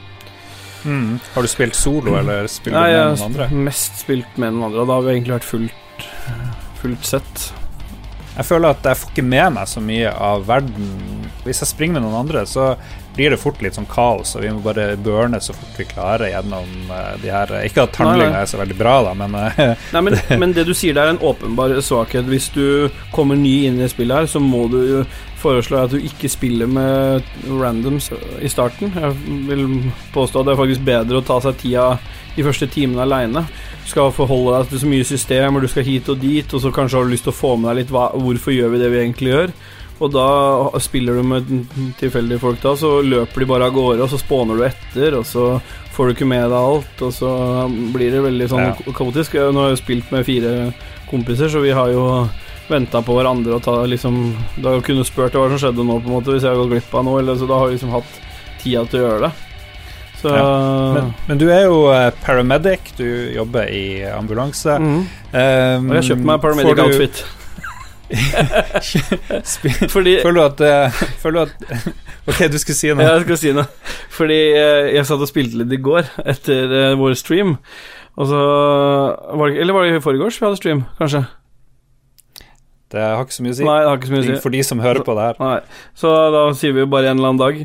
Mm. 0.86 1.18
Har 1.34 1.42
du 1.44 1.50
spilt 1.50 1.76
solo, 1.78 2.16
eller 2.20 2.48
spiller 2.50 2.78
Nei, 2.78 2.90
du 2.92 2.96
med 2.96 3.12
noen 3.18 3.28
andre? 3.28 3.46
Jeg 3.48 3.56
har 3.56 3.68
mest 3.68 4.02
spilt 4.04 4.40
med 4.40 4.54
noen 4.54 4.68
andre, 4.70 4.84
og 4.84 4.90
da 4.90 4.98
har 4.98 5.06
vi 5.06 5.14
egentlig 5.16 5.36
vært 5.36 5.48
fullt, 5.50 6.06
fullt 6.80 7.08
sett. 7.08 7.46
Jeg 8.36 8.44
føler 8.44 8.74
at 8.74 8.84
jeg 8.84 9.00
får 9.00 9.12
ikke 9.14 9.24
med 9.24 9.54
meg 9.56 9.68
så 9.70 9.80
mye 9.80 10.10
av 10.12 10.44
verden. 10.48 10.90
Hvis 11.46 11.62
jeg 11.64 11.72
springer 11.72 11.98
med 11.98 12.06
noen 12.06 12.18
andre, 12.20 12.44
så 12.48 12.74
blir 13.16 13.32
det 13.32 13.40
fort 13.40 13.62
litt 13.64 13.76
sånn 13.78 13.88
kaos, 13.90 14.34
og 14.36 14.44
vi 14.44 14.50
må 14.52 14.60
bare 14.64 14.90
burne 15.00 15.40
så 15.42 15.54
fort 15.56 15.78
vi 15.80 15.88
klarer 15.88 16.30
gjennom 16.30 16.90
uh, 16.90 17.14
de 17.22 17.32
her 17.32 17.52
Ikke 17.64 17.86
at 17.86 17.96
handlinga 18.00 18.42
er 18.42 18.50
så 18.50 18.60
veldig 18.60 18.76
bra, 18.78 18.96
da, 19.08 19.14
men 19.16 19.36
uh, 19.36 19.62
Nei, 19.94 20.02
men, 20.08 20.18
men, 20.42 20.52
det 20.56 20.66
du 20.68 20.74
sier, 20.76 20.96
der, 20.96 21.08
er 21.08 21.16
en 21.16 21.24
åpenbar 21.24 21.72
svakhet. 21.84 22.28
Hvis 22.28 22.50
du 22.54 22.92
kommer 23.14 23.38
ny 23.38 23.66
inn 23.70 23.80
i 23.80 23.88
spillet 23.90 24.22
her, 24.22 24.30
så 24.30 24.42
må 24.42 24.66
du 24.72 24.78
jo 24.84 25.00
foreslå 25.40 25.80
at 25.84 25.94
du 25.94 26.00
ikke 26.02 26.30
spiller 26.32 26.68
med 26.70 27.24
randoms 27.46 28.10
i 28.42 28.50
starten. 28.50 28.92
Jeg 28.94 29.16
vil 29.48 29.66
påstå 30.14 30.42
at 30.42 30.48
det 30.48 30.54
er 30.54 30.62
faktisk 30.62 30.86
bedre 30.86 31.20
å 31.20 31.26
ta 31.26 31.40
seg 31.44 31.58
tida 31.60 31.88
de 32.36 32.44
første 32.44 32.68
timene 32.72 33.04
aleine. 33.06 33.44
Du 33.84 33.90
skal 33.90 34.12
forholde 34.14 34.58
deg 34.58 34.72
til 34.72 34.82
så 34.82 34.90
mye 34.90 35.08
systemer, 35.08 35.62
du 35.62 35.72
skal 35.72 35.86
hit 35.86 36.10
og 36.12 36.20
dit, 36.20 36.52
og 36.52 36.62
så 36.62 36.72
kanskje 36.74 36.98
har 36.98 37.06
du 37.06 37.14
lyst 37.14 37.26
til 37.28 37.34
å 37.34 37.40
få 37.40 37.54
med 37.56 37.70
deg 37.70 37.82
litt 37.82 37.94
hva, 37.94 38.10
hvorfor 38.12 38.54
gjør 38.54 38.74
vi 38.74 38.82
det 38.82 38.92
vi 38.92 39.02
egentlig 39.04 39.34
gjør. 39.34 39.54
Og 39.96 40.12
da 40.12 40.28
spiller 40.84 41.16
du 41.16 41.24
med 41.24 41.52
tilfeldige 41.96 42.40
folk, 42.42 42.60
da, 42.60 42.74
så 42.76 42.98
løper 43.00 43.42
de 43.42 43.48
bare 43.48 43.70
av 43.70 43.76
gårde, 43.76 44.04
og 44.04 44.12
så 44.12 44.20
spåner 44.20 44.58
du 44.58 44.64
etter, 44.66 45.16
og 45.16 45.24
så 45.24 45.46
får 45.96 46.10
du 46.10 46.16
ikke 46.16 46.28
med 46.28 46.44
deg 46.52 46.56
alt, 46.58 47.04
og 47.06 47.14
så 47.16 47.30
blir 47.94 48.12
det 48.12 48.24
veldig 48.26 48.48
sånn 48.52 48.66
ja. 48.66 48.74
kaotisk. 48.98 49.38
Nå 49.40 49.64
har 49.64 49.72
jeg 49.72 49.80
spilt 49.80 50.12
med 50.12 50.28
fire 50.28 50.52
kompiser, 51.08 51.48
så 51.48 51.64
vi 51.64 51.72
har 51.76 51.94
jo 51.94 52.04
venta 52.68 53.00
på 53.00 53.14
hverandre 53.14 53.54
og 53.56 53.62
ta 53.62 53.76
liksom 53.86 54.16
Da 54.58 54.72
kunne 54.82 55.04
spurt 55.06 55.36
hva 55.38 55.44
som 55.52 55.60
skjedde 55.62 55.84
nå, 55.86 56.00
på 56.02 56.10
en 56.10 56.16
måte, 56.18 56.34
hvis 56.34 56.44
jeg 56.44 56.52
har 56.52 56.60
gått 56.60 56.74
glipp 56.74 56.94
av 56.98 57.06
noe, 57.06 57.22
eller 57.22 57.40
så 57.40 57.48
da 57.48 57.60
har 57.62 57.70
vi 57.70 57.78
liksom 57.78 57.94
hatt 57.94 58.22
tida 58.60 58.84
til 58.90 59.00
å 59.00 59.06
gjøre 59.06 59.28
det. 59.28 59.32
Så 60.16 60.32
ja. 60.32 60.44
men, 60.96 61.10
men, 61.28 61.40
du 61.40 61.46
er 61.52 61.66
jo 61.68 61.80
uh, 61.92 62.10
paramedic, 62.24 62.92
du 62.98 63.08
jobber 63.36 63.68
i 63.72 64.04
ambulanse. 64.10 64.76
Mm. 64.80 65.00
Um, 65.00 65.08
og 65.32 65.40
jeg 65.40 66.00
har 66.00 66.08
kjøpt 66.10 66.30
meg 66.32 66.40
paramedic-outfit. 66.44 67.24
Fordi 69.94 70.12
Føler 70.22 70.36
du 70.36 70.42
at, 70.44 70.60
uh, 70.62 71.00
føler 71.22 71.36
du 71.36 71.40
at 71.46 71.86
Ok, 72.30 72.44
du 72.50 72.58
skulle 72.58 72.78
si 72.78 72.90
noe. 72.90 73.02
Ja, 73.02 73.16
jeg 73.16 73.26
skal 73.26 73.40
si 73.40 73.52
noe. 73.54 73.66
Fordi 74.14 74.38
uh, 74.54 74.86
jeg 74.94 75.06
satt 75.08 75.22
og 75.22 75.30
spilte 75.30 75.60
litt 75.62 75.74
i 75.74 75.80
går 75.82 76.08
etter 76.26 76.72
uh, 76.72 76.92
vår 76.98 77.16
stream. 77.18 77.56
Og 78.16 78.30
så 78.30 78.38
var 78.38 79.50
det, 79.50 79.60
Eller 79.62 79.76
var 79.76 79.86
det 79.86 79.98
i 79.98 80.04
forgårs 80.04 80.40
vi 80.40 80.46
hadde 80.46 80.60
stream, 80.60 80.86
kanskje? 81.00 81.26
Det 82.92 83.02
har 83.02 83.24
ikke 83.26 83.34
så 83.34 83.44
mye 83.44 83.54
å 83.54 83.58
si. 83.58 83.66
Nei, 83.66 83.78
det 83.82 83.88
har 83.90 83.98
ikke 83.98 84.08
så 84.08 84.14
mye 84.14 84.22
å 84.22 84.26
si. 84.26 84.36
For 84.44 84.54
de 84.54 84.62
som 84.66 84.82
hører 84.82 85.02
på 85.06 85.16
det 85.18 85.24
her. 85.26 85.40
Nei, 85.42 85.56
så 85.98 86.12
da 86.32 86.42
sier 86.56 86.74
vi 86.76 86.84
jo 86.84 86.90
bare 86.90 87.10
en 87.10 87.18
eller 87.18 87.34
annen 87.34 87.42
dag. 87.42 87.64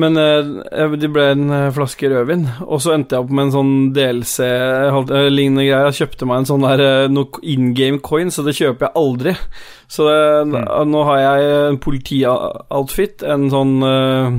Men 0.00 0.18
eh, 0.18 0.94
det 0.98 1.10
ble 1.14 1.26
en 1.32 1.50
eh, 1.54 1.70
flaske 1.74 2.08
rødvin, 2.10 2.48
og 2.66 2.80
så 2.82 2.96
endte 2.96 3.14
jeg 3.14 3.24
opp 3.24 3.34
med 3.34 3.46
en 3.46 3.54
sånn 3.54 3.74
DLC-lignende 3.94 5.66
greie. 5.68 5.82
Jeg 5.90 5.98
kjøpte 6.00 6.28
meg 6.30 6.42
en 6.42 6.48
sånn 6.50 6.66
der 6.66 6.82
eh, 6.82 7.12
noe 7.12 7.42
in 7.46 7.70
game 7.78 8.02
coin, 8.02 8.32
så 8.34 8.42
det 8.46 8.56
kjøper 8.58 8.88
jeg 8.88 8.98
aldri. 8.98 9.36
Så 9.94 10.08
det, 10.08 10.64
nå 10.90 11.04
har 11.06 11.20
jeg 11.22 11.52
en 11.68 11.78
politioutfit, 11.84 13.22
en 13.30 13.44
sånn 13.52 13.74
uh, 13.84 14.32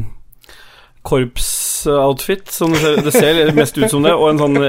korpsoutfit, 1.05 1.64
som 1.85 2.73
det 2.73 3.11
ser, 3.13 3.39
det 3.45 3.55
mest 3.57 3.77
ut 3.77 3.89
som 3.91 4.05
det, 4.05 4.13
og 4.15 4.29
en 4.29 4.41
sånn 4.41 4.59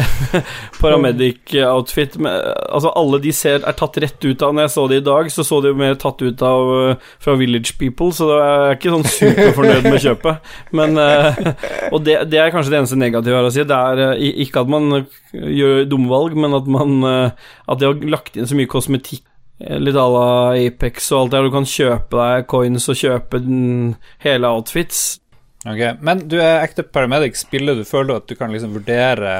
paramedic-outfit. 0.80 2.18
Altså, 2.20 2.92
alle 2.96 3.20
de 3.24 3.32
ser 3.36 3.64
er 3.64 3.76
tatt 3.78 3.98
rett 4.02 4.24
ut 4.24 4.44
av 4.44 4.54
Når 4.54 4.66
jeg 4.66 4.72
så 4.74 4.86
det 4.90 5.00
i 5.00 5.06
dag, 5.06 5.30
så 5.32 5.46
så 5.46 5.60
de 5.64 5.72
mer 5.76 5.96
tatt 6.00 6.22
ut 6.22 6.44
av 6.46 6.70
uh, 6.70 7.08
fra 7.22 7.36
Village 7.40 7.76
People, 7.80 8.10
så 8.16 8.30
jeg 8.32 8.58
er 8.58 8.76
ikke 8.78 8.94
sånn 8.96 9.08
superfornøyd 9.16 9.88
med 9.88 10.04
kjøpet. 10.04 10.52
Men 10.76 11.00
Og 11.90 12.02
det, 12.04 12.16
det, 12.30 12.38
er 12.40 12.52
kanskje 12.52 12.74
det 12.74 12.82
eneste 12.82 13.00
negative 13.00 13.38
her 13.38 13.48
å 13.48 13.54
si. 13.54 13.64
Det 13.66 13.80
er 13.80 14.14
ikke 14.44 14.64
at 14.64 14.70
man 14.70 15.04
gjør 15.32 15.84
dumme 15.90 16.10
valg, 16.10 16.36
men 16.38 16.56
at 16.56 16.70
man 16.70 17.02
At 17.04 17.80
de 17.80 17.88
har 17.88 18.06
lagt 18.10 18.36
inn 18.38 18.48
så 18.48 18.56
mye 18.58 18.70
kosmetikk 18.70 19.24
Litt 19.60 19.96
à 19.96 20.06
la 20.08 20.28
Apex 20.56 21.10
og 21.12 21.26
alt 21.26 21.34
der. 21.34 21.44
Du 21.44 21.52
kan 21.52 21.68
kjøpe 21.68 22.16
deg 22.16 22.46
coins 22.48 22.88
og 22.88 22.96
kjøpe 22.96 23.42
den 23.44 23.96
hele 24.24 24.48
outfits. 24.48 25.19
Ok, 25.66 26.00
Men 26.00 26.22
du 26.28 26.38
er 26.40 26.62
ekte 26.64 26.82
paramedic. 26.88 27.36
Spiller 27.36 27.76
du 27.76 27.84
føler 27.84 28.08
du 28.08 28.16
at 28.16 28.30
du 28.30 28.36
kan 28.38 28.52
liksom 28.52 28.72
vurdere 28.78 29.32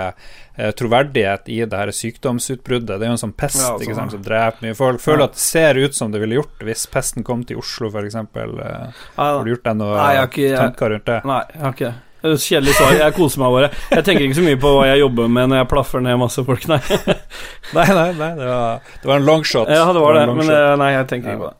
eh, 0.55 0.69
troverdighet 0.77 1.49
i 1.49 1.63
det 1.65 1.81
her 1.81 1.93
sykdomsutbruddet? 1.97 2.99
Det 3.01 3.07
er 3.07 3.09
jo 3.09 3.17
en 3.17 3.23
sånn 3.23 3.33
pest 3.33 3.63
ja, 3.63 3.73
ikke 3.81 3.97
sant, 3.97 4.13
som 4.13 4.27
dreper 4.27 4.67
mye 4.67 4.77
folk. 4.77 5.01
Føler 5.01 5.23
du 5.23 5.25
ja. 5.25 5.31
at 5.31 5.39
det 5.39 5.47
ser 5.47 5.81
ut 5.81 5.97
som 5.97 6.13
det 6.13 6.21
ville 6.21 6.37
gjort 6.37 6.69
hvis 6.69 6.85
pesten 6.93 7.25
kom 7.25 7.47
til 7.49 7.63
Oslo, 7.63 7.89
f.eks.? 7.89 8.21
Eh, 8.21 9.01
har 9.17 9.41
du 9.41 9.53
gjort 9.55 9.67
deg 9.71 9.81
noen 9.81 10.55
tanker 10.61 10.97
rundt 10.97 11.09
det? 11.09 11.19
Nei, 11.31 11.43
jeg 11.55 11.65
har 11.65 11.77
ikke 11.79 11.89
det. 11.89 11.97
Kjedelig 12.21 12.75
svar. 12.77 12.91
Jeg 13.01 13.17
koser 13.17 13.41
meg 13.41 13.55
bare. 13.55 13.69
Jeg 13.95 14.05
tenker 14.05 14.27
ikke 14.27 14.37
så 14.37 14.43
mye 14.45 14.59
på 14.61 14.75
hva 14.77 14.83
jeg 14.91 15.01
jobber 15.01 15.31
med 15.33 15.49
når 15.49 15.63
jeg 15.63 15.69
plaffer 15.71 16.05
ned 16.05 16.19
masse 16.21 16.45
folk, 16.45 16.67
nei. 16.69 16.81
nei, 17.79 17.87
nei, 17.97 18.11
nei 18.19 18.29
det, 18.37 18.51
var, 18.51 18.93
det 19.01 19.09
var 19.09 19.23
en 19.23 19.29
longshot. 19.31 19.73
Ja, 19.73 19.89
det 19.89 20.05
var 20.05 20.19
det, 20.19 20.27
det 20.29 20.35
var 20.35 20.43
men 20.43 20.83
nei, 20.85 20.91
jeg 20.99 21.09
tenker 21.15 21.33
ikke 21.33 21.47
på 21.47 21.49
det. 21.49 21.60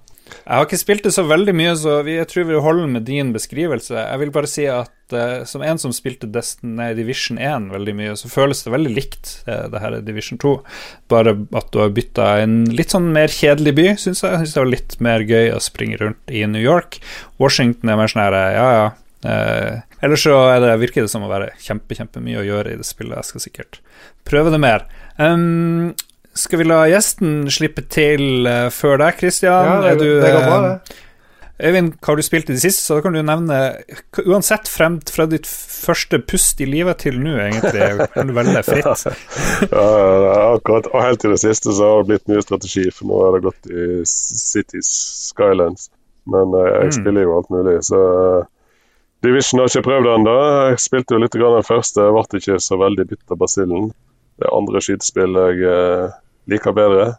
Jeg 0.51 0.59
har 0.59 0.67
ikke 0.67 0.79
spilt 0.81 1.05
det 1.07 1.13
så 1.15 1.23
veldig 1.31 1.53
mye, 1.55 1.73
så 1.79 2.01
jeg 2.11 2.27
tror 2.27 2.49
vi 2.49 2.59
holder 2.59 2.89
med 2.91 3.05
din 3.07 3.29
beskrivelse. 3.31 3.95
Jeg 3.95 4.19
vil 4.19 4.33
bare 4.35 4.49
si 4.51 4.65
at 4.67 5.15
uh, 5.15 5.45
som 5.47 5.63
en 5.63 5.79
som 5.79 5.93
spilte 5.95 6.27
Destiny 6.27 6.89
Division 6.99 7.39
1 7.39 7.69
veldig 7.71 7.95
mye, 7.95 8.17
så 8.19 8.27
føles 8.33 8.65
det 8.67 8.73
veldig 8.75 8.91
likt 8.97 9.31
uh, 9.47 9.69
det 9.71 9.83
her 9.85 10.01
Division 10.03 10.41
2. 10.43 10.57
Bare 11.15 11.37
at 11.55 11.71
du 11.71 11.79
har 11.79 11.95
bytta 11.95 12.27
en 12.43 12.65
litt 12.75 12.91
sånn 12.91 13.13
mer 13.15 13.31
kjedelig 13.31 13.77
by, 13.79 13.87
syns 13.95 14.25
jeg. 14.25 14.35
Jeg 14.35 14.43
syns 14.43 14.57
det 14.57 14.63
var 14.65 14.73
litt 14.73 14.99
mer 15.07 15.27
gøy 15.31 15.55
å 15.55 15.63
springe 15.63 16.03
rundt 16.03 16.35
i 16.35 16.43
New 16.51 16.67
York. 16.67 16.99
Washington 17.39 17.95
er 17.95 18.03
mer 18.03 18.11
sånn 18.11 18.25
her, 18.27 18.41
ja 18.59 18.67
ja. 18.81 18.91
Uh, 19.23 19.87
ellers 20.03 20.27
så 20.27 20.35
det, 20.65 20.77
virker 20.83 21.07
det 21.07 21.15
som 21.15 21.23
å 21.23 21.31
være 21.31 21.53
kjempe, 21.63 21.95
kjempemye 21.95 22.43
å 22.43 22.47
gjøre 22.51 22.75
i 22.75 22.83
det 22.83 22.91
spillet. 22.91 23.21
Jeg 23.23 23.31
skal 23.31 23.47
sikkert 23.47 23.85
prøve 24.27 24.51
det 24.51 24.65
mer. 24.67 24.91
Um, 25.15 25.93
skal 26.39 26.61
vi 26.61 26.67
la 26.69 26.81
gjesten 26.91 27.45
slippe 27.51 27.85
til 27.91 28.47
uh, 28.47 28.69
før 28.75 29.01
deg, 29.03 29.17
Christian? 29.19 29.67
Ja, 29.67 29.79
det, 29.85 29.95
du, 30.03 30.21
det 30.23 30.35
går 30.35 30.45
bra, 30.47 30.59
det. 30.67 30.75
Eh, 30.95 31.07
Øyvind, 31.61 31.91
hva 32.01 32.15
har 32.15 32.17
du 32.17 32.25
spilt 32.25 32.49
i 32.49 32.55
det 32.55 32.63
siste? 32.63 32.83
Så 32.87 32.97
da 32.97 33.03
kan 33.05 33.13
du 33.13 33.21
nevne 33.21 33.57
Uansett 34.25 34.69
frem 34.71 34.97
fra 35.05 35.27
ditt 35.29 35.45
første 35.45 36.17
pust 36.25 36.61
i 36.65 36.69
livet 36.69 37.03
til 37.05 37.19
nå, 37.21 37.35
egentlig, 37.37 38.07
kan 38.15 38.31
du 38.31 38.37
velge 38.37 38.63
fritt. 38.65 39.05
ja, 39.75 39.89
akkurat. 40.55 40.89
Og 40.95 41.05
helt 41.05 41.21
til 41.21 41.35
det 41.35 41.43
siste 41.43 41.75
så 41.77 41.91
har 41.91 42.01
det 42.01 42.15
blitt 42.15 42.33
mye 42.33 42.45
strategi, 42.47 42.87
for 42.95 43.11
nå 43.11 43.21
har 43.27 43.37
det 43.37 43.45
gått 43.51 43.69
i 43.69 43.91
Cities 44.09 44.93
Skylands. 45.29 45.91
Men 46.31 46.57
uh, 46.57 46.65
jeg 46.65 46.95
mm. 46.95 46.97
spiller 46.97 47.27
jo 47.27 47.37
alt 47.37 47.53
mulig, 47.53 47.77
så 47.85 48.01
Division 49.25 49.61
har 49.61 49.69
ikke 49.69 49.85
prøvd 49.85 50.07
det 50.09 50.15
ennå. 50.17 50.37
Jeg 50.71 50.85
spilte 50.87 51.17
jo 51.17 51.21
litt 51.21 51.37
grann 51.37 51.59
den 51.59 51.67
første, 51.67 52.07
jeg 52.07 52.17
ble 52.17 52.41
ikke 52.41 52.61
så 52.65 52.81
veldig 52.81 53.09
bitt 53.13 53.35
av 53.35 53.41
basillen. 53.43 53.91
Det 54.41 54.53
andre 54.57 54.81
skytespillet 54.85 55.61
jeg 55.61 56.13
liker 56.51 56.77
bedre. 56.77 57.11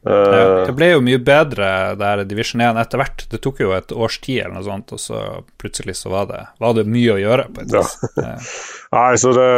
Ja, 0.00 0.64
det 0.64 0.72
ble 0.78 0.86
jo 0.94 1.00
mye 1.04 1.20
bedre 1.20 1.66
der 2.00 2.22
Division 2.24 2.62
1 2.64 2.78
etter 2.80 3.02
hvert. 3.02 3.26
Det 3.28 3.40
tok 3.44 3.60
jo 3.60 3.74
et 3.76 3.92
års 3.92 4.16
tid 4.24 4.46
eller 4.46 4.56
noe 4.56 4.64
sånt, 4.64 4.94
og 4.96 5.02
så 5.02 5.20
plutselig 5.60 5.98
så 5.98 6.12
var 6.12 6.30
det, 6.30 6.40
var 6.62 6.76
det 6.78 6.86
mye 6.88 7.16
å 7.16 7.20
gjøre. 7.20 7.48
på 7.52 7.64
et 7.64 7.74
vis. 7.74 7.96
Ja. 8.16 8.36
Nei, 8.96 9.10
så 9.20 9.34
det, 9.36 9.48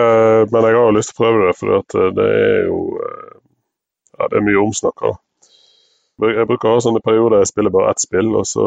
Men 0.51 0.67
jeg 0.67 0.79
har 0.81 0.89
jo 0.89 0.97
lyst 0.99 1.13
til 1.13 1.19
å 1.19 1.23
prøve 1.23 1.45
det, 1.47 1.59
for 1.61 2.17
det 2.19 2.27
er 2.27 2.65
jo 2.67 2.81
eh, 2.99 3.37
ja, 4.19 4.27
det 4.33 4.41
er 4.41 4.49
mye 4.49 4.65
omsnakka. 4.65 5.15
Jeg 6.23 6.47
bruker 6.47 6.69
å 6.69 6.75
ha 6.77 6.83
sånne 6.85 7.01
perioder 7.03 7.41
jeg 7.41 7.51
spiller 7.51 7.73
bare 7.75 7.95
ett 7.95 8.03
spill, 8.03 8.29
og 8.39 8.45
så 8.47 8.65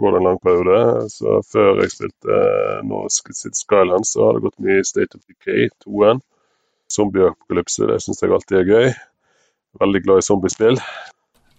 går 0.00 0.14
det 0.14 0.20
en 0.20 0.28
lang 0.28 0.38
periode. 0.40 1.08
Så 1.12 1.40
Før 1.48 1.80
jeg 1.82 1.92
spilte 1.92 2.42
Norsk 2.88 3.32
nå 3.32 3.56
Skyland, 3.56 4.08
så 4.08 4.28
har 4.28 4.36
det 4.36 4.44
gått 4.46 4.62
mye 4.64 4.84
State 4.86 5.18
of 5.18 5.24
Decay 5.26 5.68
2-en. 5.84 6.22
Zombieapokalypse, 6.90 7.86
det 7.86 8.00
syns 8.04 8.22
jeg 8.22 8.34
alltid 8.34 8.60
er 8.60 8.68
gøy. 8.68 8.92
Veldig 9.80 10.02
glad 10.04 10.22
i 10.22 10.26
zombiespill. 10.26 10.80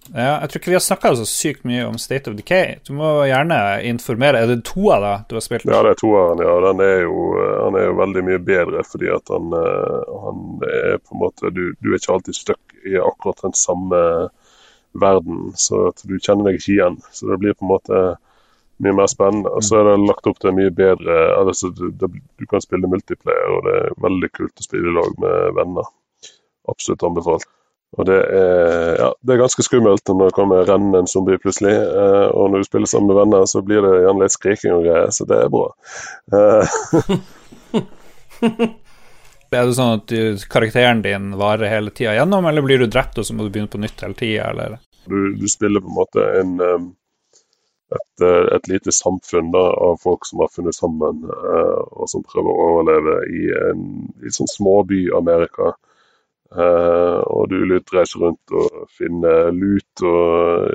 Ja, 0.09 0.41
jeg 0.41 0.49
tror 0.49 0.59
ikke 0.59 0.71
vi 0.71 0.75
har 0.75 0.83
snakka 0.83 1.11
så 1.15 1.25
sykt 1.29 1.65
mye 1.67 1.85
om 1.87 1.97
State 2.01 2.31
of 2.31 2.35
Decay. 2.35 2.79
Du 2.87 2.91
må 2.97 3.11
gjerne 3.29 3.57
informere. 3.87 4.41
Er 4.41 4.49
det 4.49 4.63
toa 4.67 4.97
da 4.99 5.11
du 5.29 5.37
har 5.37 5.45
spilt? 5.45 5.67
Ja, 5.69 5.83
det 5.85 5.93
er 5.93 5.99
toeren, 6.01 6.41
ja. 6.43 6.55
Den 6.65 6.81
er 6.83 7.03
jo, 7.05 7.21
han 7.37 7.77
er 7.79 7.85
jo 7.87 7.97
veldig 8.01 8.23
mye 8.27 8.41
bedre 8.43 8.83
fordi 8.87 9.11
at 9.13 9.31
han, 9.31 9.53
eh, 9.55 10.17
han 10.25 10.41
er 10.67 10.97
på 10.99 11.15
en 11.15 11.21
måte 11.21 11.53
Du, 11.53 11.63
du 11.79 11.91
er 11.91 11.99
ikke 11.99 12.17
alltid 12.17 12.39
stuck 12.39 12.75
i 12.81 12.97
akkurat 12.97 13.45
den 13.45 13.55
samme 13.55 14.01
verden, 14.91 15.53
så 15.55 15.91
du 16.03 16.17
kjenner 16.17 16.49
deg 16.49 16.59
ikke 16.59 16.73
igjen. 16.73 16.97
Så 17.13 17.29
det 17.29 17.39
blir 17.39 17.55
på 17.55 17.67
en 17.67 17.71
måte 17.71 18.01
mye 18.83 18.97
mer 18.97 19.09
spennende. 19.11 19.53
Og 19.55 19.65
så 19.65 19.79
er 19.79 19.89
det 19.89 19.95
lagt 20.09 20.27
opp 20.29 20.41
til 20.41 20.55
mye 20.57 20.73
bedre 20.75 21.17
altså, 21.37 21.71
du, 21.75 21.89
du, 21.91 22.45
kan 22.49 22.63
spille 22.63 22.89
multiplayer, 22.91 23.55
og 23.55 23.65
det 23.67 23.79
er 23.79 23.97
veldig 24.05 24.29
kult 24.35 24.61
å 24.61 24.67
spille 24.67 24.91
i 24.91 24.95
lag 24.97 25.17
med 25.21 25.57
venner. 25.57 25.89
Absolutt 26.71 27.07
anbefalt. 27.07 27.49
Og 27.99 28.07
det 28.07 28.17
er, 28.23 28.93
ja, 29.01 29.09
det 29.19 29.33
er 29.33 29.41
ganske 29.41 29.63
skummelt 29.67 30.07
når 30.07 30.29
det 30.29 30.35
kommer 30.37 30.63
rennende 30.63 31.01
en 31.03 31.09
zombie 31.11 31.39
plutselig. 31.43 31.73
Eh, 31.75 32.27
og 32.31 32.53
når 32.53 32.63
du 32.63 32.69
spiller 32.69 32.87
sammen 32.87 33.11
med 33.11 33.19
venner, 33.19 33.47
så 33.51 33.63
blir 33.67 33.83
det 33.83 33.97
gjerne 34.05 34.23
litt 34.23 34.35
skriking 34.37 34.77
og 34.77 34.85
greier, 34.85 35.11
så 35.11 35.27
det 35.27 35.41
er 35.41 35.51
bra. 35.51 35.65
Eh. 36.37 36.77
er 39.51 39.67
det 39.67 39.75
sånn 39.75 39.97
at 39.97 40.07
du, 40.07 40.39
karakteren 40.53 41.03
din 41.03 41.33
varer 41.39 41.67
hele 41.67 41.91
tida 41.91 42.15
gjennom, 42.15 42.47
eller 42.47 42.63
blir 42.63 42.79
du 42.79 42.87
drept 42.87 43.19
og 43.19 43.27
så 43.27 43.35
må 43.35 43.43
du 43.43 43.51
begynne 43.51 43.71
på 43.73 43.83
nytt 43.83 44.05
hele 44.05 44.15
tida, 44.15 44.79
Du, 45.03 45.35
du, 45.35 45.47
spiller 45.51 45.83
på 45.83 45.91
en 45.91 45.99
måte 45.99 46.31
en 46.39 46.55
um 46.61 46.89
et, 47.91 48.23
eh, 48.23 48.55
et, 48.55 48.67
lite 48.71 48.93
samfunn 48.95 49.51
da, 49.51 49.63
av 49.87 49.99
folk 50.03 50.25
som 50.25 50.43
har 50.43 50.51
funnet 50.55 50.75
sammen, 50.77 51.23
eh, 51.27 51.79
og 51.91 52.09
som 52.11 52.23
prøver 52.23 52.51
å 52.51 52.67
overleve 52.71 53.17
i 53.27 53.47
en 53.69 53.87
litt 54.23 54.37
sånn 54.37 54.51
småby-Amerika. 54.51 55.73
Eh, 56.51 57.19
og 57.31 57.47
du 57.51 57.61
reiser 57.63 58.19
rundt 58.25 58.51
og 58.51 58.87
finner 58.91 59.53
lut 59.55 60.03
og 60.03 60.65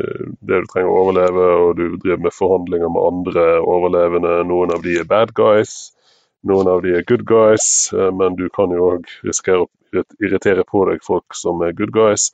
det 0.41 0.63
du 0.63 0.69
trenger 0.73 0.93
å 0.93 1.03
overleve, 1.05 1.49
og 1.65 1.75
du 1.77 1.99
driver 2.01 2.23
med 2.29 2.37
forhandlinger 2.37 2.93
med 2.93 3.09
andre 3.11 3.45
overlevende. 3.61 4.39
Noen 4.49 4.73
av 4.77 4.85
de 4.87 4.97
er 5.01 5.11
bad 5.11 5.35
guys, 5.37 5.93
noen 6.49 6.71
av 6.73 6.81
de 6.85 6.95
er 6.97 7.05
good 7.09 7.27
guys, 7.29 7.93
eh, 7.93 8.09
men 8.13 8.39
du 8.41 8.49
kan 8.57 8.73
jo 8.73 8.93
òg 8.95 9.11
risikere 9.27 9.67
å 9.67 9.71
irritere 10.21 10.65
på 10.69 10.85
deg 10.89 11.05
folk 11.05 11.37
som 11.37 11.63
er 11.65 11.77
good 11.77 11.93
guys 11.95 12.31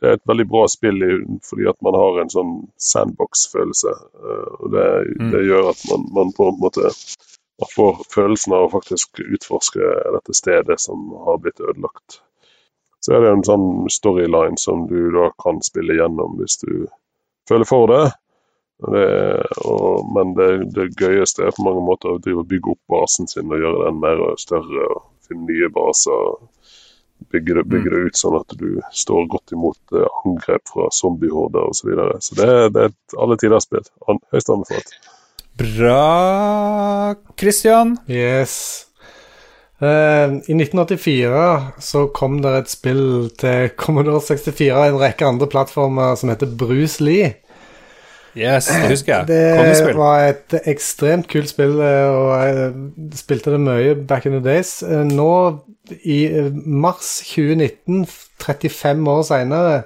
det 0.00 0.08
er 0.08 0.18
et 0.18 0.28
veldig 0.30 0.46
bra 0.50 0.66
spill 0.70 1.02
fordi 1.46 1.66
at 1.70 1.78
man 1.84 1.96
har 1.98 2.20
en 2.20 2.30
sånn 2.32 2.52
sandbox-følelse. 2.90 3.94
Eh, 4.22 4.52
og 4.60 4.70
det, 4.74 4.86
mm. 5.18 5.32
det, 5.34 5.42
gjør 5.48 5.72
at 5.72 5.82
man, 5.90 6.06
man, 6.14 6.32
på 6.36 6.50
en 6.52 6.60
måte 6.62 6.92
får 7.74 8.04
følelsen 8.14 8.54
av 8.54 8.68
å 8.68 8.72
faktisk 8.76 9.20
utforske 9.24 9.90
dette 10.14 10.36
stedet 10.36 10.78
som 10.80 11.10
har 11.26 11.40
blitt 11.42 11.60
ødelagt. 11.60 12.20
Så 13.02 13.14
er 13.14 13.24
det 13.24 13.32
en 13.32 13.44
sånn 13.46 13.68
storyline 13.90 14.58
som 14.58 14.86
du 14.90 15.10
da 15.14 15.30
kan 15.42 15.60
spille 15.66 15.98
gjennom 15.98 16.38
hvis 16.38 16.58
du 16.62 16.86
føler 17.50 17.66
for 17.66 17.90
det. 17.90 18.04
det 18.92 19.06
og, 19.64 20.06
men 20.14 20.34
det, 20.38 20.48
det, 20.74 20.90
gøyeste 20.98 21.46
er 21.46 21.54
på 21.54 21.66
mange 21.66 21.82
måter 21.86 22.14
å 22.14 22.46
bygge 22.46 22.74
opp 22.74 22.82
basen 22.90 23.30
sin 23.30 23.50
og 23.50 23.62
gjøre 23.62 23.86
den 23.86 24.02
mer 24.02 24.22
større. 24.38 24.86
og 24.94 25.06
Finne 25.28 25.50
nye 25.50 25.70
baser 25.74 26.38
bygge 27.32 27.58
det, 27.58 27.64
bygge 27.68 27.92
det, 27.92 28.00
ut 28.08 28.18
sånn 28.18 28.38
at 28.38 28.56
du 28.60 28.80
står 28.94 29.28
godt 29.32 29.54
imot 29.56 29.96
eh, 29.96 30.08
angrep 30.24 30.64
fra 30.70 30.88
zombiehorder 30.94 31.68
osv. 31.68 31.80
Så, 31.80 31.88
videre. 31.90 32.18
så 32.24 32.38
det, 32.38 32.50
det 32.74 32.84
er 32.84 32.92
et 32.92 33.18
alle 33.24 33.38
tiders 33.40 33.68
spill. 33.68 33.88
Høyst 34.32 34.52
anbefalt. 34.54 34.94
Bra, 35.58 37.14
Christian. 37.40 37.96
Yes. 38.06 38.84
Uh, 39.78 40.38
I 40.50 40.54
1984 40.58 41.82
så 41.82 42.06
kom 42.14 42.40
det 42.42 42.54
et 42.56 42.70
spill 42.70 43.28
til 43.38 43.68
Commodore 43.78 44.22
64 44.24 44.72
og 44.74 44.86
en 44.88 45.02
rekke 45.02 45.26
andre 45.26 45.46
plattformer 45.50 46.16
som 46.18 46.32
heter 46.32 46.50
Bruce 46.58 47.04
Lee. 47.04 47.36
Yes, 48.38 48.68
det 48.70 48.90
husker 48.94 49.14
jeg. 49.14 49.28
Det 49.28 49.94
var 49.98 50.26
et 50.28 50.56
ekstremt 50.70 51.28
kult 51.30 51.50
spill, 51.50 51.78
eh, 51.82 52.08
og 52.08 52.30
jeg 52.38 53.18
spilte 53.18 53.54
det 53.54 53.60
mye 53.64 53.96
back 54.08 54.28
in 54.28 54.36
the 54.36 54.42
days. 54.44 54.78
Nå 54.86 55.32
i 56.04 56.20
eh, 56.28 56.52
mars 56.54 57.18
2019, 57.32 58.06
35 58.44 59.12
år 59.12 59.22
seinere, 59.26 59.76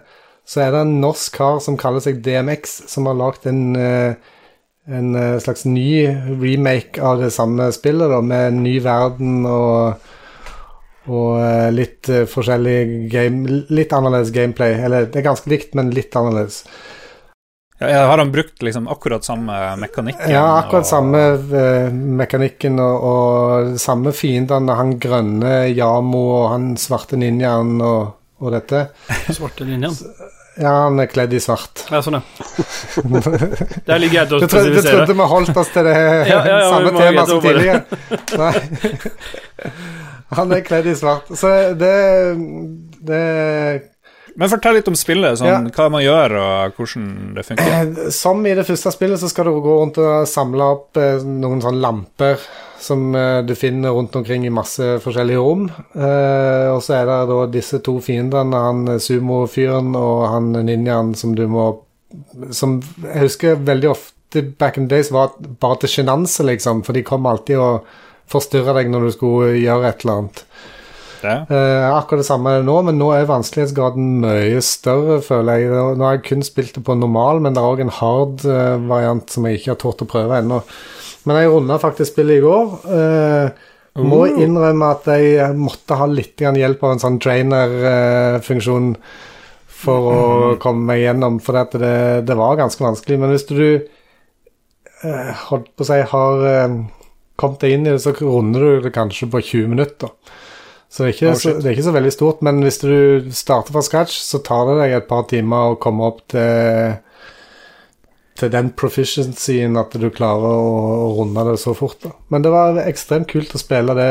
så 0.47 0.65
er 0.65 0.73
det 0.75 0.85
en 0.85 0.97
norsk 1.03 1.37
kar 1.39 1.61
som 1.65 1.79
kaller 1.81 2.03
seg 2.05 2.23
DMX, 2.25 2.83
som 2.91 3.07
har 3.09 3.19
lagd 3.19 3.47
en, 3.49 3.63
eh, 3.79 4.15
en 4.91 5.15
eh, 5.15 5.39
slags 5.43 5.65
ny 5.65 6.09
remake 6.43 7.01
av 7.01 7.23
det 7.23 7.31
samme 7.35 7.71
spillet, 7.75 8.11
da, 8.11 8.21
med 8.21 8.49
en 8.51 8.67
ny 8.67 8.77
verden 8.85 9.47
og 9.47 10.03
og 11.11 11.39
eh, 11.43 11.69
litt 11.75 12.09
eh, 12.13 12.27
forskjellig 12.31 13.09
game 13.11 13.63
Litt 13.75 13.95
annerledes 13.97 14.33
gameplay. 14.35 14.77
Eller 14.79 15.09
det 15.11 15.19
er 15.19 15.27
ganske 15.27 15.51
likt, 15.51 15.75
men 15.79 15.91
litt 15.95 16.15
annerledes. 16.19 16.63
Ja, 17.89 18.03
har 18.07 18.19
han 18.23 18.33
brukt 18.33 18.63
liksom 18.63 18.89
akkurat 18.89 19.25
samme 19.27 19.57
mekanikken? 19.81 20.31
Ja, 20.31 20.45
akkurat 20.59 20.85
og- 20.85 20.91
samme 20.91 21.23
eh, 21.63 21.89
mekanikken 21.93 22.79
og, 22.83 23.07
og 23.13 23.73
samme 23.81 24.13
fiendene. 24.17 24.77
Han 24.79 24.99
grønne 25.03 25.55
Yamo 25.73 26.23
og 26.43 26.51
han 26.53 26.69
svarte 26.81 27.17
ninjaen 27.19 27.81
og, 27.81 28.13
og 28.43 28.53
dette. 28.55 28.87
Svarte 29.39 29.67
ninjaen? 29.69 29.97
Ja, 30.61 30.73
han 30.85 31.01
er 31.01 31.07
kledd 31.09 31.33
i 31.33 31.39
svart. 31.41 31.87
Ja, 31.89 32.03
sånn, 32.05 32.19
ja. 32.19 32.23
Det 33.87 33.95
er 33.95 34.03
litt 34.03 34.13
til 34.13 34.37
å 34.37 34.41
spesifisere. 34.43 34.83
du 34.83 34.89
trodde 34.91 35.15
vi 35.17 35.29
holdt 35.31 35.57
oss 35.63 35.71
til 35.73 35.87
det 35.89 35.95
Ja, 35.97 36.27
ja, 36.29 36.43
ja, 36.45 36.67
samme 36.75 36.91
vi 36.91 36.93
må 36.93 37.01
tema 37.01 37.13
greit 37.13 37.25
å 37.25 37.31
som 37.31 37.41
tidligere? 37.47 37.81
Nei. 38.43 39.73
Han 40.37 40.53
er 40.57 40.63
kledd 40.65 40.87
i 40.93 40.95
svart. 40.97 41.33
Så 41.37 41.49
det, 41.81 41.97
det 43.09 43.23
Men 44.37 44.49
fortell 44.49 44.79
litt 44.79 44.89
om 44.89 44.97
spillet, 44.97 45.39
sånn, 45.39 45.49
Ja. 45.49 45.61
hva 45.77 45.91
man 45.93 46.03
gjør 46.03 46.35
og 46.41 46.77
hvordan 46.79 47.35
det 47.37 47.45
funker. 47.47 48.11
Som 48.23 48.45
i 48.47 48.55
det 48.57 48.65
første 48.69 48.93
spillet 48.95 49.21
så 49.21 49.29
skal 49.31 49.49
du 49.51 49.61
gå 49.61 49.79
rundt 49.81 49.99
og 50.03 50.27
samle 50.31 50.69
opp 50.77 50.97
eh, 51.01 51.21
noen 51.25 51.61
sånne 51.65 51.83
lamper 51.85 52.39
som 52.83 53.15
eh, 53.15 53.43
du 53.47 53.55
finner 53.55 53.95
rundt 53.95 54.17
omkring 54.19 54.47
i 54.47 54.51
masse 54.51 54.83
forskjellige 55.05 55.39
rom. 55.39 55.69
Eh, 55.95 56.67
og 56.73 56.81
så 56.83 56.97
er 56.99 57.07
det 57.11 57.19
da 57.31 57.39
disse 57.53 57.79
to 57.85 57.99
fiendene, 58.03 58.63
han 58.67 58.99
sumofyren 59.01 59.93
og 59.99 60.25
han 60.33 60.51
ninjaen 60.67 61.15
som 61.19 61.37
du 61.39 61.47
må 61.49 61.71
Som 62.53 62.75
jeg 63.01 63.23
husker 63.23 63.55
veldig 63.65 63.89
ofte 63.89 64.43
back 64.61 64.77
in 64.77 64.89
days 64.89 65.09
var 65.13 65.31
bare 65.61 65.79
til 65.81 65.89
sjenanse, 65.89 66.45
liksom, 66.45 66.83
for 66.85 66.93
de 66.93 67.03
kom 67.09 67.25
alltid 67.27 67.57
og 67.57 67.87
forstyrra 68.33 68.75
deg 68.77 68.91
når 68.93 69.07
du 69.07 69.13
skulle 69.15 69.55
gjøre 69.57 69.89
et 69.89 70.05
eller 70.05 70.19
annet. 70.19 70.43
Det. 71.23 71.35
Eh, 71.55 71.85
akkurat 71.89 72.23
det 72.23 72.29
samme 72.29 72.53
er 72.53 72.63
det 72.63 72.69
nå, 72.69 72.77
men 72.89 72.99
nå 73.01 73.11
er 73.15 73.29
vanskelighetsgraden 73.31 74.09
mye 74.25 74.63
større, 74.67 75.21
føler 75.25 75.63
jeg. 75.63 75.73
Nå 75.99 76.07
har 76.07 76.19
jeg 76.19 76.27
kun 76.29 76.47
spilt 76.47 76.75
det 76.77 76.85
på 76.87 76.97
normal, 76.99 77.43
men 77.45 77.55
det 77.55 77.63
er 77.63 77.69
òg 77.71 77.85
en 77.85 77.95
hard 78.01 78.47
eh, 78.47 78.79
variant 78.91 79.31
som 79.31 79.47
jeg 79.47 79.61
ikke 79.61 79.75
har 79.75 79.83
tort 79.83 80.03
å 80.05 80.11
prøve 80.11 80.41
ennå. 80.43 80.63
Men 81.29 81.39
jeg 81.39 81.53
runda 81.53 81.79
faktisk 81.83 82.15
spillet 82.15 82.41
i 82.41 82.45
går. 82.45 82.73
Eh, 82.99 83.69
Må 84.03 84.23
innrømme 84.31 84.95
at 84.95 85.09
jeg 85.13 85.53
måtte 85.59 85.99
ha 86.01 86.07
litt 86.09 86.41
hjelp 86.41 86.81
av 86.83 86.95
en 86.95 87.03
sånn 87.03 87.19
trainer-funksjon 87.21 88.95
for 89.83 90.09
å 90.09 90.23
komme 90.63 90.87
meg 90.93 91.03
gjennom, 91.03 91.41
for 91.43 91.59
det, 91.77 92.25
det 92.29 92.37
var 92.39 92.59
ganske 92.61 92.85
vanskelig. 92.85 93.19
Men 93.21 93.35
hvis 93.35 93.47
du 93.51 93.59
eh, 95.03 95.33
holdt 95.49 95.71
på 95.77 95.85
å 95.85 95.89
si 95.91 95.99
har 96.15 96.47
eh, 96.49 96.79
kommet 97.41 97.65
deg 97.65 97.77
inn 97.77 97.87
i 97.87 97.93
det, 97.93 98.01
så 98.05 98.15
runder 98.17 98.65
du 98.65 98.87
det 98.87 98.95
kanskje 98.95 99.29
på 99.33 99.43
20 99.43 99.75
minutter. 99.75 100.13
Så 100.93 101.07
det 101.07 101.15
ikke, 101.15 101.31
Oh, 101.33 101.39
så 101.41 101.55
det 101.57 101.71
er 101.71 101.73
ikke 101.73 101.87
så 101.87 101.95
veldig 101.95 102.13
stort, 102.13 102.43
men 102.45 102.61
hvis 102.61 102.83
du 102.83 103.31
starter 103.33 103.73
fra 103.73 103.81
scratch, 103.85 104.19
så 104.21 104.43
tar 104.45 104.67
det 104.69 104.75
deg 104.83 104.99
et 104.99 105.09
par 105.09 105.25
timer 105.31 105.73
å 105.73 105.81
komme 105.81 106.11
opp 106.11 106.27
til 106.35 106.99
til 108.43 108.51
den 108.51 108.71
proficiency-en 108.75 109.77
at 109.79 109.93
du 110.01 110.09
klarer 110.11 110.57
å 110.57 111.11
runde 111.19 111.45
det 111.51 111.59
så 111.63 111.75
fort. 111.79 111.99
da. 112.03 112.15
Men 112.33 112.43
det 112.45 112.51
var 112.51 112.81
ekstremt 112.83 113.29
kult 113.31 113.53
å 113.55 113.61
spille 113.61 113.95
det 113.95 114.09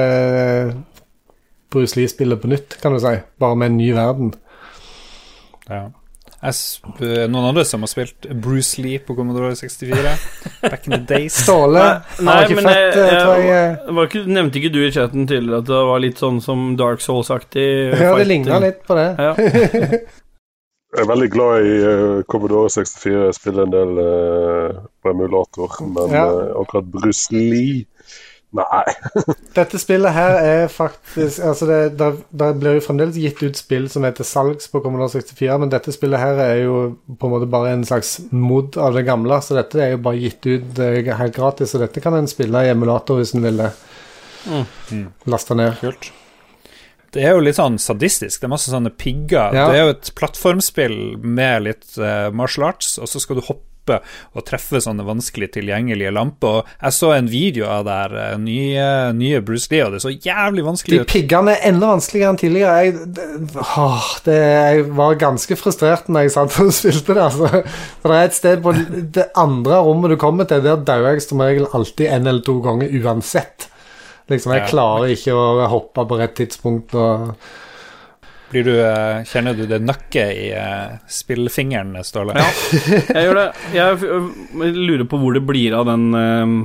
Bruce 1.73 1.97
Lee-spillet 1.97 2.41
på 2.41 2.51
nytt, 2.51 2.77
kan 2.84 2.95
du 2.95 2.99
si. 3.01 3.15
Bare 3.41 3.57
med 3.57 3.71
en 3.71 3.79
ny 3.79 3.89
verden. 3.95 4.34
Ja. 5.67 5.89
Jeg, 6.41 6.55
sp- 6.57 7.01
noen 7.29 7.49
andre 7.51 7.63
som 7.69 7.83
har 7.85 7.89
spilt 7.91 8.25
Bruce 8.41 8.81
Lee 8.81 8.97
på 9.05 9.13
Commodore 9.13 9.51
64? 9.59 10.13
Back 10.63 10.87
in 10.87 10.95
the 10.95 11.01
days? 11.05 11.35
Ståle 11.43 11.83
Nei, 12.19 12.33
har 12.33 12.47
ikke 12.47 12.55
men 12.57 12.65
født, 12.71 12.97
jeg- 12.97 13.11
eh, 13.11 13.27
jeg- 13.27 13.45
jeg. 13.51 13.93
Var 13.99 14.09
ikke, 14.09 14.23
nevnte 14.39 14.57
ikke 14.61 14.73
du 14.73 14.79
i 14.87 14.91
chatten 14.95 15.27
tidligere 15.29 15.61
at 15.61 15.69
det 15.69 15.83
var 15.91 15.99
litt 16.01 16.17
sånn 16.17 16.41
som 16.41 16.65
Dark 16.81 16.99
Souls-aktig? 17.05 17.67
Ja, 17.93 18.15
det 18.17 18.27
ligna 18.31 18.57
litt 18.63 18.81
på 18.87 18.97
det. 18.97 19.07
Ja. 19.21 19.35
Jeg 20.91 21.05
er 21.05 21.07
veldig 21.07 21.27
glad 21.31 21.63
i 21.63 21.75
uh, 21.87 22.21
Commodore 22.27 22.67
64. 22.73 23.11
Jeg 23.29 23.35
spiller 23.37 23.63
en 23.63 23.71
del 23.71 23.91
uh, 24.01 24.81
på 24.99 25.13
emulator, 25.13 25.77
men 25.87 26.11
Ja. 26.11 26.25
uh, 26.27 26.49
akkurat 26.59 26.89
Bruce 26.91 27.31
Lee 27.31 27.85
Nei. 28.52 28.84
Dette 29.56 29.80
spillet 29.80 30.12
her 30.12 30.34
er 30.41 30.66
faktisk 30.72 31.39
Altså, 31.39 31.68
det, 31.70 31.78
der, 31.99 32.18
der 32.36 32.58
blir 32.60 32.76
jo 32.76 32.84
fremdeles 32.84 33.20
gitt 33.20 33.39
ut 33.45 33.60
spill 33.60 33.88
som 33.91 34.04
er 34.04 34.16
til 34.18 34.28
salgs 34.28 34.68
på 34.72 34.82
Commodore 34.84 35.14
64, 35.14 35.60
men 35.62 35.72
dette 35.72 35.93
spillet 35.95 36.20
her 36.20 36.41
er 36.43 36.56
jo 36.66 36.76
på 37.08 37.30
en 37.30 37.36
måte 37.36 37.47
bare 37.52 37.72
en 37.78 37.86
slags 37.88 38.18
mod 38.32 38.76
av 38.76 38.97
det 38.97 39.06
gamle, 39.08 39.39
så 39.43 39.56
dette 39.56 39.80
er 39.80 39.93
jo 39.95 40.04
bare 40.04 40.20
gitt 40.20 40.47
ut 40.49 40.82
eh, 40.84 41.14
helt 41.16 41.38
gratis, 41.38 41.76
og 41.76 41.86
dette 41.86 42.04
kan 42.04 42.18
en 42.18 42.28
spille 42.32 42.66
i 42.66 42.74
emulator 42.74 43.22
hvis 43.22 43.36
en 43.38 43.47
vil 43.47 43.64
det. 43.64 43.72
Mm. 44.52 45.08
Laste 45.32 45.56
ned. 45.56 45.80
Kult. 45.80 46.12
Det 47.12 47.26
er 47.28 47.36
jo 47.36 47.43
litt 47.43 47.58
sånn 47.60 47.76
sadistisk. 47.82 48.39
Det 48.39 48.47
er 48.47 48.54
masse 48.54 48.72
sånne 48.72 48.93
pigger. 48.95 49.56
Ja. 49.56 49.66
Det 49.68 49.80
er 49.80 49.84
jo 49.84 49.95
et 49.97 50.12
plattformspill 50.16 50.97
med 51.24 51.68
litt 51.68 51.97
uh, 51.99 52.32
martial 52.36 52.70
arts, 52.70 52.95
og 53.02 53.10
så 53.12 53.20
skal 53.20 53.39
du 53.39 53.45
hoppe 53.47 53.70
og 53.99 54.45
treffe 54.47 54.81
sånne 54.83 55.05
vanskelig 55.07 55.51
tilgjengelige 55.55 56.13
lamper. 56.15 56.61
Og 56.61 56.71
jeg 56.77 56.97
så 56.97 57.11
en 57.15 57.29
video 57.31 57.67
av 57.71 57.85
det 57.87 57.97
her 57.97 58.17
eh, 58.23 58.35
nye, 58.41 58.85
nye 59.17 59.41
Bruce 59.45 59.71
Lee, 59.73 59.85
og 59.85 59.95
det 59.95 60.03
så 60.03 60.13
jævlig 60.13 60.65
vanskelig 60.67 61.01
ut. 61.01 61.09
piggene 61.11 61.55
er 61.55 61.67
enda 61.71 61.91
vanskeligere 61.93 62.33
enn 62.33 62.41
tidligere. 62.41 62.77
Jeg, 62.85 63.09
det, 63.17 63.57
åh, 63.61 64.11
det, 64.27 64.37
jeg 64.41 64.85
var 65.01 65.19
ganske 65.25 65.59
frustrert 65.59 66.11
når 66.11 66.27
jeg 66.27 66.35
satt 66.37 66.59
og 66.63 66.71
spilte 66.81 67.17
det. 67.17 67.25
Altså. 67.27 67.65
For 68.03 68.13
det 68.13 68.19
er 68.19 68.29
et 68.29 68.39
sted 68.39 68.63
på 68.65 68.75
det 69.19 69.27
andre 69.39 69.81
rommet 69.85 70.13
du 70.15 70.19
kommer 70.21 70.49
til, 70.49 70.63
der 70.65 70.85
dauer 70.87 71.15
jeg 71.15 71.25
som 71.25 71.43
regel 71.43 71.67
alltid 71.71 72.07
en 72.11 72.31
eller 72.31 72.45
to 72.45 72.59
ganger 72.63 72.93
uansett. 73.01 73.67
Liksom, 74.31 74.53
Jeg 74.55 74.69
klarer 74.71 75.11
ikke 75.11 75.35
å 75.35 75.67
hoppe 75.71 76.05
på 76.07 76.17
rett 76.19 76.37
tidspunkt. 76.39 76.95
Og 76.95 77.33
du, 78.52 78.74
eh, 78.84 79.24
kjenner 79.28 79.56
du 79.56 79.64
det 79.70 79.80
nøkket 79.84 80.32
i 80.36 80.47
eh, 80.58 80.97
spillfingeren, 81.08 81.95
Ståle? 82.04 82.36
Ja. 82.36 82.49
Jeg 83.16 83.28
gjør 83.30 83.39
det. 83.39 83.47
Jeg 83.76 84.74
lurer 84.76 85.08
på 85.08 85.20
hvor 85.22 85.38
det 85.38 85.45
blir 85.47 85.78
av 85.78 85.88
den 85.88 86.10
eh, 86.20 86.56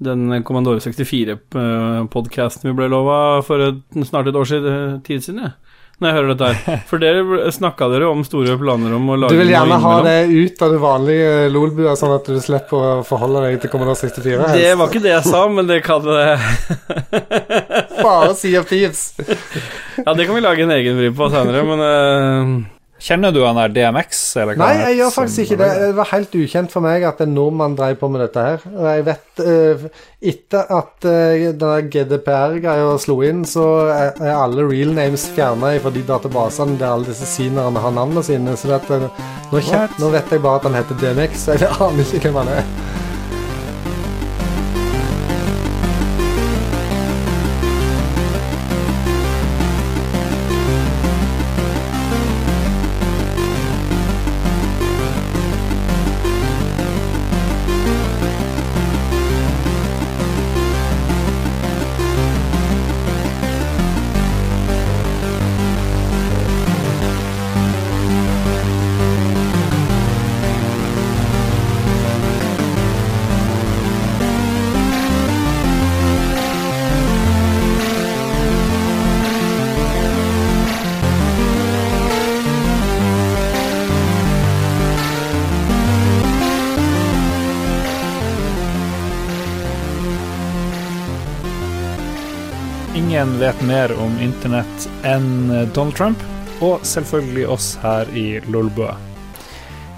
den 0.00 0.42
Commandore 0.48 0.80
64-podkasten 0.80 2.70
vi 2.70 2.76
ble 2.78 2.88
lova 2.88 3.42
for 3.44 3.60
snart 4.08 4.30
et 4.30 4.38
år 4.40 4.48
siden, 4.48 5.02
tid 5.04 5.20
siden, 5.26 5.42
jeg. 5.44 5.69
Når 6.00 6.08
jeg 6.08 6.16
hører 6.16 6.30
dette 6.32 6.46
her. 6.48 6.78
For 6.88 7.02
dere 7.02 7.50
snakka 7.52 7.88
dere 7.92 8.06
om 8.08 8.22
store 8.24 8.54
planer 8.60 8.94
om 8.96 9.10
å 9.12 9.18
lage 9.20 9.36
du 9.36 9.40
vil 9.42 9.52
gjerne 9.52 9.76
ha 9.82 9.94
det 10.06 10.16
ut 10.32 10.62
av 10.64 10.72
det 10.72 10.80
vanlige 10.80 11.34
LOL-bua, 11.52 11.92
sånn 12.00 12.14
at 12.16 12.30
du 12.32 12.38
slipper 12.40 12.80
å 12.80 12.92
forholde 13.04 13.42
deg 13.44 13.58
til 13.60 13.72
Commodore 13.72 14.00
64. 14.00 14.48
Det 14.56 14.72
var 14.80 14.88
ikke 14.88 15.04
det 15.04 15.12
jeg 15.12 15.28
sa, 15.28 15.44
men 15.52 15.68
det 15.68 15.82
kan 15.84 16.00
det 16.06 16.24
Bare 18.00 18.32
Sea 18.34 18.62
of 18.62 18.68
Thieves. 18.72 19.10
Ja, 20.00 20.14
det 20.16 20.24
kan 20.24 20.34
vi 20.34 20.40
lage 20.44 20.64
en 20.64 20.72
egen 20.72 20.96
vri 20.96 21.12
på 21.12 21.28
senere, 21.32 21.64
men 21.68 21.84
eh, 21.84 22.79
Kjenner 23.00 23.32
du 23.32 23.40
han 23.46 23.56
der 23.56 23.72
DMX? 23.72 24.18
Eller 24.36 24.58
hva 24.58 24.66
Nei, 24.68 24.80
jeg 24.82 24.98
gjør 24.98 25.12
faktisk 25.14 25.44
ikke 25.46 25.58
det. 25.62 25.68
Det 25.80 25.96
var 25.96 26.08
helt 26.10 26.34
ukjent 26.36 26.74
for 26.74 26.84
meg 26.84 27.06
at 27.08 27.22
en 27.24 27.32
nordmann 27.32 27.76
drev 27.78 27.96
på 28.00 28.10
med 28.12 28.20
dette 28.26 28.44
her. 28.44 28.66
Og 28.74 28.88
jeg 28.90 29.06
vet 29.08 29.42
uh, 29.46 29.86
Etter 30.30 30.72
at 30.76 31.08
uh, 31.08 31.46
den 31.62 31.88
GDPR-greia 31.94 32.92
slo 33.00 33.16
inn, 33.24 33.46
så 33.48 33.66
er, 33.88 34.20
alle 34.34 34.66
real 34.68 34.92
names 34.96 35.24
fjerna 35.32 35.72
fra 35.80 35.94
de 35.94 36.04
databasene 36.04 36.76
der 36.80 36.92
alle 36.92 37.08
disse 37.08 37.28
signerne 37.28 37.80
har 37.80 37.96
navnene 37.96 38.24
sine. 38.26 38.56
Så 38.60 38.68
det 38.68 38.82
at, 38.82 38.92
eh, 38.98 39.24
nå, 39.48 39.64
kjent, 39.64 39.96
nå 40.02 40.12
vet 40.12 40.34
jeg 40.36 40.44
bare 40.44 40.60
at 40.60 40.68
han 40.68 40.76
heter 40.76 41.00
DMX, 41.00 41.46
så 41.46 41.56
jeg 41.56 41.72
aner 41.72 42.04
ikke 42.04 42.28
hvem 42.28 42.42
han 42.42 42.58
er. 42.58 43.08
Ingen 92.94 93.38
vet 93.38 93.60
mer 93.62 93.92
om 94.02 94.16
internett 94.18 94.86
enn 95.06 95.50
eh, 95.54 95.68
Donald 95.70 95.94
Trump. 95.94 96.22
og 96.60 96.82
selvfølgelig 96.84 97.46
oss 97.48 97.68
her 97.80 98.08
i 98.12 98.40
Lolbua. 98.52 98.96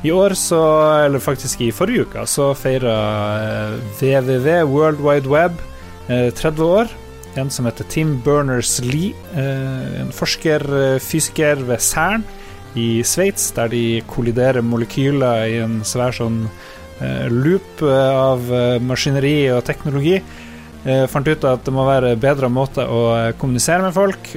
I 0.06 0.12
år 0.14 0.34
så, 0.38 0.60
eller 1.06 1.18
faktisk 1.18 1.64
i 1.64 1.72
forrige 1.74 2.04
uke, 2.04 2.22
så 2.30 2.52
feira 2.54 2.92
WWW, 3.98 4.68
World 4.70 5.00
Wide 5.02 5.30
Web, 5.30 5.56
30 6.06 6.62
år. 6.62 6.92
En 7.34 7.50
som 7.50 7.66
heter 7.66 7.88
Tim 7.90 8.12
Berners-Lee, 8.22 9.10
en 9.34 10.12
forsker, 10.14 10.62
fysiker 11.02 11.64
ved 11.66 11.82
Cern 11.82 12.22
i 12.78 13.02
Sveits, 13.02 13.50
der 13.56 13.72
de 13.72 14.02
kolliderer 14.06 14.62
molekyler 14.62 15.48
i 15.50 15.58
en 15.64 15.80
svær 15.82 16.14
sånn 16.14 16.44
loop 17.32 17.82
av 17.82 18.46
maskineri 18.86 19.48
og 19.50 19.64
teknologi. 19.66 20.20
Fant 20.82 21.28
ut 21.28 21.44
at 21.46 21.62
det 21.62 21.72
må 21.74 21.84
være 21.86 22.16
bedre 22.18 22.48
måter 22.50 22.88
å 22.90 23.02
kommunisere 23.38 23.84
med 23.84 23.94
folk, 23.94 24.32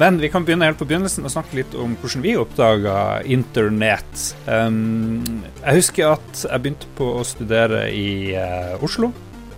men 0.00 0.16
vi 0.22 0.30
kan 0.32 0.46
begynne 0.46 0.64
helt 0.64 0.78
på 0.80 0.86
begynnelsen 0.88 1.26
og 1.26 1.32
snakke 1.34 1.58
litt 1.58 1.74
om 1.76 1.96
hvordan 2.00 2.24
vi 2.24 2.32
oppdaga 2.40 2.94
internett. 3.28 4.22
Jeg 4.46 5.76
husker 5.76 6.14
at 6.14 6.44
jeg 6.46 6.62
begynte 6.64 6.88
på 6.96 7.10
å 7.18 7.26
studere 7.28 7.82
i 7.92 8.32
uh, 8.32 8.80
Oslo, 8.80 9.10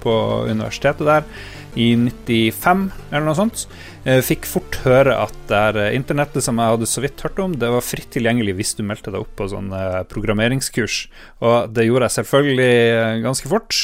på 0.02 0.14
universitetet 0.50 1.06
der 1.06 1.28
i 1.78 1.92
95, 1.96 2.88
eller 3.10 3.24
noe 3.24 3.36
sånt. 3.36 3.64
Eh, 4.04 4.18
fikk 4.24 4.48
fort 4.50 4.76
høre 4.82 5.14
at 5.14 5.34
der 5.46 5.76
eh, 5.78 5.92
internettet 5.96 6.44
som 6.44 6.58
jeg 6.58 6.74
hadde 6.74 6.88
så 6.90 7.04
vidt 7.04 7.22
hørt 7.22 7.38
om, 7.40 7.54
det 7.56 7.70
var 7.70 7.84
fritt 7.86 8.10
tilgjengelig 8.12 8.56
hvis 8.58 8.74
du 8.78 8.82
meldte 8.86 9.12
deg 9.14 9.22
opp 9.22 9.36
på 9.38 9.46
sånn 9.52 9.70
eh, 9.76 10.00
programmeringskurs. 10.10 10.96
Og 11.46 11.70
det 11.72 11.86
gjorde 11.86 12.08
jeg 12.08 12.16
selvfølgelig 12.18 13.22
ganske 13.24 13.52
fort. 13.52 13.78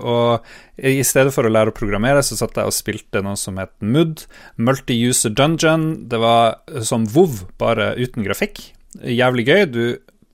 Og 0.00 0.84
i 0.90 1.02
stedet 1.06 1.32
for 1.34 1.48
å 1.48 1.52
lære 1.52 1.72
å 1.72 1.76
programmere, 1.76 2.22
så 2.24 2.38
satt 2.38 2.60
jeg 2.60 2.68
og 2.68 2.76
spilte 2.76 3.24
noe 3.24 3.38
som 3.40 3.58
het 3.60 3.72
MUD, 3.80 4.26
Multi-User 4.60 5.34
Dungeon. 5.34 5.90
Det 6.12 6.20
var 6.20 6.60
som 6.86 7.08
WoW, 7.10 7.46
bare 7.60 7.94
uten 7.98 8.24
grafikk. 8.26 8.62
Jævlig 9.00 9.48
gøy. 9.48 9.64
Du 9.72 9.82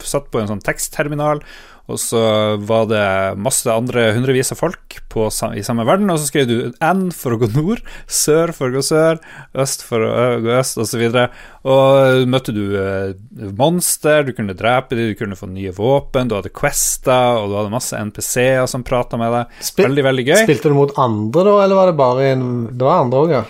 satt 0.04 0.28
på 0.32 0.42
en 0.42 0.50
sånn 0.50 0.64
tekstterminal 0.64 1.40
og 1.86 2.00
så 2.02 2.20
var 2.66 2.88
det 2.90 3.06
masse 3.38 3.70
andre 3.70 4.08
hundrevis 4.16 4.50
av 4.54 4.58
folk 4.58 4.96
på, 5.12 5.28
i 5.54 5.62
samme 5.66 5.86
verden, 5.86 6.10
og 6.10 6.18
så 6.18 6.28
skrev 6.28 6.48
du 6.50 6.56
N 6.82 7.08
for 7.14 7.36
å 7.36 7.40
gå 7.40 7.50
nord, 7.54 7.82
sør 8.10 8.50
for 8.56 8.70
å 8.70 8.78
gå 8.78 8.82
sør, 8.84 9.20
øst 9.54 9.84
for 9.86 10.02
å 10.02 10.24
gå 10.42 10.50
øst, 10.58 10.80
osv. 10.82 11.04
Og, 11.06 11.14
så 11.14 11.26
og 11.66 12.26
møtte 12.30 12.54
du 12.54 12.64
eh, 12.78 13.12
monster, 13.58 14.26
du 14.26 14.32
kunne 14.36 14.56
drepe 14.58 14.98
dem, 14.98 15.12
du 15.12 15.18
kunne 15.18 15.38
få 15.38 15.48
nye 15.50 15.74
våpen, 15.74 16.30
du 16.30 16.36
hadde 16.38 16.54
Questa, 16.54 17.20
og 17.40 17.52
du 17.52 17.58
hadde 17.60 17.74
masse 17.74 17.98
NPC-er 18.10 18.66
som 18.70 18.86
prata 18.86 19.18
med 19.20 19.34
deg. 19.34 19.60
Spil 19.70 19.88
veldig, 19.88 20.06
veldig 20.08 20.26
gøy. 20.26 20.40
Spilte 20.42 20.72
du 20.72 20.78
mot 20.78 20.96
andre, 20.98 21.46
da, 21.46 21.54
eller 21.64 21.80
var 21.80 21.92
det 21.92 21.96
bare 22.00 22.26
en 22.32 22.48
Det 22.72 22.86
var 22.86 23.04
andre 23.04 23.22
òg, 23.22 23.36
ja? 23.38 23.44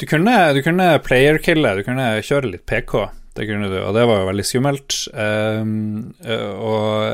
Du 0.00 0.08
kunne, 0.10 0.38
du 0.56 0.62
kunne 0.64 0.88
player-kille, 1.04 1.76
du 1.78 1.84
kunne 1.86 2.08
kjøre 2.24 2.50
litt 2.50 2.64
PK. 2.66 3.04
Det 3.34 3.48
kunne 3.48 3.66
du, 3.66 3.78
og 3.82 3.94
det 3.96 4.04
var 4.06 4.20
jo 4.20 4.26
veldig 4.28 4.44
skummelt. 4.46 4.96
Um, 5.10 6.14
og 6.22 7.08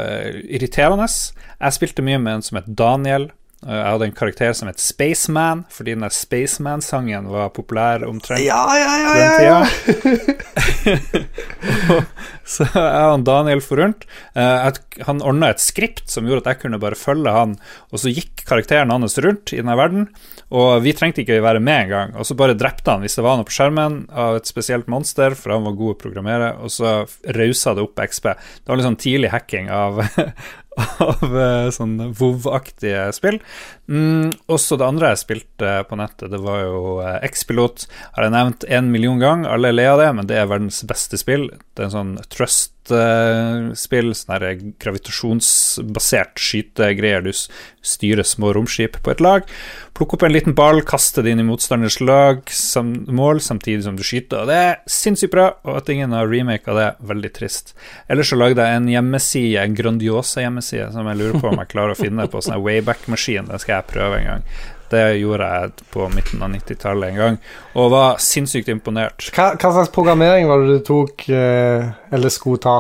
irriterende. 0.45 1.07
Jeg 1.57 1.77
spilte 1.77 2.05
mye 2.05 2.21
med 2.21 2.39
en 2.39 2.45
som 2.45 2.61
het 2.61 2.69
Daniel. 2.77 3.31
Jeg 3.61 3.85
hadde 3.85 4.07
en 4.09 4.15
karakter 4.17 4.55
som 4.57 4.71
het 4.71 4.81
Spaceman, 4.81 5.67
fordi 5.69 5.93
den 5.93 6.07
der 6.07 6.15
Spaceman-sangen 6.17 7.27
var 7.29 7.51
populær 7.53 8.07
omtrent 8.09 8.41
ja, 8.41 8.63
ja, 8.81 8.95
ja, 9.03 9.11
ja, 9.21 9.33
ja. 9.45 9.59
så 12.55 12.65
jeg 12.65 13.11
og 13.11 13.27
Daniel 13.29 13.61
for 13.61 13.83
rundt. 13.83 14.07
Uh, 14.33 14.71
han 15.05 15.21
ordna 15.21 15.53
et 15.53 15.61
skript 15.61 16.09
som 16.09 16.25
gjorde 16.25 16.47
at 16.47 16.55
jeg 16.55 16.63
kunne 16.63 16.81
bare 16.81 16.97
følge 16.97 17.35
han, 17.37 17.59
og 17.93 18.01
så 18.01 18.13
gikk 18.15 18.47
karakteren 18.49 18.95
hans 18.95 19.19
rundt 19.21 19.53
i 19.53 19.61
denne 19.61 19.77
verden. 19.77 20.09
Og 20.51 20.81
vi 20.83 20.95
trengte 20.97 21.23
ikke 21.23 21.39
være 21.45 21.61
med 21.63 21.85
engang. 21.85 22.17
Og 22.19 22.27
så 22.27 22.35
bare 22.39 22.57
drepte 22.59 22.91
han 22.91 23.05
hvis 23.05 23.15
det 23.19 23.23
var 23.27 23.39
noe 23.39 23.47
på 23.47 23.55
skjermen 23.55 24.01
av 24.09 24.41
et 24.41 24.49
spesielt 24.51 24.89
monster, 24.91 25.37
for 25.39 25.55
han 25.55 25.69
var 25.69 25.77
god 25.79 25.95
å 25.95 26.01
programmere, 26.01 26.51
og 26.65 26.73
så 26.75 27.03
rausa 27.37 27.77
det 27.77 27.85
opp 27.85 28.03
XP. 28.03 28.33
Det 28.33 28.73
var 28.73 28.81
litt 28.81 28.89
sånn 28.89 28.99
tidlig 29.05 29.31
hacking 29.35 29.71
av, 29.71 30.01
av 31.09 31.21
sånne 31.21 31.71
sånn 31.77 32.15
WoW-aktige 32.19 33.09
spill. 33.17 33.41
Mm, 33.91 34.33
også 34.51 34.79
det 34.81 34.89
andre 34.89 35.13
jeg 35.13 35.23
spilte 35.25 35.75
på 35.89 35.99
nettet, 36.01 36.31
det 36.33 36.41
var 36.43 36.65
jo 36.65 36.83
eh, 37.05 37.19
X-Pilot. 37.31 37.87
Har 38.17 38.27
jeg 38.27 38.35
nevnt 38.37 38.67
en 38.69 38.91
million 38.93 39.23
gang, 39.23 39.47
alle 39.49 39.73
ler 39.75 39.95
av 39.95 40.03
det, 40.03 40.11
men 40.19 40.31
det 40.31 40.41
er 40.41 40.51
verdens 40.51 40.83
beste 40.89 41.21
spill. 41.21 41.49
Det 41.75 41.85
er 41.85 41.91
en 41.91 41.97
sånn 41.97 42.15
trust 42.33 42.80
spill, 43.79 44.11
sånne 44.17 44.55
gravitasjonsbasert 44.83 46.41
skytegreier. 46.41 47.25
Du 47.25 47.33
styrer 47.33 48.27
små 48.27 48.53
romskip 48.57 48.99
på 49.05 49.13
et 49.13 49.23
lag. 49.25 49.47
Plukke 49.97 50.17
opp 50.17 50.25
en 50.27 50.35
liten 50.35 50.57
ball, 50.57 50.83
kaste 50.87 51.25
det 51.25 51.35
inn 51.35 51.43
i 51.43 51.47
motstanders 51.47 51.99
lag 52.01 52.43
som 52.55 52.93
mål, 53.09 53.43
samtidig 53.45 53.85
som 53.85 53.99
du 53.99 54.05
skyter. 54.07 54.43
Og 54.43 54.51
det 54.51 54.59
er 54.65 54.77
sinnssykt 54.91 55.35
bra, 55.35 55.51
og 55.67 55.81
at 55.83 55.93
ingen 55.93 56.17
har 56.17 56.31
remaka 56.31 56.77
det, 56.77 56.89
veldig 57.13 57.33
trist. 57.37 57.75
Ellers 58.09 58.33
så 58.33 58.41
lagde 58.41 58.65
jeg 58.65 58.81
en 58.81 58.91
hjemmeside, 58.91 59.63
en 59.63 59.79
Grandiosa 59.79 60.45
hjemmeside, 60.47 60.91
som 60.95 61.09
jeg 61.11 61.21
lurer 61.21 61.41
på 61.41 61.53
om 61.53 61.63
jeg 61.63 61.73
klarer 61.73 61.97
å 61.97 62.01
finne 62.01 62.29
på 62.31 62.43
sånn 62.45 62.63
Wayback-maskin. 62.65 63.51
Den 63.51 63.63
skal 63.63 63.81
jeg 63.81 63.91
prøve 63.93 64.21
en 64.21 64.31
gang. 64.31 64.47
Det 64.91 65.03
gjorde 65.21 65.47
jeg 65.47 65.89
på 65.95 66.07
midten 66.11 66.43
av 66.43 66.51
90-tallet 66.51 67.13
en 67.13 67.21
gang, 67.21 67.37
og 67.79 67.93
var 67.93 68.23
sinnssykt 68.23 68.71
imponert. 68.73 69.29
Hva, 69.37 69.53
hva, 69.55 69.71
slags 69.77 69.93
programmering 69.95 70.49
var 70.51 70.65
det 70.65 70.81
du 70.81 70.87
tok, 70.87 71.29
eh, 71.31 71.93
eller 72.11 72.35
skulle 72.35 72.63
ta? 72.65 72.79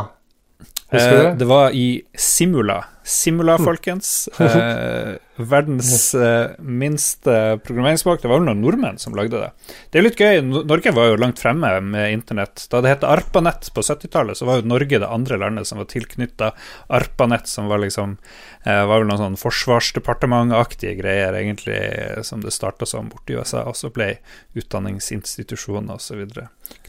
Husker 0.91 1.13
du 1.13 1.23
det? 1.23 1.29
Eh, 1.29 1.37
det 1.39 1.51
var 1.51 1.77
i 1.77 1.87
Simula. 2.19 2.81
Simula, 3.03 3.57
hm. 3.57 3.65
folkens. 3.65 4.29
Eh, 4.41 5.17
verdens 5.37 6.15
eh, 6.15 6.51
minste 6.59 7.59
programmeringsspråk. 7.65 8.23
Det 8.23 8.29
var 8.29 8.41
vel 8.41 8.49
noen 8.51 8.61
nordmenn 8.61 8.99
som 9.01 9.15
lagde 9.17 9.41
det. 9.41 9.75
Det 9.91 10.01
er 10.01 10.05
litt 10.05 10.21
gøy. 10.21 10.41
Norge 10.45 10.93
var 10.95 11.09
jo 11.09 11.21
langt 11.21 11.41
fremme 11.41 11.73
med 11.81 12.13
internett. 12.13 12.67
Da 12.73 12.83
det 12.85 12.93
het 12.93 13.07
ARPANET 13.09 13.71
på 13.75 13.85
70-tallet, 13.87 14.39
så 14.39 14.49
var 14.49 14.61
jo 14.61 14.69
Norge 14.69 15.01
det 15.01 15.09
andre 15.09 15.41
landet 15.41 15.71
som 15.71 15.81
var 15.81 15.89
tilknytta 15.91 16.53
ARPANET, 16.93 17.49
som 17.49 17.71
var 17.73 17.81
liksom 17.85 18.19
eh, 18.19 18.83
var 18.85 19.01
vel 19.01 19.09
noen 19.09 19.23
sånn 19.25 19.41
forsvarsdepartementaktige 19.41 20.99
greier, 21.01 21.37
egentlig, 21.41 21.81
som 22.27 22.45
det 22.45 22.53
starta 22.55 22.89
som 22.89 23.09
borti 23.13 23.39
USA, 23.39 23.65
og 23.71 23.79
så 23.81 23.93
ble 23.95 24.13
utdanningsinstitusjoner 24.61 25.97
osv. 25.97 26.27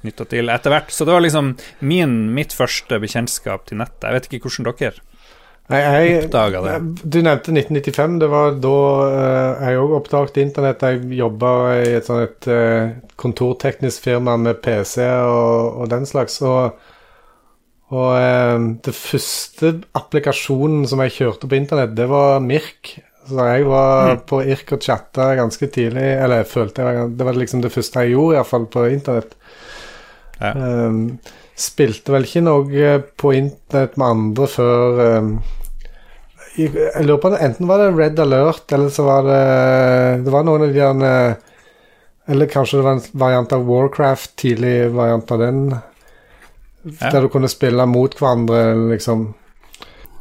knytta 0.01 0.27
til 0.27 0.51
etter 0.51 0.75
hvert. 0.75 0.91
Så 0.91 1.07
det 1.07 1.15
var 1.15 1.23
liksom 1.23 1.55
min, 1.79 2.19
mitt 2.35 2.53
første 2.57 2.99
bekjentskap 2.99 3.69
til 3.69 3.79
nettet. 3.79 4.09
Jeg 4.09 4.19
vet 4.19 4.29
ikke 4.29 4.49
hvordan 4.49 4.69
dere 4.75 5.07
jeg, 5.71 6.29
jeg, 6.31 6.63
det? 6.65 6.77
Du 7.03 7.17
nevnte 7.23 7.53
1995. 7.53 8.15
Det 8.21 8.29
var 8.31 8.55
da 8.63 8.77
uh, 9.01 9.61
jeg 9.65 9.81
òg 9.81 9.93
oppdaget 9.99 10.39
internett. 10.43 10.85
Jeg 10.85 11.19
jobba 11.19 11.51
i 11.81 11.91
et 11.97 12.07
sånt 12.07 12.47
uh, 12.51 12.93
kontorteknisk 13.21 14.07
firma 14.07 14.37
med 14.41 14.61
PC 14.63 15.05
og, 15.05 15.81
og 15.83 15.91
den 15.91 16.07
slags. 16.09 16.39
Og, 16.45 16.75
og 17.91 18.09
uh, 18.17 18.57
det 18.83 18.95
første 18.97 19.75
applikasjonen 19.97 20.87
som 20.89 21.03
jeg 21.05 21.15
kjørte 21.19 21.49
på 21.49 21.59
internett, 21.59 21.95
det 21.97 22.09
var 22.11 22.41
Mirk. 22.43 22.95
Så 23.29 23.45
jeg 23.51 23.67
var 23.69 24.15
mm. 24.15 24.23
på 24.27 24.41
Irk 24.49 24.73
og 24.75 24.81
chatta 24.81 25.31
ganske 25.37 25.69
tidlig. 25.71 26.07
Eller 26.17 26.41
jeg 26.41 26.51
følte 26.51 26.83
jeg 26.83 27.03
var, 27.03 27.13
det 27.19 27.29
var 27.29 27.37
liksom 27.37 27.61
det 27.63 27.73
første 27.73 28.03
jeg 28.05 28.15
gjorde, 28.15 28.39
iallfall 28.39 28.67
på 28.73 28.87
internett. 28.89 29.37
Ja. 30.41 30.55
Um, 30.57 31.19
spilte 31.61 32.15
vel 32.15 32.25
ikke 32.25 32.41
noe 32.41 32.93
på 33.19 33.33
internett 33.37 33.97
med 34.01 34.07
andre 34.07 34.47
før 34.49 35.01
um, 35.19 35.33
jeg 36.57 37.05
lurer 37.05 37.21
på 37.21 37.31
det, 37.31 37.39
Enten 37.45 37.69
var 37.69 37.79
det 37.79 37.91
Red 37.95 38.19
Alert, 38.19 38.65
eller 38.75 38.89
så 38.91 39.05
var 39.07 39.27
det 39.27 39.43
Det 40.25 40.33
var 40.33 40.43
noen 40.43 40.65
av 40.67 40.73
de 40.73 40.87
der 40.99 41.35
Eller 42.31 42.51
kanskje 42.51 42.79
det 42.79 42.87
var 42.87 42.97
en 42.97 43.05
variant 43.23 43.53
av 43.55 43.63
Warcraft, 43.67 44.35
tidlig 44.39 44.91
variant 44.93 45.31
av 45.31 45.39
den. 45.41 45.61
Ja. 46.83 47.09
Der 47.11 47.25
du 47.25 47.29
kunne 47.33 47.49
spille 47.49 47.85
mot 47.89 48.13
hverandre, 48.15 48.61
liksom. 48.91 49.25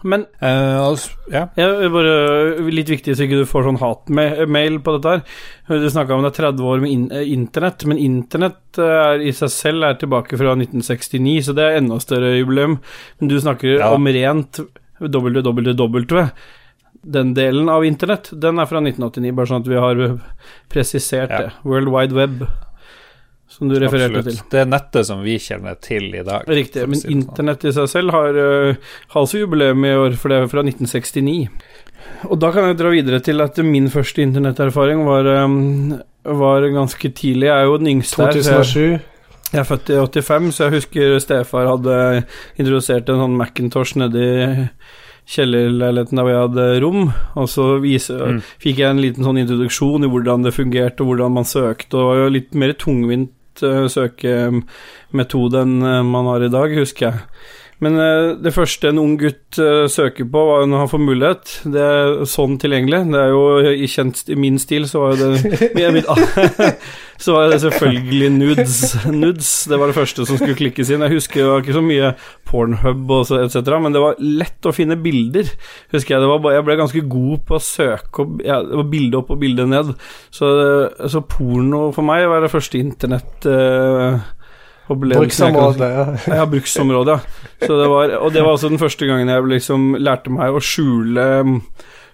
Men 0.03 0.24
uh, 0.41 0.81
altså, 0.81 1.12
ja. 1.33 1.43
ja. 1.61 1.68
bare 1.93 2.70
Litt 2.72 2.89
viktig 2.89 3.14
så 3.16 3.26
ikke 3.26 3.43
du 3.43 3.49
får 3.49 3.66
sånn 3.68 3.81
hatmail 3.83 4.78
på 4.85 4.97
dette 4.97 5.12
her. 5.12 5.24
Du 5.85 5.89
snakka 5.93 6.16
om 6.16 6.24
det 6.24 6.33
er 6.33 6.39
30 6.49 6.70
år 6.72 6.83
med 6.83 6.95
in 6.95 7.07
eh, 7.14 7.33
internett, 7.35 7.85
men 7.87 8.01
internett 8.01 8.81
eh, 8.81 8.97
er, 8.97 9.24
i 9.28 9.35
seg 9.37 9.53
selv 9.53 9.87
er 9.87 10.01
tilbake 10.01 10.41
fra 10.41 10.57
1969, 10.57 11.37
så 11.47 11.55
det 11.57 11.66
er 11.66 11.78
enda 11.78 12.01
større 12.03 12.33
jubileum. 12.39 12.78
Men 13.20 13.31
du 13.31 13.37
snakker 13.39 13.76
ja. 13.76 13.93
om 13.95 14.09
rent 14.09 14.62
www. 15.01 16.25
Den 17.01 17.35
delen 17.35 17.69
av 17.73 17.85
internett, 17.85 18.29
den 18.33 18.61
er 18.61 18.69
fra 18.69 18.83
1989, 18.83 19.37
bare 19.37 19.49
sånn 19.49 19.63
at 19.65 19.71
vi 19.71 19.79
har 19.81 20.03
presisert 20.73 21.33
ja. 21.33 21.47
det. 21.47 21.53
World 21.65 21.89
Wide 21.95 22.17
Web, 22.17 22.43
som 23.49 23.71
du 23.71 23.79
refererte 23.81 24.21
Absolutt. 24.21 24.43
til. 24.43 24.51
Det 24.53 24.61
er 24.61 24.69
nettet 24.69 25.09
som 25.09 25.23
vi 25.25 25.39
kjenner 25.41 25.79
til 25.81 26.11
i 26.13 26.25
dag. 26.27 26.45
Riktig, 26.49 26.85
men 26.91 27.01
sånn. 27.01 27.15
internett 27.17 27.65
i 27.65 27.73
seg 27.77 27.89
selv 27.91 28.15
har, 28.15 28.37
uh, 28.37 28.91
har 29.15 29.23
altså 29.23 29.41
jubileum 29.41 29.87
i 29.89 29.95
år, 29.97 30.19
for 30.21 30.33
det 30.33 30.43
er 30.43 30.51
fra 30.53 30.65
1969. 30.67 31.49
Og 32.29 32.37
da 32.41 32.51
kan 32.53 32.69
jeg 32.69 32.79
dra 32.81 32.93
videre 32.93 33.21
til 33.25 33.41
at 33.45 33.57
min 33.65 33.89
første 33.93 34.23
internetterfaring 34.25 35.03
var, 35.09 35.29
um, 35.45 35.97
var 36.25 36.69
ganske 36.75 37.13
tidlig. 37.17 37.49
Jeg 37.49 37.57
er 37.57 37.71
jo 37.71 37.81
den 37.81 37.95
yngste 37.95 38.29
2007. 38.29 39.01
Jeg 39.51 39.65
er 39.65 39.67
født 39.67 39.91
i 39.91 39.97
85, 39.99 40.53
så 40.55 40.67
jeg 40.69 40.77
husker 40.77 41.17
stefar 41.23 41.67
hadde 41.67 41.95
introdusert 42.61 43.09
en 43.11 43.25
sånn 43.25 43.39
Macintosh 43.39 43.97
nedi 43.99 44.29
kjellerleiligheten 45.29 46.21
der 46.21 46.29
vi 46.29 46.37
hadde 46.39 46.66
rom, 46.85 47.11
og 47.39 47.51
så 47.51 47.66
vise, 47.83 48.16
mm. 48.16 48.41
fikk 48.62 48.83
jeg 48.83 48.95
en 48.95 49.03
liten 49.03 49.27
sånn 49.27 49.41
introduksjon 49.43 50.07
i 50.07 50.11
hvordan 50.11 50.47
det 50.47 50.55
fungerte, 50.57 51.05
og 51.05 51.12
hvordan 51.12 51.37
man 51.37 51.49
søkte, 51.49 51.95
og 51.95 52.01
det 52.01 52.09
var 52.09 52.21
jo 52.23 52.35
litt 52.37 52.59
mer 52.59 52.75
tungvint 52.81 53.64
uh, 53.66 53.87
søkemetode 53.93 55.64
enn 55.66 55.79
man 56.11 56.31
har 56.33 56.47
i 56.47 56.53
dag, 56.53 56.77
husker 56.81 57.11
jeg. 57.11 57.25
Men 57.81 57.97
uh, 57.97 58.37
det 58.37 58.53
første 58.53 58.91
en 58.91 59.01
ung 59.01 59.14
gutt 59.20 59.57
uh, 59.61 59.87
søker 59.89 60.26
på 60.28 60.41
når 60.68 60.83
han 60.83 60.91
får 60.91 61.03
mulighet, 61.03 61.53
det 61.72 61.85
er 61.85 62.18
sånn 62.28 62.59
tilgjengelig. 62.61 63.03
Det 63.09 63.20
er 63.22 63.33
jo 63.33 63.72
i 63.72 63.89
kjent 63.89 64.20
i 64.28 64.37
min 64.37 64.59
stil, 64.61 64.85
så 64.89 65.07
var 65.07 65.16
jo 65.16 65.31
det 65.33 66.05
Så 67.20 67.35
var 67.37 67.51
det 67.53 67.59
selvfølgelig 67.61 68.28
nudes. 68.33 68.76
nudes. 69.12 69.49
Det 69.68 69.76
var 69.81 69.91
det 69.91 69.97
første 69.97 70.24
som 70.24 70.39
skulle 70.41 70.57
klikkes 70.57 70.89
inn. 70.89 71.05
Jeg 71.05 71.18
husker 71.18 71.43
det 71.43 71.51
var 71.51 71.64
ikke 71.64 71.76
så 71.76 71.83
mye 71.85 72.12
Pornhub 72.49 73.12
og 73.12 73.26
så 73.28 73.43
etc., 73.45 73.61
men 73.76 73.97
det 73.97 74.01
var 74.01 74.20
lett 74.24 74.68
å 74.68 74.72
finne 74.72 74.97
bilder. 75.01 75.49
Husker 75.93 76.16
Jeg 76.16 76.24
det 76.24 76.31
var, 76.31 76.49
jeg 76.57 76.64
ble 76.64 76.78
ganske 76.81 77.05
god 77.12 77.45
på 77.49 77.59
å 77.59 77.64
søke 77.64 78.24
opp 78.24 78.41
ja, 78.45 78.62
det 78.64 78.81
var 78.81 78.89
bilde 78.93 79.20
opp 79.20 79.33
og 79.35 79.41
bilde 79.43 79.68
ned. 79.68 79.93
Så, 80.33 80.51
så 81.12 81.24
porno 81.28 81.91
for 81.97 82.09
meg 82.09 82.28
var 82.33 82.45
det 82.45 82.53
første 82.53 82.81
internett... 82.81 83.49
Uh, 83.49 84.20
Bruksområde, 84.91 85.91
ja. 85.95 86.07
ja, 86.41 86.49
bruksområdet. 86.51 87.20
Det 87.61 87.88
var, 87.95 88.16
og 88.18 88.34
det 88.34 88.43
var 88.43 88.57
også 88.57 88.72
den 88.72 88.80
første 88.82 89.07
gangen 89.09 89.30
jeg 89.30 89.49
liksom 89.55 89.95
lærte 90.01 90.32
meg 90.34 90.57
å 90.57 90.62
skjule 90.64 91.26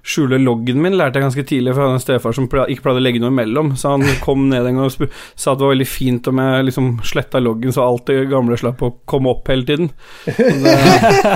skjule 0.06 0.38
loggen 0.38 0.78
min 0.82 0.94
lærte 0.96 1.18
jeg 1.18 1.26
ganske 1.26 1.44
tidlig, 1.48 1.72
for 1.72 1.82
jeg 1.82 1.88
hadde 1.88 1.98
en 1.98 2.04
stefar 2.04 2.34
som 2.36 2.46
ikke 2.46 2.84
pleide 2.84 3.00
å 3.00 3.02
legge 3.02 3.20
noe 3.22 3.32
imellom. 3.32 3.72
Så 3.78 3.94
han 3.94 4.04
kom 4.22 4.46
ned 4.52 4.68
en 4.68 4.78
gang 4.78 4.86
og 4.86 4.94
sa 5.34 5.52
at 5.52 5.58
det 5.58 5.66
var 5.66 5.74
veldig 5.74 5.88
fint 5.90 6.30
om 6.30 6.42
jeg 6.42 6.66
liksom 6.68 6.90
sletta 7.10 7.42
loggen, 7.42 7.74
så 7.74 7.84
alt 7.84 8.06
det 8.10 8.28
gamle 8.30 8.58
slapp 8.60 8.84
å 8.86 8.92
komme 9.08 9.32
opp 9.34 9.50
hele 9.50 9.66
tiden. 9.66 9.90
Det, 10.26 10.76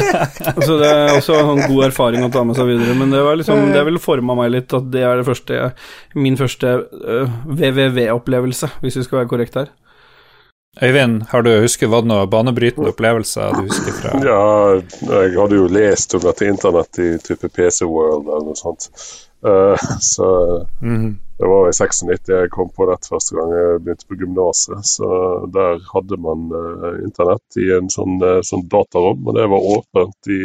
så 0.67 0.79
det 0.79 0.93
er 0.93 1.17
også 1.17 1.41
en 1.41 1.51
sånn 1.51 1.65
god 1.67 1.89
erfaring 1.91 2.27
å 2.27 2.31
ta 2.33 2.45
med 2.47 2.59
seg 2.59 2.71
videre. 2.71 2.95
Men 2.99 3.15
det 3.15 3.25
var 3.27 3.41
liksom 3.41 3.71
Det 3.75 3.85
ville 3.87 4.03
forma 4.03 4.39
meg 4.39 4.55
litt, 4.55 4.75
at 4.77 4.87
det 4.93 5.05
er 5.07 5.21
det 5.21 5.27
første 5.27 5.73
min 6.15 6.39
første 6.39 6.71
uh, 6.81 7.27
øh, 7.27 7.37
WWW-opplevelse, 7.51 8.71
hvis 8.85 9.01
vi 9.01 9.07
skal 9.07 9.23
være 9.23 9.33
korrekt 9.35 9.59
her. 9.59 9.75
Øyvind, 10.79 11.23
har 11.29 11.43
du 11.43 11.51
husket 11.61 11.91
var 11.91 12.05
det 12.05 12.13
noen 12.13 12.29
banebrytende 12.31 12.93
opplevelser 12.93 13.57
du 13.57 13.65
husker 13.67 13.97
fra 13.97 14.21
Ja, 14.23 14.43
jeg 15.03 15.33
hadde 15.35 15.59
jo 15.59 15.65
lest 15.67 16.15
om 16.15 16.23
dette 16.23 16.47
internett 16.47 17.01
i 17.03 17.09
type 17.25 17.51
PC 17.51 17.89
World 17.91 18.29
eller 18.29 18.47
noe 18.47 18.59
sånt. 18.59 18.87
Uh, 19.43 19.75
så 20.05 20.29
mm. 20.85 21.09
det 21.41 21.49
var 21.51 21.67
i 21.67 21.75
96 21.75 22.31
jeg 22.31 22.53
kom 22.55 22.71
på 22.77 22.87
dette 22.87 23.11
første 23.11 23.35
gang 23.35 23.51
jeg 23.57 23.83
begynte 23.83 24.07
på 24.07 24.21
gymnaset. 24.21 24.87
Så 24.87 25.11
der 25.59 25.83
hadde 25.91 26.21
man 26.23 26.47
uh, 26.55 27.03
internett 27.03 27.59
i 27.59 27.67
en 27.75 27.91
sånn, 27.91 28.21
uh, 28.23 28.39
sånn 28.47 28.69
datarom, 28.71 29.27
og 29.27 29.41
det 29.41 29.51
var 29.51 29.71
åpent 29.75 30.31
i 30.31 30.43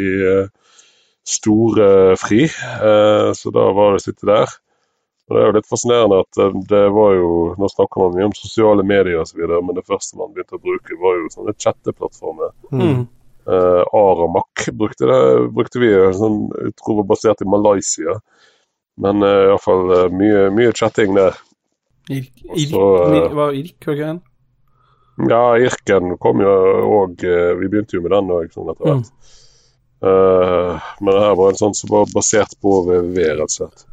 store 1.26 2.16
fri. 2.18 2.44
så 2.46 3.50
da 3.50 3.62
var 3.74 3.94
det 3.94 3.98
å 3.98 4.02
sitte 4.04 4.28
der. 4.28 4.52
Og 5.26 5.34
Det 5.34 5.42
er 5.42 5.48
jo 5.48 5.54
litt 5.56 5.68
fascinerende 5.68 6.20
at 6.22 6.38
eh, 6.38 6.58
det 6.70 6.84
var 6.94 7.14
jo 7.18 7.30
Nå 7.58 7.68
snakker 7.72 8.02
man 8.02 8.14
mye 8.14 8.28
om 8.28 8.36
sosiale 8.38 8.84
medier 8.86 9.22
osv., 9.22 9.42
men 9.42 9.74
det 9.74 9.86
første 9.86 10.18
man 10.20 10.32
begynte 10.34 10.58
å 10.58 10.62
bruke, 10.62 10.98
var 11.02 11.18
jo 11.18 11.30
sånne 11.34 11.54
chatteplattformer. 11.58 12.52
Mm. 12.70 13.06
Uh, 13.46 13.82
Aramak 13.94 14.64
brukte, 14.74 15.06
det, 15.06 15.18
brukte 15.54 15.78
vi, 15.78 15.90
sånn, 16.18 16.48
jeg 16.58 16.72
tror 16.80 17.00
var 17.00 17.10
basert 17.12 17.42
i 17.42 17.48
Malaysia. 17.50 18.16
Men 19.02 19.22
uh, 19.22 19.28
eh, 19.28 19.48
iallfall 19.50 19.92
uh, 19.92 20.04
mye, 20.14 20.46
mye 20.54 20.74
chatting 20.74 21.14
der. 21.18 21.38
Irk, 22.10 22.30
Irk, 22.54 22.74
uh, 22.74 23.34
var 23.34 23.54
Irk, 23.54 23.76
var 23.82 23.98
ikke 23.98 23.98
den? 24.00 24.22
Ja, 25.30 25.42
Irken 25.56 26.16
kom 26.20 26.42
jo 26.44 26.50
òg 27.00 27.22
Vi 27.24 27.68
begynte 27.72 27.96
jo 27.96 28.02
med 28.04 28.12
den 28.12 28.32
òg, 28.34 28.50
sånn 28.52 28.68
etter 28.68 28.90
hvert. 28.90 29.10
Mm. 29.10 29.34
Uh, 30.06 30.88
men 31.00 31.14
det 31.14 31.22
her 31.24 31.36
var 31.38 31.52
en 31.52 31.60
sånn 31.62 31.76
som 31.78 31.94
var 31.94 32.10
basert 32.12 32.58
på 32.62 32.78
VVV, 32.86 33.22
rett 33.40 33.46
og 33.46 33.54
slett. 33.54 33.86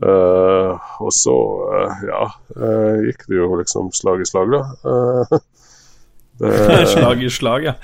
Uh, 0.00 0.80
og 1.04 1.12
så, 1.12 1.36
uh, 1.68 2.04
ja, 2.08 2.22
uh, 2.56 3.00
gikk 3.04 3.26
det 3.28 3.36
jo 3.36 3.48
liksom 3.58 3.90
slag 3.92 4.22
i 4.24 4.28
slag, 4.28 4.54
da. 4.54 5.40
Det, 6.40 6.52
slag 6.94 7.24
i 7.24 7.28
slag, 7.32 7.66
ja. 7.68 7.74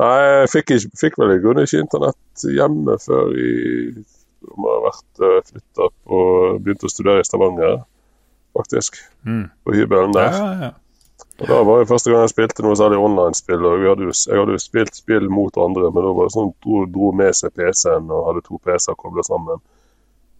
Nei, 0.00 0.14
jeg 0.24 0.52
fikk, 0.54 0.72
ikke, 0.72 0.98
fikk 1.02 1.18
vel 1.20 1.34
i 1.34 1.40
grunnen 1.42 1.68
ikke 1.68 1.82
internett 1.84 2.44
hjemme 2.48 2.96
før 3.02 3.34
i 3.36 3.50
om 4.42 4.64
jeg 4.66 4.72
har 4.72 4.86
vært 4.88 5.20
flytta 5.52 5.84
og 6.16 6.62
begynt 6.64 6.82
å 6.82 6.90
studere 6.90 7.22
i 7.22 7.26
Stavanger, 7.28 7.76
faktisk. 8.56 8.96
Mm. 9.28 9.44
På 9.62 9.76
hybelen 9.76 10.16
der. 10.16 10.32
Ja, 10.32 10.48
ja, 10.48 10.70
ja. 10.70 10.72
Og 11.40 11.48
Da 11.48 11.60
var 11.62 11.78
det 11.78 11.88
første 11.88 12.10
gang 12.10 12.24
jeg 12.24 12.32
spilte 12.32 12.64
noe 12.64 12.78
særlig 12.78 12.98
online-spill. 12.98 13.64
og 13.66 13.84
hadde 13.86 14.08
jo, 14.08 14.12
Jeg 14.12 14.38
hadde 14.38 14.56
jo 14.56 14.62
spilt 14.62 14.94
spill 14.98 15.28
mot 15.30 15.56
andre, 15.56 15.90
men 15.90 16.04
da 16.04 16.12
var 16.16 16.28
det 16.28 16.34
sånn 16.34 16.52
dro, 16.64 16.84
dro 16.86 17.12
med 17.12 17.34
seg 17.34 17.54
PC-en 17.54 18.10
og 18.10 18.26
hadde 18.28 18.44
to 18.48 18.58
PC-er 18.58 18.98
kobla 18.98 19.22
sammen. 19.26 19.62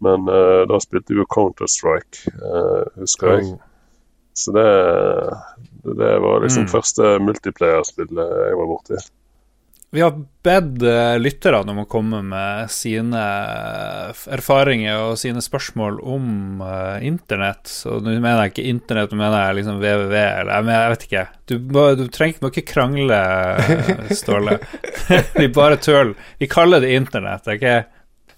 Men 0.02 0.28
uh, 0.28 0.62
da 0.66 0.80
spilte 0.82 1.14
vi 1.14 1.22
jo 1.22 1.28
Counter-Strike, 1.30 2.34
uh, 2.42 2.84
husker 2.98 3.36
jeg. 3.36 3.56
Så 4.34 4.52
det, 4.56 4.68
det 5.84 6.12
var 6.24 6.42
liksom 6.42 6.66
mm. 6.66 6.70
første 6.72 7.16
multiplayer-spillet 7.22 8.38
jeg 8.48 8.56
var 8.58 8.70
borti. 8.70 9.02
Vi 9.92 10.00
har 10.00 10.14
bedt 10.42 10.80
lytterne 11.20 11.68
om 11.68 11.82
å 11.82 11.84
komme 11.84 12.22
med 12.24 12.70
sine 12.72 13.20
erfaringer 14.32 15.02
og 15.10 15.18
sine 15.20 15.42
spørsmål 15.44 15.98
om 16.00 16.62
uh, 16.64 16.96
internett. 17.04 17.68
Så 17.68 17.98
nå 18.00 18.14
mener 18.16 18.40
jeg 18.40 18.54
ikke 18.54 18.68
internett, 18.72 19.12
nå 19.12 19.20
mener 19.20 19.36
jeg 19.44 19.58
liksom 19.60 19.82
www 19.82 20.16
eller 20.16 20.72
jeg, 20.72 20.94
vet 20.94 21.06
ikke. 21.10 21.26
Du, 21.44 21.54
må, 21.76 21.84
du 22.00 22.06
trenger 22.08 22.40
må 22.40 22.50
ikke 22.54 22.70
krangle, 22.72 23.20
Ståle. 24.16 24.56
Vi 25.42 25.52
bare 25.52 25.76
tøl. 25.76 26.16
Vi 26.40 26.48
kaller 26.48 26.80
det 26.80 26.96
internett. 26.96 27.52
Okay? 27.52 27.84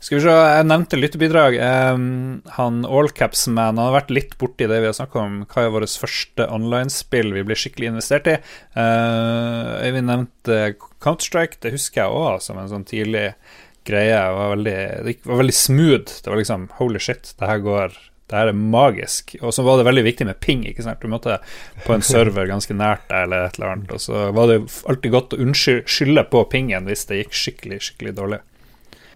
Skal 0.05 0.19
vi 0.19 0.25
se, 0.27 0.33
jeg 0.37 0.65
nevnte 0.69 0.99
lyttebidrag. 0.99 1.55
Um, 1.97 2.43
han 2.59 2.83
Allcapsman 2.85 3.79
har 3.81 3.95
vært 3.95 4.11
litt 4.13 4.35
borti 4.37 4.67
det 4.69 4.83
vi 4.83 4.91
har 4.91 4.97
snakka 4.97 5.23
om. 5.23 5.39
Hva 5.49 5.65
er 5.65 5.73
vårt 5.73 5.97
første 6.03 6.45
online-spill 6.53 7.33
vi 7.33 7.45
blir 7.49 7.57
skikkelig 7.57 7.95
investert 7.95 8.29
i? 8.29 8.35
Uh, 8.77 9.81
Øyvind 9.81 10.11
nevnte 10.13 10.59
Counter-Strike. 11.01 11.57
Det 11.65 11.73
husker 11.73 12.03
jeg 12.03 12.21
òg 12.21 12.45
som 12.45 12.61
en 12.61 12.69
sånn 12.69 12.85
tidlig 12.85 13.31
greie. 13.89 14.13
Det 14.13 14.37
var 14.37 14.55
veldig, 14.59 14.79
det 15.09 15.19
var 15.25 15.41
veldig 15.41 15.59
smooth. 15.63 16.21
Det 16.21 16.35
var 16.35 16.43
liksom 16.43 16.69
holy 16.83 17.01
shit, 17.01 17.33
det 17.41 17.55
her 17.55 17.65
går 17.65 17.97
det 18.29 18.41
her 18.41 18.53
er 18.53 18.57
magisk. 18.57 19.39
Og 19.41 19.57
så 19.57 19.65
var 19.65 19.81
det 19.81 19.89
veldig 19.89 20.05
viktig 20.05 20.29
med 20.29 20.41
ping. 20.41 20.69
ikke 20.69 20.85
sant? 20.85 21.01
Du 21.01 21.09
måtte 21.13 21.41
på 21.85 21.97
en 21.97 22.05
server 22.05 22.49
ganske 22.49 22.77
nært 22.77 23.09
deg, 23.09 23.25
eller 23.25 23.49
et 23.49 23.57
eller 23.57 23.73
annet. 23.73 23.93
Og 23.97 24.01
så 24.05 24.31
var 24.37 24.53
det 24.53 24.65
alltid 24.85 25.13
godt 25.17 25.37
å 25.37 25.45
unnskylde 25.45 26.29
på 26.33 26.45
pingen 26.53 26.89
hvis 26.89 27.09
det 27.09 27.25
gikk 27.25 27.37
skikkelig, 27.41 27.87
skikkelig 27.89 28.21
dårlig. 28.21 28.41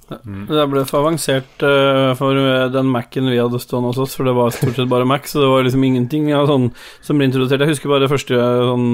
Mm. 0.08 0.44
Det 0.48 0.66
ble 0.72 0.84
for 0.88 1.02
avansert 1.02 1.64
uh, 1.64 2.14
for 2.18 2.38
den 2.72 2.90
Mac-en 2.92 3.28
vi 3.28 3.38
hadde 3.40 3.60
stående 3.62 3.92
hos 3.92 4.00
oss, 4.02 4.16
for 4.16 4.28
det 4.28 4.34
var 4.36 4.54
stort 4.54 4.78
sett 4.78 4.90
bare 4.90 5.08
Mac, 5.08 5.28
så 5.28 5.42
det 5.42 5.50
var 5.52 5.66
liksom 5.66 5.84
ingenting 5.84 6.30
ja, 6.32 6.40
sånn, 6.48 6.70
som 7.04 7.18
ble 7.18 7.28
introdusert. 7.28 7.64
Jeg 7.64 7.74
husker 7.74 7.92
bare 7.92 8.06
det 8.06 8.12
første 8.12 8.38
sånn 8.38 8.88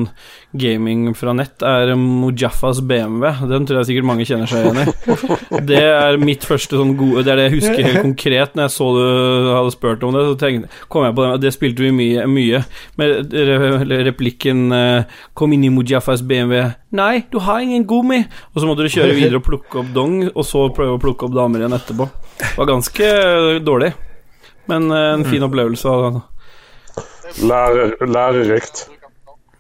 gaming 0.58 1.06
fra 1.18 1.34
nett 1.36 1.62
er 1.66 1.94
Mujaffas 1.98 2.82
BMW. 2.86 3.30
Den 3.50 3.66
tror 3.68 3.80
jeg 3.80 3.90
sikkert 3.90 4.08
mange 4.10 4.26
kjenner 4.28 4.50
seg 4.50 4.66
igjen 4.66 4.82
i. 4.82 4.86
Det 5.70 5.80
er 5.80 6.18
mitt 6.20 6.44
første 6.46 6.76
sånn 6.78 6.94
gode 6.98 7.22
Det 7.24 7.32
er 7.32 7.38
det 7.38 7.44
jeg 7.46 7.54
husker 7.56 7.86
helt 7.86 8.04
konkret 8.04 8.54
når 8.56 8.66
jeg 8.66 8.74
så 8.74 8.88
du 8.94 9.02
hadde 9.50 9.74
spurt 9.74 10.04
om 10.06 10.14
det. 10.14 10.24
Så 10.28 10.38
tenkte, 10.40 10.80
kom 10.92 11.06
jeg 11.06 11.16
på 11.16 11.24
det, 11.24 11.32
det 11.44 11.54
spilte 11.54 11.84
vi 11.84 11.92
mye, 11.94 12.26
mye. 12.30 12.62
med 13.00 13.34
replikken 14.08 14.66
uh, 14.74 15.20
Kom 15.34 15.54
inn 15.54 15.66
i 15.66 15.72
Mujaffas 15.72 16.22
BMW. 16.26 16.62
Nei, 16.94 17.24
du 17.30 17.40
har 17.42 17.60
ingen 17.60 17.86
gummi. 17.86 18.20
Og 18.52 18.60
så 18.60 18.68
måtte 18.68 18.86
du 18.86 18.92
kjøre 18.92 19.16
videre 19.16 19.40
og 19.40 19.46
plukke 19.48 19.80
opp 19.82 19.90
dong, 19.96 20.20
og 20.30 20.44
så 20.46 20.68
prøve 20.74 20.94
å 20.94 21.02
plukke 21.02 21.26
opp 21.26 21.34
damer 21.34 21.64
igjen 21.64 21.74
etterpå. 21.74 22.06
Det 22.38 22.52
var 22.58 22.70
ganske 22.70 23.08
dårlig, 23.66 23.90
men 24.70 24.86
eh, 24.94 25.08
en 25.16 25.24
fin 25.26 25.46
opplevelse. 25.46 25.94
Lærer, 27.50 27.96
lærerikt. 28.06 28.84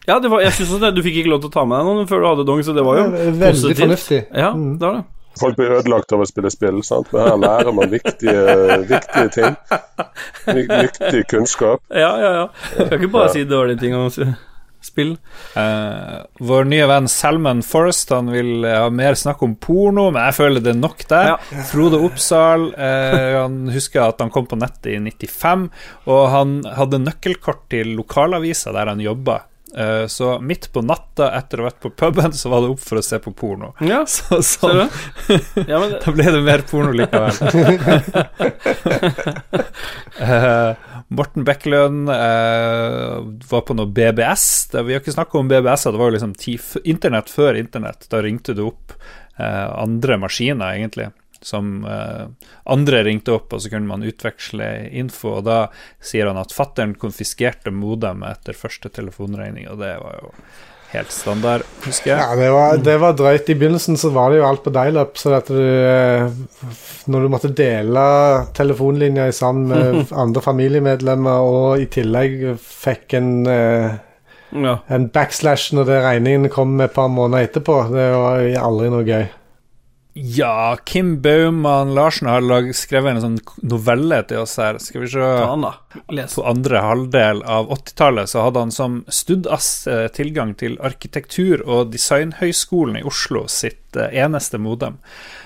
Ja, 0.06 0.20
var, 0.20 0.44
jeg 0.44 0.52
synes 0.52 0.78
det, 0.82 0.92
du 0.94 1.02
fikk 1.02 1.22
ikke 1.22 1.32
lov 1.32 1.42
til 1.42 1.50
å 1.50 1.56
ta 1.56 1.64
med 1.66 1.80
deg 1.80 1.88
noen 1.88 2.08
før 2.10 2.22
du 2.22 2.28
hadde 2.28 2.46
dong, 2.46 2.62
så 2.62 2.76
det 2.76 2.86
var 2.86 3.00
jo 3.00 3.04
Veldig 3.16 3.50
positivt. 3.50 3.82
fornuftig. 3.82 4.22
Ja, 4.30 4.52
mm. 4.54 4.72
det 4.78 4.88
var 4.88 4.98
det. 5.00 5.04
Folk 5.40 5.56
blir 5.58 5.72
ødelagt 5.74 6.12
av 6.14 6.22
å 6.22 6.26
spille 6.30 6.50
spill, 6.54 6.82
sant? 6.86 7.08
men 7.10 7.24
her 7.26 7.38
lærer 7.42 7.74
man 7.74 7.90
viktige, 7.90 8.42
viktige 8.86 9.28
ting. 9.34 9.56
Viktig 10.70 11.24
kunnskap. 11.32 11.82
Ja, 11.90 12.12
ja, 12.20 12.34
ja. 12.36 12.44
Jeg 12.76 12.92
kan 12.92 13.00
ikke 13.00 13.14
bare 13.16 13.32
si 13.34 13.42
dårlige 13.48 13.80
ting. 13.82 13.96
Om 13.98 14.12
spill. 14.86 15.14
Uh, 15.56 16.24
vår 16.44 16.68
nye 16.70 16.88
venn 16.90 17.08
Salman 17.10 17.62
Forrest 17.64 18.10
Han 18.14 18.30
vil 18.34 18.66
ha 18.66 18.88
mer 18.92 19.16
snakk 19.18 19.42
om 19.46 19.56
porno, 19.60 20.10
men 20.10 20.28
jeg 20.28 20.38
føler 20.38 20.64
det 20.64 20.74
er 20.74 20.80
nok 20.82 21.06
der. 21.10 21.32
Ja. 21.34 21.64
Frode 21.70 22.00
Oppsal 22.04 22.70
uh, 22.74 23.40
Han 23.40 23.64
husker 23.74 24.06
at 24.08 24.22
han 24.22 24.32
kom 24.34 24.48
på 24.50 24.58
nettet 24.60 24.92
i 24.94 25.00
95, 25.00 25.68
og 26.10 26.22
han 26.34 26.60
hadde 26.76 27.02
nøkkelkort 27.02 27.66
til 27.72 27.96
lokalavisa 27.98 28.74
der 28.76 28.92
han 28.92 29.02
jobba. 29.04 29.42
Uh, 29.74 30.06
så 30.06 30.36
midt 30.38 30.68
på 30.72 30.84
natta 30.86 31.32
etter 31.34 31.58
å 31.58 31.64
ha 31.64 31.70
vært 31.72 31.82
på 31.82 31.90
puben, 31.98 32.32
så 32.36 32.52
var 32.52 32.62
det 32.62 32.72
opp 32.74 32.82
for 32.84 33.00
å 33.00 33.04
se 33.04 33.18
på 33.22 33.32
porno. 33.34 33.72
Ja, 33.82 34.04
så, 34.10 34.38
sånn. 34.44 34.84
ja, 35.70 35.80
det... 35.82 36.00
Da 36.04 36.14
ble 36.14 36.30
det 36.36 36.42
mer 36.46 36.62
porno 36.68 36.94
likevel. 36.94 37.34
uh, 40.22 40.74
Morten 41.08 41.44
Bekkelund 41.44 42.08
eh, 42.08 43.18
var 43.50 43.60
på 43.60 43.74
noe 43.76 43.86
BBS. 43.86 44.46
Det, 44.72 44.82
vi 44.86 44.94
har 44.94 45.02
ikke 45.02 45.14
snakka 45.14 45.38
om 45.38 45.50
BBS, 45.50 45.84
det 45.84 46.00
var 46.00 46.10
jo 46.10 46.16
liksom 46.16 46.34
internett 46.84 47.30
før 47.30 47.58
internett. 47.60 48.08
Da 48.10 48.22
ringte 48.24 48.54
du 48.56 48.64
opp 48.66 48.94
eh, 49.36 49.68
andre 49.68 50.18
maskiner, 50.22 50.74
egentlig. 50.74 51.10
Som 51.44 51.84
eh, 51.84 52.50
andre 52.72 53.04
ringte 53.06 53.34
opp, 53.36 53.52
og 53.52 53.62
så 53.62 53.72
kunne 53.72 53.90
man 53.90 54.04
utveksle 54.06 54.68
info. 54.96 55.38
Og 55.38 55.48
da 55.48 55.58
sier 56.04 56.30
han 56.30 56.40
at 56.40 56.54
fattern 56.54 56.96
konfiskerte 56.98 57.74
modemet 57.74 58.40
etter 58.40 58.56
første 58.58 58.92
telefonregning, 58.92 59.68
og 59.70 59.82
det 59.84 59.96
var 60.00 60.22
jo 60.22 60.32
helt 60.94 61.10
standard, 61.10 61.64
husker 61.84 62.12
jeg. 62.12 62.22
Ja, 62.22 62.38
det 62.38 62.48
var, 62.54 62.78
det 62.86 62.94
var 63.02 63.16
drøyt. 63.18 63.50
I 63.50 63.58
begynnelsen 63.58 63.98
så 63.98 64.12
var 64.14 64.30
det 64.30 64.38
jo 64.40 64.46
alt 64.46 64.62
på 64.64 64.72
dial-up, 64.74 65.18
så 65.18 65.34
at 65.40 65.50
du 65.50 65.60
eh, 65.60 66.28
Når 67.10 67.24
du 67.24 67.32
måtte 67.32 67.50
dele 67.52 68.04
telefonlinja 68.56 69.28
sammen 69.34 69.68
med 69.72 70.12
andre 70.24 70.42
familiemedlemmer, 70.44 71.44
og 71.44 71.82
i 71.82 71.88
tillegg 71.92 72.54
fikk 72.62 73.18
en 73.18 73.32
eh, 73.50 73.96
ja. 74.54 74.78
en 74.86 75.08
backslash 75.08 75.74
når 75.74 75.88
det 75.88 76.02
regningen 76.04 76.52
kom 76.52 76.76
et 76.80 76.94
par 76.94 77.10
måneder 77.12 77.48
etterpå, 77.48 77.80
det 77.94 78.10
var 78.14 78.44
aldri 78.62 78.92
noe 78.92 79.06
gøy. 79.06 79.26
Ja, 80.16 80.78
Kim 80.84 81.22
Baumann 81.22 81.94
Larsen 81.94 82.28
har 82.28 82.40
lag, 82.40 82.68
skrevet 82.76 83.16
en 83.16 83.22
sånn 83.22 83.38
novelle 83.66 84.20
til 84.30 84.44
oss 84.44 84.52
her. 84.62 84.78
Skal 84.78 85.02
vi 85.02 85.08
se 85.10 85.18
På 86.36 86.44
andre 86.46 86.82
halvdel 86.84 87.42
av 87.42 87.72
80-tallet 87.74 88.30
så 88.30 88.44
hadde 88.46 88.62
han 88.62 88.74
som 88.74 89.00
studdass 89.10 89.88
eh, 89.90 90.06
tilgang 90.14 90.54
til 90.60 90.78
arkitektur- 90.78 91.64
og 91.66 91.90
designhøgskolen 91.96 93.00
i 93.00 93.02
Oslo 93.10 93.48
sitt 93.50 93.98
eh, 93.98 94.14
eneste 94.22 94.62
modem. 94.62 95.00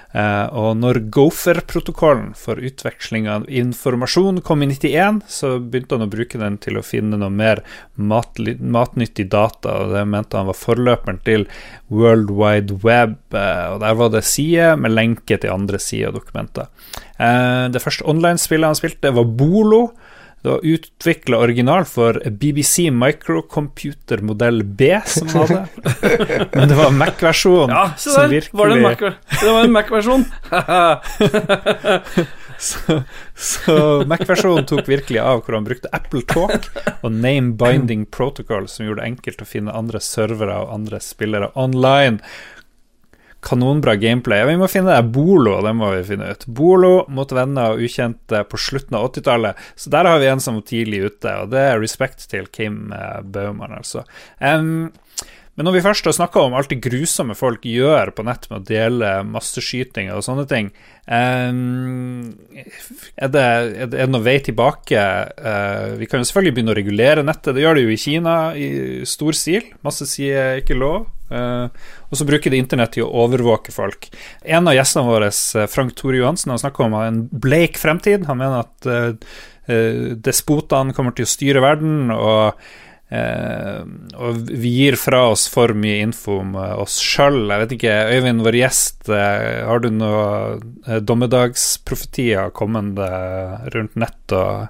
Uh, 0.09 0.49
og 0.57 0.79
når 0.81 1.03
Gopher-protokollen 1.13 2.31
for 2.39 2.57
utveksling 2.65 3.27
av 3.29 3.45
informasjon 3.53 4.41
kom 4.47 4.65
i 4.65 4.71
91, 4.71 5.21
så 5.29 5.51
begynte 5.61 5.99
han 5.99 6.07
å 6.07 6.11
bruke 6.13 6.41
den 6.41 6.57
til 6.65 6.81
å 6.81 6.85
finne 6.87 7.19
noe 7.21 7.29
mer 7.29 7.61
matnyttig 8.01 9.29
data, 9.29 9.75
og 9.83 9.93
det 9.93 10.07
mente 10.09 10.41
han 10.41 10.49
var 10.49 10.57
forløperen 10.57 11.21
til 11.29 11.45
World 11.93 12.33
Wide 12.33 12.81
Web. 12.87 13.19
Uh, 13.37 13.75
og 13.75 13.83
der 13.85 13.99
var 14.01 14.15
det 14.17 14.25
sider 14.29 14.81
med 14.81 14.97
lenke 14.97 15.37
til 15.37 15.53
andre 15.53 15.81
sider 15.83 16.15
og 16.15 16.23
dokumenter. 16.23 16.73
Uh, 17.21 17.69
det 17.69 17.85
første 17.85 18.09
online-spillet 18.09 18.73
han 18.73 18.81
spilte, 18.81 19.13
var 19.13 19.29
Bolo. 19.29 19.91
Det 20.43 20.49
var 20.49 20.61
utvikla 20.63 21.39
original 21.39 21.85
for 21.85 22.23
BBC 22.31 22.91
Microcomputer 22.91 24.19
modell 24.19 24.65
B, 24.65 25.01
som 25.07 25.29
hadde. 25.29 25.67
Men 26.53 26.69
det 26.69 26.77
var 26.79 26.91
Mac-versjonen 26.91 27.75
ja, 27.75 27.91
som 27.97 28.31
virkelig 28.31 28.59
var 28.59 28.69
det, 28.69 28.83
Mac 28.83 28.99
det 29.41 29.53
var 29.53 29.65
en 29.65 29.73
Mac-versjon! 29.73 30.25
så, 32.59 33.03
så 33.35 34.05
Mac-versjonen 34.07 34.69
tok 34.71 34.89
virkelig 34.89 35.21
av, 35.21 35.43
hvor 35.43 35.59
han 35.59 35.67
brukte 35.67 35.91
Apple 35.93 36.23
Talk 36.31 36.71
og 37.01 37.11
Name 37.11 37.57
Binding 37.59 38.07
Protocol, 38.07 38.69
som 38.71 38.87
gjorde 38.87 39.03
det 39.03 39.11
enkelt 39.15 39.43
å 39.43 39.49
finne 39.49 39.75
andre 39.75 40.01
servere 40.03 40.63
og 40.63 40.75
andre 40.79 41.03
spillere 41.03 41.51
online 41.59 42.23
kanonbra 43.45 43.95
gameplay. 43.97 44.45
Vi 44.49 44.59
må 44.59 44.69
finne 44.71 44.95
det 44.97 45.13
Bolo, 45.15 45.59
det 45.65 45.75
må 45.79 45.93
vi 45.95 46.05
finne 46.11 46.33
ut. 46.35 46.47
Bolo 46.51 46.93
mot 47.15 47.33
venner 47.35 47.75
og 47.75 47.83
ukjente 47.87 48.43
på 48.51 48.61
slutten 48.61 48.99
av 48.99 49.11
80-tallet. 49.13 49.67
Så 49.79 49.93
der 49.95 50.09
har 50.11 50.23
vi 50.23 50.31
en 50.31 50.43
som 50.43 50.59
var 50.59 50.67
tidlig 50.69 51.05
ute, 51.07 51.35
og 51.43 51.53
det 51.55 51.67
er 51.71 51.83
respekt 51.83 52.27
til 52.31 52.51
Kim 52.53 52.89
Bauman, 52.91 53.79
altså. 53.79 54.05
Um, 54.43 54.91
men 55.59 55.67
når 55.67 55.75
vi 55.75 55.83
først 55.83 56.07
har 56.07 56.15
snakka 56.15 56.39
om 56.47 56.53
alt 56.55 56.71
det 56.71 56.85
grusomme 56.85 57.35
folk 57.35 57.65
gjør 57.67 58.13
på 58.15 58.23
nett 58.23 58.45
med 58.47 58.61
å 58.61 58.67
dele 58.69 59.09
masseskytinger 59.27 60.15
og 60.15 60.23
sånne 60.23 60.45
ting, 60.47 60.69
er, 61.11 61.51
det, 63.35 63.43
er 63.43 63.91
det 63.91 64.07
noe 64.07 64.23
vei 64.23 64.37
tilbake? 64.47 65.03
Uh, 65.35 65.99
vi 65.99 66.07
kan 66.07 66.23
jo 66.23 66.29
selvfølgelig 66.31 66.55
begynne 66.55 66.75
å 66.77 66.79
regulere 66.79 67.27
nettet. 67.27 67.57
Det 67.57 67.65
gjør 67.65 67.75
det 67.75 67.85
jo 67.89 67.91
i 67.91 67.99
Kina 67.99 68.37
i 68.55 68.69
stor 69.11 69.35
stil. 69.35 69.67
Masse 69.83 70.07
sier 70.07 70.63
ikke 70.63 70.79
lov. 70.79 71.11
Uh, 71.29 71.69
og 72.09 72.17
så 72.17 72.27
bruker 72.29 72.53
de 72.53 72.61
internett 72.63 72.95
til 72.97 73.05
å 73.05 73.13
overvåke 73.25 73.75
folk. 73.75 74.09
En 74.49 74.69
av 74.69 74.77
gjestene 74.77 75.09
våre, 75.09 75.29
eh, 75.29 75.69
Frank 75.69 75.95
Tore 75.99 76.21
Johansen, 76.23 76.55
har 76.55 76.61
snakka 76.63 76.87
om 76.87 76.99
en 76.99 77.23
bleik 77.29 77.79
fremtid. 77.81 78.27
Han 78.31 78.41
mener 78.41 78.65
at 78.65 78.89
uh, 78.89 79.33
despotene 80.25 80.97
kommer 80.97 81.13
til 81.17 81.29
å 81.29 81.33
styre 81.37 81.65
verden. 81.65 82.13
og 82.15 82.69
og 83.09 84.41
vi 84.53 84.69
gir 84.69 84.99
fra 85.01 85.23
oss 85.31 85.47
for 85.49 85.73
mye 85.73 86.03
info 86.05 86.43
om 86.43 86.51
oss 86.61 86.99
sjøl. 87.01 87.39
Jeg 87.49 87.63
vet 87.63 87.71
ikke, 87.79 87.95
Øyvind, 88.19 88.45
vår 88.45 88.59
gjest, 88.59 89.09
har 89.09 89.81
du 89.81 89.89
noen 89.97 91.01
dommedagsprofetier 91.09 92.53
kommende 92.53 93.09
rundt 93.73 93.97
nett 93.97 94.37
og 94.37 94.69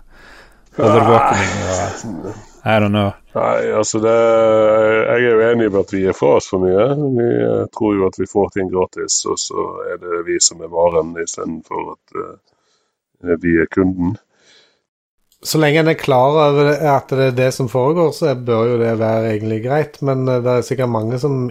overvåkning 0.78 1.58
og 1.66 2.30
I 2.68 2.80
don't 2.80 2.92
know. 2.92 3.12
Nei, 3.32 3.70
altså 3.72 4.00
det, 4.02 4.12
Jeg 4.12 5.24
er 5.24 5.30
jo 5.30 5.44
enig 5.46 5.70
med 5.70 5.80
at 5.80 5.92
vi 5.94 6.02
gir 6.02 6.16
fra 6.16 6.34
oss 6.36 6.50
for 6.52 6.60
mye. 6.60 6.84
Vi 7.16 7.28
eh, 7.46 7.64
tror 7.72 7.94
jo 7.96 8.06
at 8.10 8.18
vi 8.20 8.28
får 8.28 8.50
ting 8.56 8.68
gratis, 8.72 9.22
og 9.30 9.40
så 9.40 9.64
er 9.88 10.00
det 10.02 10.20
vi 10.26 10.36
som 10.42 10.60
er 10.60 10.72
varen 10.74 11.14
istedenfor 11.22 11.94
at 11.94 12.18
uh, 12.20 13.32
vi 13.40 13.56
er 13.62 13.72
kunden. 13.72 14.18
Så 15.40 15.60
lenge 15.62 15.80
en 15.80 15.92
er 15.94 15.96
klar 15.96 16.34
over 16.34 16.72
at 16.74 17.08
det 17.14 17.30
er 17.30 17.36
det 17.40 17.50
som 17.56 17.72
foregår, 17.72 18.12
så 18.12 18.34
bør 18.34 18.74
jo 18.74 18.78
det 18.82 18.94
være 19.00 19.32
egentlig 19.32 19.62
greit. 19.64 20.00
Men 20.04 20.28
eh, 20.28 20.42
det 20.44 20.58
er 20.58 20.68
sikkert 20.68 20.92
mange 20.92 21.24
som 21.24 21.44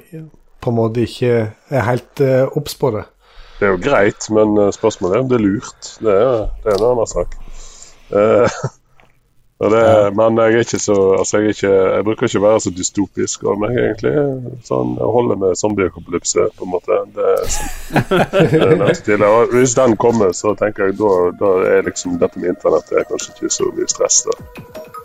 på 0.62 0.74
en 0.74 0.82
måte 0.84 1.08
ikke 1.08 1.36
er 1.48 1.88
helt 1.88 2.22
uh, 2.22 2.74
på 2.78 2.94
det. 2.94 3.08
Det 3.58 3.66
er 3.66 3.74
jo 3.74 3.82
greit, 3.82 4.30
men 4.30 4.60
spørsmålet 4.70 5.18
er 5.18 5.26
om 5.26 5.30
det 5.32 5.40
er 5.40 5.48
lurt. 5.50 5.94
Det 5.98 6.14
er, 6.14 6.50
det 6.62 6.76
er 6.76 6.78
en 6.78 6.92
annen 6.92 7.10
sak. 7.10 7.40
Uh, 8.14 8.68
Det, 9.58 9.80
ja. 9.82 10.10
Men 10.14 10.38
jeg 10.38 10.54
er 10.54 10.60
ikke 10.62 10.80
så 10.80 10.96
altså 11.18 11.40
jeg, 11.42 11.56
ikke, 11.56 11.70
jeg, 11.72 12.04
bruker 12.06 12.28
ikke 12.28 12.40
å 12.40 12.44
være 12.44 12.60
så 12.62 12.72
dystopisk 12.78 13.46
av 13.50 13.58
meg, 13.64 13.74
egentlig. 13.82 14.14
Sånn, 14.68 14.92
jeg 15.00 15.14
holder 15.16 15.40
med 15.42 15.58
zombieapokalypse, 15.58 16.46
på 16.60 16.68
en 16.68 16.74
måte. 16.76 17.00
Det, 17.16 17.32
sånn, 17.56 17.72
det 19.08 19.18
er 19.18 19.50
hvis 19.56 19.74
den 19.80 19.98
kommer, 19.98 20.36
så 20.38 20.54
tenker 20.60 20.92
jeg 20.92 21.00
da, 21.02 21.16
da 21.42 21.56
er 21.72 21.90
liksom 21.90 22.20
dette 22.22 22.38
med 22.38 22.54
internettet 22.54 23.02
er 23.02 23.10
kanskje 23.10 23.34
ikke 23.34 23.54
så 23.58 23.72
mye 23.74 23.90
stress. 23.96 24.22
da. 24.30 24.97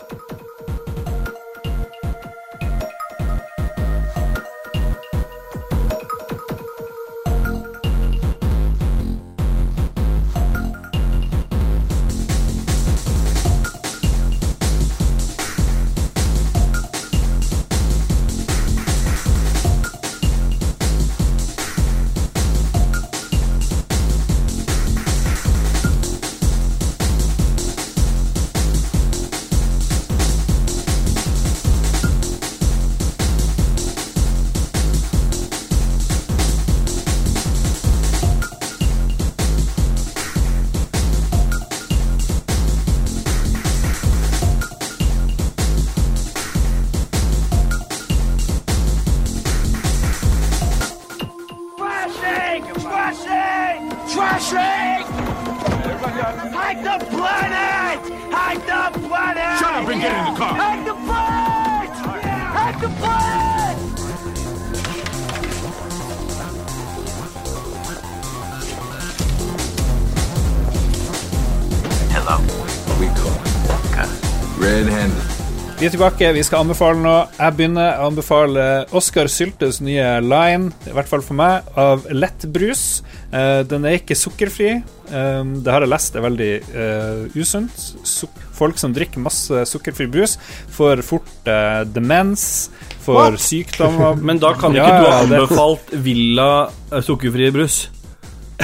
Vi 75.83 75.89
er 75.89 75.91
tilbake, 75.91 76.27
vi 76.31 76.41
skal 76.47 76.61
anbefale 76.63 76.95
noe. 76.95 77.23
Jeg 77.35 77.55
begynner 77.57 77.97
å 77.99 78.05
anbefale 78.07 78.61
Oskar 78.95 79.27
Syltes 79.27 79.81
nye 79.83 80.21
line, 80.23 80.69
i 80.87 80.93
hvert 80.95 81.09
fall 81.11 81.19
for 81.25 81.35
meg, 81.35 81.65
av 81.75 82.05
lettbrus. 82.07 83.01
Uh, 83.33 83.65
den 83.67 83.83
er 83.89 83.97
ikke 83.97 84.15
sukkerfri. 84.15 84.77
Um, 85.09 85.57
det 85.59 85.73
har 85.75 85.83
jeg 85.83 85.91
lest 85.91 86.15
er 86.15 86.23
veldig 86.23 86.47
usunt. 87.35 87.83
Folk 88.55 88.79
som 88.79 88.95
drikker 88.95 89.25
masse 89.25 89.65
sukkerfri 89.73 90.07
brus, 90.13 90.37
får 90.71 91.03
fort 91.03 91.51
demens, 91.91 92.45
får 93.03 93.35
sykdommer 93.43 94.15
Men 94.31 94.39
da 94.39 94.53
kan 94.55 94.71
ikke 94.71 94.87
ja, 94.87 95.03
du 95.03 95.09
ha 95.09 95.19
anbefalt 95.25 95.91
Villa 96.07 96.49
sukkerfri 97.03 97.51
brus? 97.59 97.81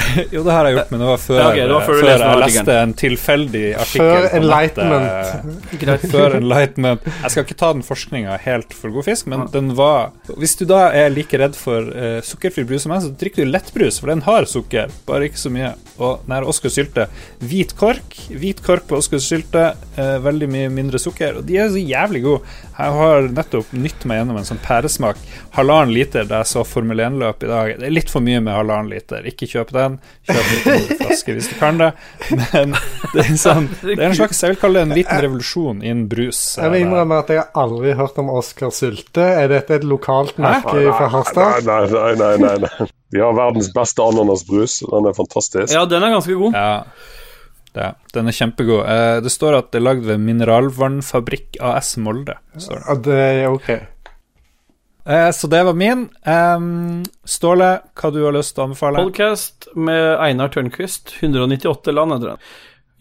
Jo, 0.34 0.42
det 0.46 0.54
har 0.54 0.66
jeg 0.68 0.76
gjort, 0.76 0.90
men 0.92 1.02
det 1.02 1.08
var 1.10 1.20
før, 1.22 1.38
Ja, 1.40 1.46
ok, 1.50 1.58
det 1.60 1.74
var 1.74 1.86
før 1.86 2.00
før 2.00 2.10
jeg 2.10 2.40
leste 2.42 2.76
en 2.80 2.94
tilfeldig 3.00 3.64
artikkel. 3.82 4.10
Før 4.10 4.26
enlightenment. 4.38 6.08
Før 6.14 6.36
enlightenment. 6.38 7.06
Jeg 7.06 7.34
skal 7.34 7.46
ikke 7.46 7.58
ta 7.62 7.70
den 7.76 7.84
forskninga 7.86 8.38
helt 8.44 8.74
for 8.76 8.94
god 8.94 9.06
fisk, 9.08 9.28
men 9.30 9.46
den 9.54 9.72
var 9.78 10.10
Hvis 10.40 10.56
du 10.60 10.64
da 10.68 10.86
er 10.96 11.12
like 11.12 11.38
redd 11.40 11.56
for 11.58 11.90
uh, 11.90 12.18
sukkerfri 12.26 12.64
brus 12.68 12.86
som 12.86 12.94
meg, 12.94 13.04
så 13.04 13.12
drikker 13.20 13.46
du 13.46 13.52
lettbrus, 13.52 14.00
for 14.02 14.12
den 14.12 14.24
har 14.26 14.48
sukker, 14.50 14.92
bare 15.08 15.30
ikke 15.30 15.40
så 15.40 15.52
mye. 15.52 15.72
Og 16.00 16.24
den 16.24 16.36
her 16.36 16.48
Oscar 16.48 16.72
Sylte, 16.72 17.06
hvit 17.44 17.74
kork, 17.78 18.16
hvit 18.30 18.62
kork 18.64 18.86
på 18.88 18.98
Oscar 19.00 19.22
Sylte, 19.22 19.70
uh, 19.98 20.16
veldig 20.24 20.50
mye 20.50 20.72
mindre 20.72 21.00
sukker, 21.02 21.40
og 21.40 21.48
de 21.48 21.60
er 21.60 21.72
så 21.72 21.82
jævlig 21.82 22.24
gode. 22.26 22.58
Jeg 22.80 22.96
har 22.96 23.28
nettopp 23.34 23.72
nytt 23.76 24.06
meg 24.08 24.22
gjennom 24.22 24.38
en 24.40 24.48
sånn 24.48 24.62
pæresmak. 24.64 25.18
Halvannen 25.56 25.92
liter 25.94 26.28
da 26.28 26.40
jeg 26.40 26.52
så 26.52 26.64
Formel 26.64 27.02
1-løp 27.04 27.44
i 27.44 27.50
dag. 27.50 27.72
Det 27.80 27.88
er 27.88 27.94
litt 27.94 28.12
for 28.12 28.24
mye 28.24 28.40
med 28.40 28.54
halvannen 28.56 28.92
liter. 28.92 29.26
Ikke 29.28 29.48
kjøp 29.50 29.74
den. 29.76 29.89
Kjøp 30.28 30.68
en 30.74 30.86
flaske 31.00 31.34
hvis 31.36 31.48
du 31.50 31.56
kan 31.60 31.80
det. 31.80 31.90
Men 32.30 32.76
det 33.14 33.24
er, 33.24 33.34
sånn, 33.40 33.68
det 33.82 33.96
er 33.96 34.06
en 34.10 34.16
slags 34.18 34.42
Jeg 34.44 34.54
vil 34.54 34.60
kalle 34.62 34.80
det 34.80 34.86
en 34.88 34.96
liten 35.00 35.22
revolusjon 35.26 35.82
innen 35.82 36.06
brus. 36.10 36.40
Jeg 36.60 36.74
vil 36.74 36.86
innrømme 36.86 37.20
at 37.24 37.32
jeg 37.34 37.42
har 37.42 37.64
aldri 37.64 37.94
hørt 37.98 38.18
om 38.22 38.32
Oskar 38.38 38.74
Sylte. 38.74 39.26
Er 39.42 39.52
dette 39.52 39.80
et 39.80 39.86
lokalt 39.86 40.38
merke 40.42 40.76
fra 40.94 41.10
Harstad? 41.14 41.66
Nei, 41.68 41.84
nei, 41.90 42.10
nei, 42.20 42.34
nei, 42.44 42.56
nei. 42.66 42.90
Vi 43.10 43.22
har 43.22 43.34
verdens 43.34 43.72
beste 43.74 44.04
ananasbrus. 44.06 44.80
Den 44.86 45.08
er 45.10 45.16
fantastisk. 45.16 45.72
Ja, 45.74 45.86
den 45.90 46.04
er 46.06 46.14
ganske 46.14 46.36
god. 46.38 46.54
Ja, 46.54 46.84
det, 47.74 47.88
den 48.14 48.30
er 48.30 48.34
kjempegod. 48.34 48.82
Eh, 48.86 49.16
det 49.22 49.30
står 49.34 49.58
at 49.60 49.70
det 49.70 49.80
er 49.80 49.86
lagd 49.86 50.06
ved 50.06 50.22
Mineralvannfabrikk 50.26 51.58
AS 51.62 51.96
Molde. 52.02 52.38
Står 52.58 52.80
det. 52.80 52.84
Ja, 52.86 52.96
det 53.06 53.18
er 53.24 53.48
ok. 53.50 53.72
Eh, 55.04 55.30
så 55.30 55.48
det 55.50 55.62
var 55.64 55.76
min. 55.78 56.08
Em, 56.28 57.02
Ståle, 57.24 57.70
hva 57.96 58.10
du 58.12 58.20
har 58.24 58.34
lyst 58.36 58.54
til 58.56 58.64
å 58.64 58.70
anbefale? 58.70 59.04
Podcast 59.04 59.68
med 59.76 60.18
Einar 60.20 60.52
Tørnquist. 60.52 61.14
198 61.20 61.94
land, 61.96 62.16
heter 62.16 62.34
den. 62.34 62.50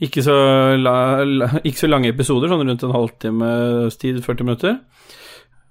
Ikke 0.08 0.24
så, 0.24 0.36
la, 0.80 0.96
la, 1.28 1.50
ikke 1.60 1.82
så 1.82 1.90
lange 1.90 2.12
episoder, 2.14 2.48
sånn 2.48 2.64
rundt 2.64 2.86
en 2.88 2.96
halvtimes 2.96 4.00
tid, 4.00 4.22
40 4.24 4.48
minutter. 4.48 4.78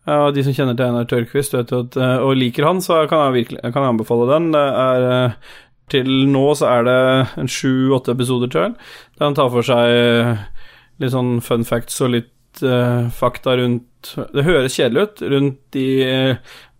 Ja, 0.08 0.28
de 0.32 0.44
som 0.44 0.54
kjenner 0.56 0.76
til 0.76 0.88
Einar 0.88 1.08
Tørnquist 1.08 1.56
at, 1.56 1.72
eh, 1.72 2.18
og 2.24 2.36
liker 2.36 2.64
han, 2.68 2.82
så 2.84 3.02
kan 3.08 3.26
jeg 3.26 3.36
virkelig 3.42 3.72
kan 3.72 3.84
jeg 3.84 3.94
anbefale 3.94 4.28
den. 4.30 4.52
Det 4.56 4.66
er 4.84 5.08
eh, 5.12 5.56
Til 5.88 6.08
nå 6.28 6.44
så 6.52 6.66
er 6.68 6.82
det 6.84 7.00
en 7.40 7.48
sju-åtte 7.48 8.12
episoder, 8.12 8.50
tror 8.52 8.66
jeg, 8.66 8.72
der 9.16 9.24
han 9.24 9.36
tar 9.36 9.48
for 9.54 9.64
seg 9.64 9.92
eh, 9.96 10.42
litt 11.00 11.14
sånn 11.14 11.38
fun 11.40 11.64
facts 11.64 12.02
og 12.04 12.12
litt 12.12 12.60
uh, 12.60 13.06
fakta 13.14 13.54
rundt 13.56 13.86
Det 14.34 14.44
høres 14.46 14.76
kjedelig 14.78 15.02
ut, 15.08 15.22
rundt 15.32 15.78
i 15.78 15.88
eh, 16.06 16.36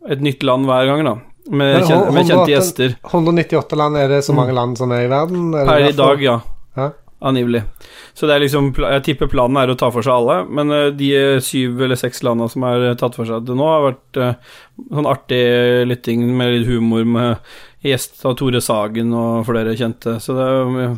et 0.08 0.22
nytt 0.24 0.42
land 0.46 0.68
hver 0.68 0.86
gang, 0.90 1.04
da. 1.06 1.16
Med, 1.48 1.78
Men 1.80 1.84
kjen, 1.88 2.00
med 2.12 2.26
kjente 2.28 2.44
108 2.44 2.52
gjester. 2.52 2.94
198 3.08 3.76
land, 3.80 3.96
er 3.96 4.08
det 4.12 4.22
så 4.26 4.34
mange 4.36 4.52
land 4.56 4.76
som 4.78 4.92
er 4.92 5.06
i 5.06 5.10
verden? 5.10 5.48
Er 5.56 5.68
Per 5.70 5.86
i 5.88 5.92
dag, 5.96 6.22
ja. 6.22 6.38
Ja. 6.76 6.90
Angivelig. 7.18 7.64
Så 8.14 8.28
det 8.28 8.36
er 8.36 8.42
liksom 8.44 8.68
Jeg 8.78 9.02
tipper 9.02 9.26
planen 9.32 9.56
er 9.58 9.72
å 9.72 9.74
ta 9.78 9.88
for 9.90 10.06
seg 10.06 10.12
alle, 10.14 10.36
men 10.54 10.70
eh, 10.74 10.90
de 10.94 11.08
eh, 11.18 11.40
syv 11.42 11.80
eller 11.82 11.98
seks 11.98 12.22
landene 12.22 12.52
som 12.52 12.62
er 12.68 12.92
tatt 13.00 13.16
for 13.18 13.26
seg 13.26 13.48
til 13.48 13.58
nå, 13.58 13.66
har 13.66 13.86
vært 13.88 14.20
uh, 14.22 14.54
sånn 14.94 15.08
artig 15.10 15.40
lytting 15.90 16.22
med 16.38 16.52
litt 16.54 16.68
humor 16.70 17.02
med 17.08 17.50
gjest 17.82 18.22
av 18.26 18.36
Tore 18.38 18.60
Sagen 18.62 19.10
og 19.18 19.42
flere 19.48 19.74
kjente, 19.78 20.18
så 20.22 20.36
det 20.36 20.46
er, 20.46 20.96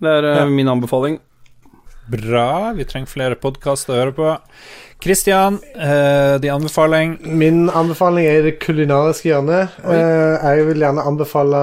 det 0.00 0.16
er 0.16 0.28
Ja. 0.40 0.44
min 0.50 0.68
anbefaling. 0.70 1.20
Bra. 2.10 2.72
Vi 2.76 2.86
trenger 2.88 3.10
flere 3.10 3.36
podkaster 3.40 3.94
å 3.94 4.00
høre 4.00 4.14
på. 4.16 4.30
Kristian, 5.00 5.58
eh, 5.76 6.38
din 6.42 6.52
anbefaling? 6.52 7.18
Min 7.24 7.68
anbefaling 7.70 8.26
er 8.26 8.40
i 8.40 8.50
det 8.50 8.58
kulinariske 8.60 9.30
hjørnet. 9.30 9.78
Eh, 9.84 10.42
jeg 10.44 10.66
vil 10.66 10.82
gjerne 10.84 11.06
anbefale 11.06 11.62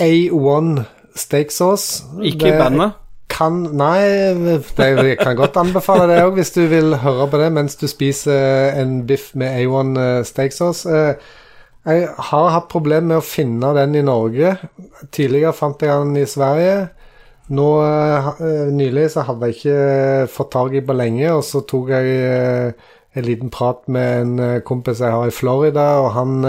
A1 0.00 0.86
steak 1.14 1.50
sauce. 1.50 2.04
Ikke 2.22 2.52
Det 2.52 2.58
bandet. 2.58 2.92
Kan 3.28 3.76
Nei, 3.76 4.00
det, 4.38 4.62
jeg 4.78 5.18
kan 5.18 5.36
godt 5.36 5.58
anbefale 5.60 6.06
det 6.08 6.22
òg, 6.24 6.38
hvis 6.38 6.50
du 6.54 6.62
vil 6.66 6.96
høre 6.96 7.28
på 7.28 7.38
det 7.38 7.50
mens 7.52 7.76
du 7.76 7.86
spiser 7.86 8.72
en 8.80 9.02
biff 9.06 9.34
med 9.34 9.52
A1 9.60 9.98
eh, 10.00 10.24
steak 10.24 10.52
sauce. 10.52 10.86
Eh, 10.88 11.14
Jeg 11.88 12.08
har 12.18 12.50
hatt 12.50 12.68
problemer 12.68 13.06
med 13.06 13.16
å 13.20 13.24
finne 13.24 13.70
den 13.76 13.94
i 13.94 14.02
Norge. 14.04 14.56
Tidligere 15.14 15.54
fant 15.56 15.80
jeg 15.80 15.88
den 15.88 16.16
i 16.20 16.26
Sverige. 16.28 16.88
Nå 17.48 17.66
eh, 17.80 18.28
eh, 18.44 18.70
Nylig 18.76 19.08
så 19.14 19.24
hadde 19.28 19.48
jeg 19.48 19.56
ikke 19.58 20.30
fått 20.32 20.52
tak 20.52 20.76
i 20.76 20.84
på 20.84 20.96
lenge, 20.96 21.28
og 21.32 21.44
så 21.46 21.62
tok 21.64 21.92
jeg 21.94 22.16
eh, 22.28 22.88
en 23.16 23.24
liten 23.26 23.50
prat 23.52 23.84
med 23.88 24.22
en 24.22 24.38
eh, 24.44 24.60
kompis 24.66 25.00
jeg 25.00 25.14
har 25.14 25.30
i 25.30 25.34
Florida, 25.34 25.90
og 26.02 26.12
han 26.18 26.48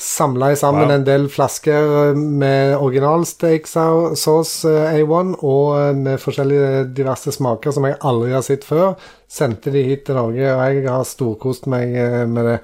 samla 0.00 0.56
sammen 0.56 0.88
Wow. 0.88 0.90
en 0.94 1.04
del 1.04 1.28
flasker 1.28 2.10
eh, 2.10 2.16
med 2.16 2.76
original 2.76 3.26
steak 3.26 3.66
sauce 3.68 4.64
eh, 4.68 4.94
A1 4.96 5.34
og 5.44 5.66
eh, 5.76 5.94
med 5.96 6.20
forskjellige 6.22 6.86
diverse 6.96 7.32
smaker 7.36 7.74
som 7.76 7.84
jeg 7.84 7.98
aldri 8.00 8.32
har 8.32 8.44
sett 8.46 8.64
før. 8.64 8.94
Sendte 9.28 9.70
de 9.74 9.82
hit 9.84 10.06
til 10.08 10.16
Norge, 10.16 10.54
og 10.54 10.62
jeg 10.64 10.88
har 10.88 11.04
storkost 11.04 11.68
meg 11.70 11.92
eh, 11.92 12.24
med 12.26 12.48
det. 12.48 12.58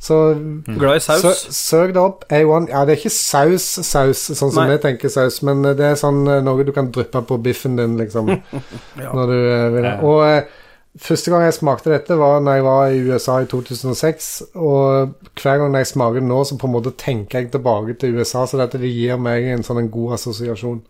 Så 0.00 0.16
Glad 0.64 0.96
i 0.96 1.00
saus. 1.04 1.20
sø, 1.20 1.52
søk 1.52 1.92
det 1.92 2.00
opp. 2.00 2.24
A1 2.32 2.70
Ja, 2.70 2.86
det 2.88 2.94
er 2.94 3.02
ikke 3.02 3.12
saus-saus, 3.12 4.22
sånn 4.32 4.48
som 4.48 4.64
Nei. 4.64 4.72
vi 4.72 4.80
tenker 4.86 5.12
saus, 5.12 5.42
men 5.44 5.60
eh, 5.68 5.76
det 5.76 5.90
er 5.90 6.00
sånn 6.00 6.22
eh, 6.24 6.40
noe 6.44 6.64
du 6.64 6.72
kan 6.72 6.88
dryppe 6.94 7.20
på 7.28 7.36
biffen 7.44 7.76
din, 7.76 7.98
liksom. 8.00 8.32
Ja. 9.02 9.12
Når 9.12 9.28
du 9.28 9.36
eh, 9.36 9.68
vil. 9.74 9.88
Ja. 9.90 9.94
Og 10.00 10.22
uh, 10.24 10.62
første 11.04 11.32
gang 11.32 11.44
jeg 11.44 11.58
smakte 11.58 11.92
dette, 11.92 12.16
var 12.16 12.40
når 12.40 12.56
jeg 12.56 12.64
var 12.64 12.94
i 12.94 13.02
USA 13.10 13.36
i 13.44 13.48
2006. 13.50 14.30
Og 14.56 15.12
hver 15.42 15.60
gang 15.60 15.76
jeg 15.76 15.90
smaker 15.92 16.22
det 16.22 16.30
nå, 16.30 16.38
så 16.48 16.56
på 16.60 16.70
en 16.70 16.74
måte 16.78 16.94
tenker 16.96 17.42
jeg 17.42 17.52
tilbake 17.52 17.98
til 18.00 18.16
USA, 18.16 18.46
så 18.48 18.60
dette 18.62 18.80
det 18.80 18.92
gir 18.92 19.20
meg 19.20 19.50
en 19.52 19.66
sånn 19.66 19.82
en 19.84 19.92
god 19.92 20.16
assosiasjon. 20.16 20.80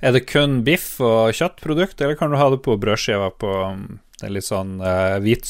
Er 0.00 0.14
det 0.14 0.28
kun 0.30 0.60
biff 0.66 1.00
og 1.02 1.34
kjøttprodukt, 1.34 1.98
eller 1.98 2.18
kan 2.18 2.30
du 2.30 2.38
ha 2.38 2.46
det 2.54 2.62
på 2.62 2.78
brødskiva 2.78 3.30
på 3.42 3.50
um, 3.74 3.98
det 4.20 4.28
er 4.28 4.34
litt 4.34 4.44
sånn 4.46 4.74
uh, 4.84 5.16
hvit, 5.24 5.48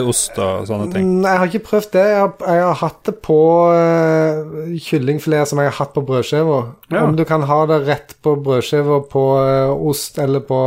ost 0.00 0.38
og 0.40 0.66
sånne 0.70 0.88
ting? 0.94 1.08
Nei, 1.20 1.34
Jeg 1.34 1.40
har 1.42 1.50
ikke 1.52 1.66
prøvd 1.68 1.90
det. 1.92 2.04
Jeg 2.08 2.20
har, 2.22 2.32
jeg 2.56 2.64
har 2.64 2.78
hatt 2.80 3.00
det 3.10 3.14
på 3.26 3.38
uh, 3.76 4.74
kyllingfilet 4.88 5.50
som 5.50 5.60
jeg 5.60 5.68
har 5.70 5.78
hatt 5.82 5.92
på 5.96 6.04
brødskiva. 6.08 6.60
Ja. 6.90 7.04
Om 7.04 7.16
du 7.20 7.24
kan 7.28 7.44
ha 7.50 7.60
det 7.68 7.82
rett 7.88 8.16
på 8.24 8.34
brødskiva 8.40 9.02
på 9.12 9.24
uh, 9.38 9.74
ost 9.90 10.18
eller 10.22 10.40
på 10.48 10.60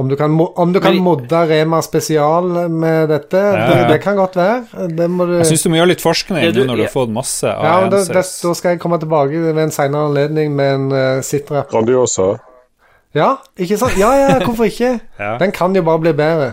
om 0.00 0.06
du 0.08 0.14
kan, 0.16 0.30
om 0.56 0.70
du 0.72 0.78
kan 0.80 0.94
Men- 0.94 1.02
modde 1.02 1.38
Rema 1.50 1.80
spesial 1.82 2.46
med 2.70 3.08
dette, 3.10 3.36
Ja, 3.36 3.64
det, 3.68 3.78
ja. 3.80 3.88
det 3.90 3.98
kan 4.04 4.16
godt 4.16 4.36
være. 4.38 4.86
Det 4.96 5.08
må 5.10 5.26
du 5.26 5.32
Jeg 5.38 5.46
syns 5.50 5.64
du 5.66 5.68
må 5.72 5.80
gjøre 5.80 5.90
litt 5.90 6.00
forskning 6.04 6.52
du- 6.54 6.62
når 6.64 6.76
du 6.76 6.82
har 6.86 6.92
fått 6.94 7.10
masse 7.10 7.42
Ja, 7.50 7.80
men 7.82 7.90
da, 7.90 8.04
da, 8.06 8.22
da 8.22 8.54
skal 8.54 8.70
jeg 8.76 8.80
komme 8.80 9.00
tilbake 9.02 9.42
ved 9.50 9.58
en 9.58 9.70
senere 9.74 10.06
anledning 10.08 10.54
med 10.54 10.74
en 10.74 10.86
uh, 10.94 11.20
sitrap. 11.26 11.70
Grandiosa. 11.74 12.38
Ja, 13.14 13.36
ikke 13.58 13.76
sant? 13.80 13.96
Ja, 13.98 14.10
ja, 14.14 14.38
hvorfor 14.44 14.68
ikke? 14.70 15.00
Ja. 15.18 15.36
Den 15.40 15.52
kan 15.52 15.74
jo 15.74 15.82
bare 15.86 15.98
bli 16.04 16.12
bedre. 16.14 16.52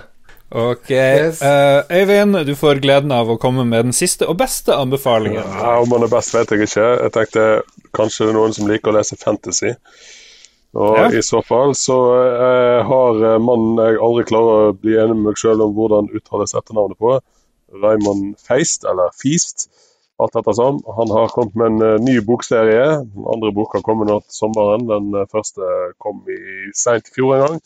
Ok, 0.49 0.89
Yes. 0.89 1.41
Uh, 1.43 1.83
Øyvind, 1.91 2.37
du 2.47 2.53
får 2.55 2.79
gleden 2.81 3.11
av 3.11 3.27
å 3.29 3.35
komme 3.37 3.65
med 3.67 3.89
den 3.89 3.93
siste 3.93 4.25
og 4.31 4.37
beste 4.39 4.73
anbefalingen. 4.79 5.43
Ja, 5.43 5.73
om 5.83 5.91
han 5.91 6.05
er 6.07 6.11
best, 6.13 6.31
vet 6.33 6.53
jeg 6.55 6.63
ikke. 6.69 6.85
Jeg 7.03 7.11
tenkte 7.17 7.43
kanskje 7.97 8.25
det 8.29 8.31
er 8.31 8.37
noen 8.39 8.55
som 8.55 8.69
liker 8.71 8.93
å 8.93 8.95
lese 8.95 9.17
fantasy. 9.19 9.73
Og 10.77 10.97
Ja. 10.97 11.07
i 11.19 11.21
så 11.25 11.41
fall 11.45 11.73
så 11.75 11.97
uh, 12.15 12.79
har 12.87 13.19
eh, 13.33 13.37
mannen 13.41 13.79
jeg 13.81 13.99
aldri 14.03 14.23
klarer 14.29 14.69
å 14.69 14.73
bli 14.77 14.95
enig 14.99 15.15
med 15.15 15.29
meg 15.31 15.39
sjøl 15.41 15.61
om 15.63 15.71
hvordan 15.75 16.09
uttales 16.15 16.53
etternavnet 16.55 16.99
på, 17.01 17.17
Raymond 17.83 18.35
Feist, 18.47 18.85
eller 18.87 19.11
Feast, 19.19 19.67
alt 20.17 20.35
etter 20.35 20.53
som. 20.57 20.79
Han 20.97 21.11
har 21.11 21.27
kommet 21.27 21.55
med 21.55 21.67
en 21.67 21.81
eh, 21.81 22.01
ny 22.01 22.19
bokserie. 22.25 22.85
Den 23.13 23.27
andre 23.33 23.51
boka 23.53 23.81
kommer 23.85 24.09
nå 24.09 24.19
til 24.25 24.37
sommeren. 24.39 24.87
Den 24.89 25.13
eh, 25.13 25.27
første 25.31 25.69
kom 26.01 26.23
i 26.31 26.39
seint 26.77 27.09
i 27.09 27.15
fjor 27.17 27.35
en 27.35 27.43
gang. 27.45 27.59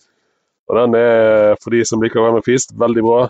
Og 0.71 0.79
den 0.79 0.97
er, 0.99 1.55
for 1.63 1.75
de 1.75 1.83
som 1.87 2.03
liker 2.03 2.23
Rømme 2.23 2.43
Fist, 2.45 2.75
veldig 2.79 3.03
bra. 3.07 3.21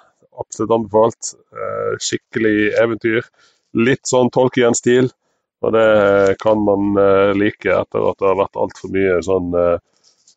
Absolutt 0.42 0.76
anbefalt. 0.78 1.34
Eh, 1.54 1.94
skikkelig 2.02 2.72
eventyr. 2.82 3.30
Litt 3.78 4.10
sånn 4.10 4.34
Tolkien-stil. 4.34 5.12
Og 5.62 5.76
det 5.76 6.38
kan 6.42 6.58
man 6.66 6.96
like 7.38 7.70
etter 7.70 8.06
at 8.10 8.18
det 8.18 8.26
har 8.26 8.40
vært 8.40 8.58
altfor 8.58 8.90
mye 8.96 9.20
sånn 9.22 9.52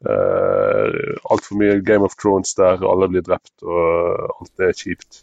Altfor 0.05 1.57
mye 1.57 1.78
Game 1.80 2.05
of 2.05 2.18
Thrones 2.20 2.53
der 2.59 2.85
alle 2.85 3.09
blir 3.09 3.24
drept 3.24 3.64
og 3.64 4.35
alt 4.35 4.53
det 4.61 4.68
er 4.68 4.76
kjipt. 4.76 5.22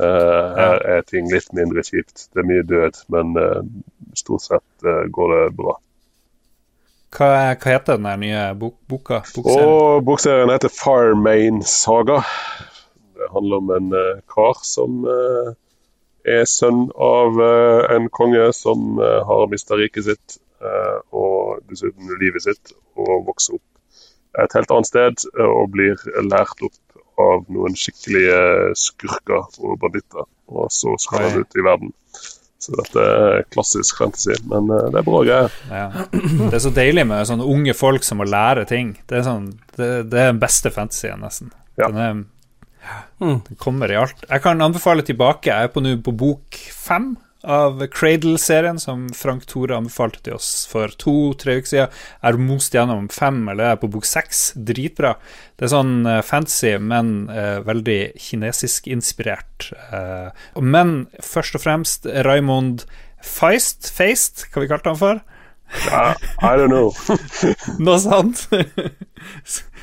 Eh, 0.00 0.56
her 0.60 0.82
er 0.84 1.04
ting 1.08 1.30
litt 1.32 1.52
mindre 1.56 1.80
kjipt. 1.86 2.28
Det 2.34 2.42
er 2.42 2.48
mye 2.48 2.64
død, 2.68 2.98
men 3.12 3.36
eh, 3.40 3.60
stort 4.18 4.44
sett 4.44 4.84
eh, 4.84 5.04
går 5.12 5.32
det 5.32 5.44
bra. 5.56 5.76
Hva, 7.16 7.28
hva 7.56 7.70
heter 7.70 7.96
den 7.96 8.08
nye 8.20 8.42
bok, 8.60 8.76
boka? 8.90 9.22
Bokserien? 9.32 10.04
Bokserien 10.04 10.52
heter 10.52 10.72
Farmain 10.74 11.62
Saga. 11.64 12.18
Det 13.16 13.30
handler 13.32 13.62
om 13.62 13.70
en 13.72 13.94
kar 14.28 14.58
som 14.68 15.06
er 16.26 16.42
sønn 16.50 16.90
av 17.00 17.38
en 17.94 18.10
konge 18.12 18.50
som 18.52 18.98
har 19.00 19.46
mista 19.48 19.78
riket 19.80 20.04
sitt, 20.10 20.36
og 21.16 21.62
dessuten 21.70 22.12
livet 22.20 22.44
sitt, 22.44 22.74
og 23.00 23.24
vokser 23.30 23.56
opp 23.56 24.44
et 24.44 24.58
helt 24.58 24.74
annet 24.74 24.90
sted 24.90 25.24
og 25.40 25.72
blir 25.72 26.04
lært 26.26 26.60
opp 26.66 26.76
av 27.20 27.46
noen 27.52 27.76
skikkelige 27.78 28.38
skurker 28.78 29.46
og 29.62 29.78
banditter. 29.82 30.26
Og 30.52 30.70
så 30.72 30.94
skal 31.02 31.26
han 31.26 31.42
ut 31.42 31.58
i 31.58 31.64
verden. 31.64 31.92
Så 32.62 32.72
dette 32.78 33.02
er 33.02 33.44
klassisk 33.52 33.98
fantasy, 34.00 34.34
men 34.50 34.70
uh, 34.72 34.86
det 34.90 35.00
er 35.00 35.06
bra 35.06 35.20
greier. 35.26 35.58
Ja. 35.70 36.06
Det 36.12 36.54
er 36.56 36.62
så 36.64 36.72
deilig 36.74 37.04
med 37.06 37.28
sånne 37.28 37.46
unge 37.46 37.74
folk 37.76 38.06
som 38.06 38.22
må 38.22 38.26
lære 38.28 38.64
ting. 38.68 38.94
Det 39.06 39.20
er, 39.20 39.26
sånn, 39.26 39.50
det, 39.76 39.90
det 40.10 40.22
er 40.22 40.32
den 40.32 40.40
beste 40.42 40.72
fantasyen, 40.74 41.20
nesten. 41.22 41.52
Ja. 41.76 41.90
Den, 41.92 42.00
er, 42.00 43.36
den 43.44 43.60
kommer 43.60 43.92
i 43.92 43.98
alt. 44.00 44.24
Jeg 44.24 44.42
kan 44.44 44.64
anbefale 44.64 45.04
tilbake. 45.06 45.52
Jeg 45.52 45.68
er 45.68 45.74
på 45.74 45.84
nå 45.84 45.98
på 46.06 46.16
bok 46.16 46.58
fem 46.72 47.12
av 47.46 47.80
Cradle-serien, 47.94 48.80
som 48.82 49.06
Frank 49.14 49.46
Tore 49.46 49.76
anbefalte 49.76 50.20
til 50.26 50.36
oss 50.36 50.50
for 50.70 50.92
to-tre 50.98 51.58
uker 51.60 51.70
siden. 51.70 51.94
Jeg 51.94 52.26
har 52.26 52.40
most 52.42 52.74
gjennom 52.74 53.06
fem, 53.12 53.38
eller 53.52 53.72
er 53.72 53.78
på 53.80 53.90
bok 53.92 54.08
seks. 54.08 54.48
Dritbra. 54.56 55.14
Det 55.56 55.68
er 55.68 55.72
sånn 55.72 55.94
uh, 56.08 56.20
fancy, 56.26 56.74
men 56.82 57.30
eh, 57.32 57.62
veldig 57.64 58.00
kinesisk-inspirert. 58.20 59.70
Eh, 59.94 60.44
men 60.60 60.96
først 61.24 61.56
og 61.56 61.64
fremst 61.64 62.10
Raymond 62.26 62.84
Feist, 63.24 63.88
Feist, 63.94 64.44
hva 64.52 64.62
vi 64.62 64.70
kalte 64.70 64.92
han 64.92 65.00
for? 65.00 65.22
Ja, 65.88 66.12
I 66.42 66.52
don't 66.58 66.70
know. 66.70 66.92
Noe 67.82 67.98
sånt. 68.02 68.46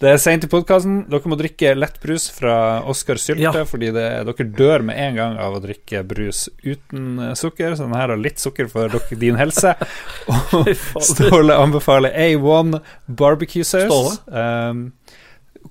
Det 0.00 0.08
er 0.08 0.16
seint 0.16 0.44
i 0.46 0.48
podkasten. 0.48 1.02
Dere 1.12 1.28
må 1.28 1.36
drikke 1.36 1.74
lettbrus 1.76 2.30
fra 2.32 2.54
Oskar 2.88 3.18
Sylte, 3.20 3.42
Ja. 3.42 3.64
fordi 3.68 3.90
det, 3.92 4.06
dere 4.24 4.46
dør 4.56 4.82
med 4.88 4.96
en 4.96 5.18
gang 5.18 5.34
av 5.36 5.58
å 5.58 5.60
drikke 5.60 6.00
brus 6.08 6.46
uten 6.64 7.18
eh, 7.20 7.34
sukker. 7.36 7.74
Så 7.76 7.84
denne 7.84 8.00
her 8.00 8.08
har 8.14 8.16
litt 8.16 8.40
sukker 8.40 8.70
for 8.72 8.88
dere, 8.88 9.18
din 9.20 9.36
helse. 9.36 9.74
Og 10.56 10.70
Ståle 11.04 11.52
anbefaler 11.60 12.16
A1 12.16 12.78
barbecue-saus. 13.12 14.22
Um, 14.26 14.86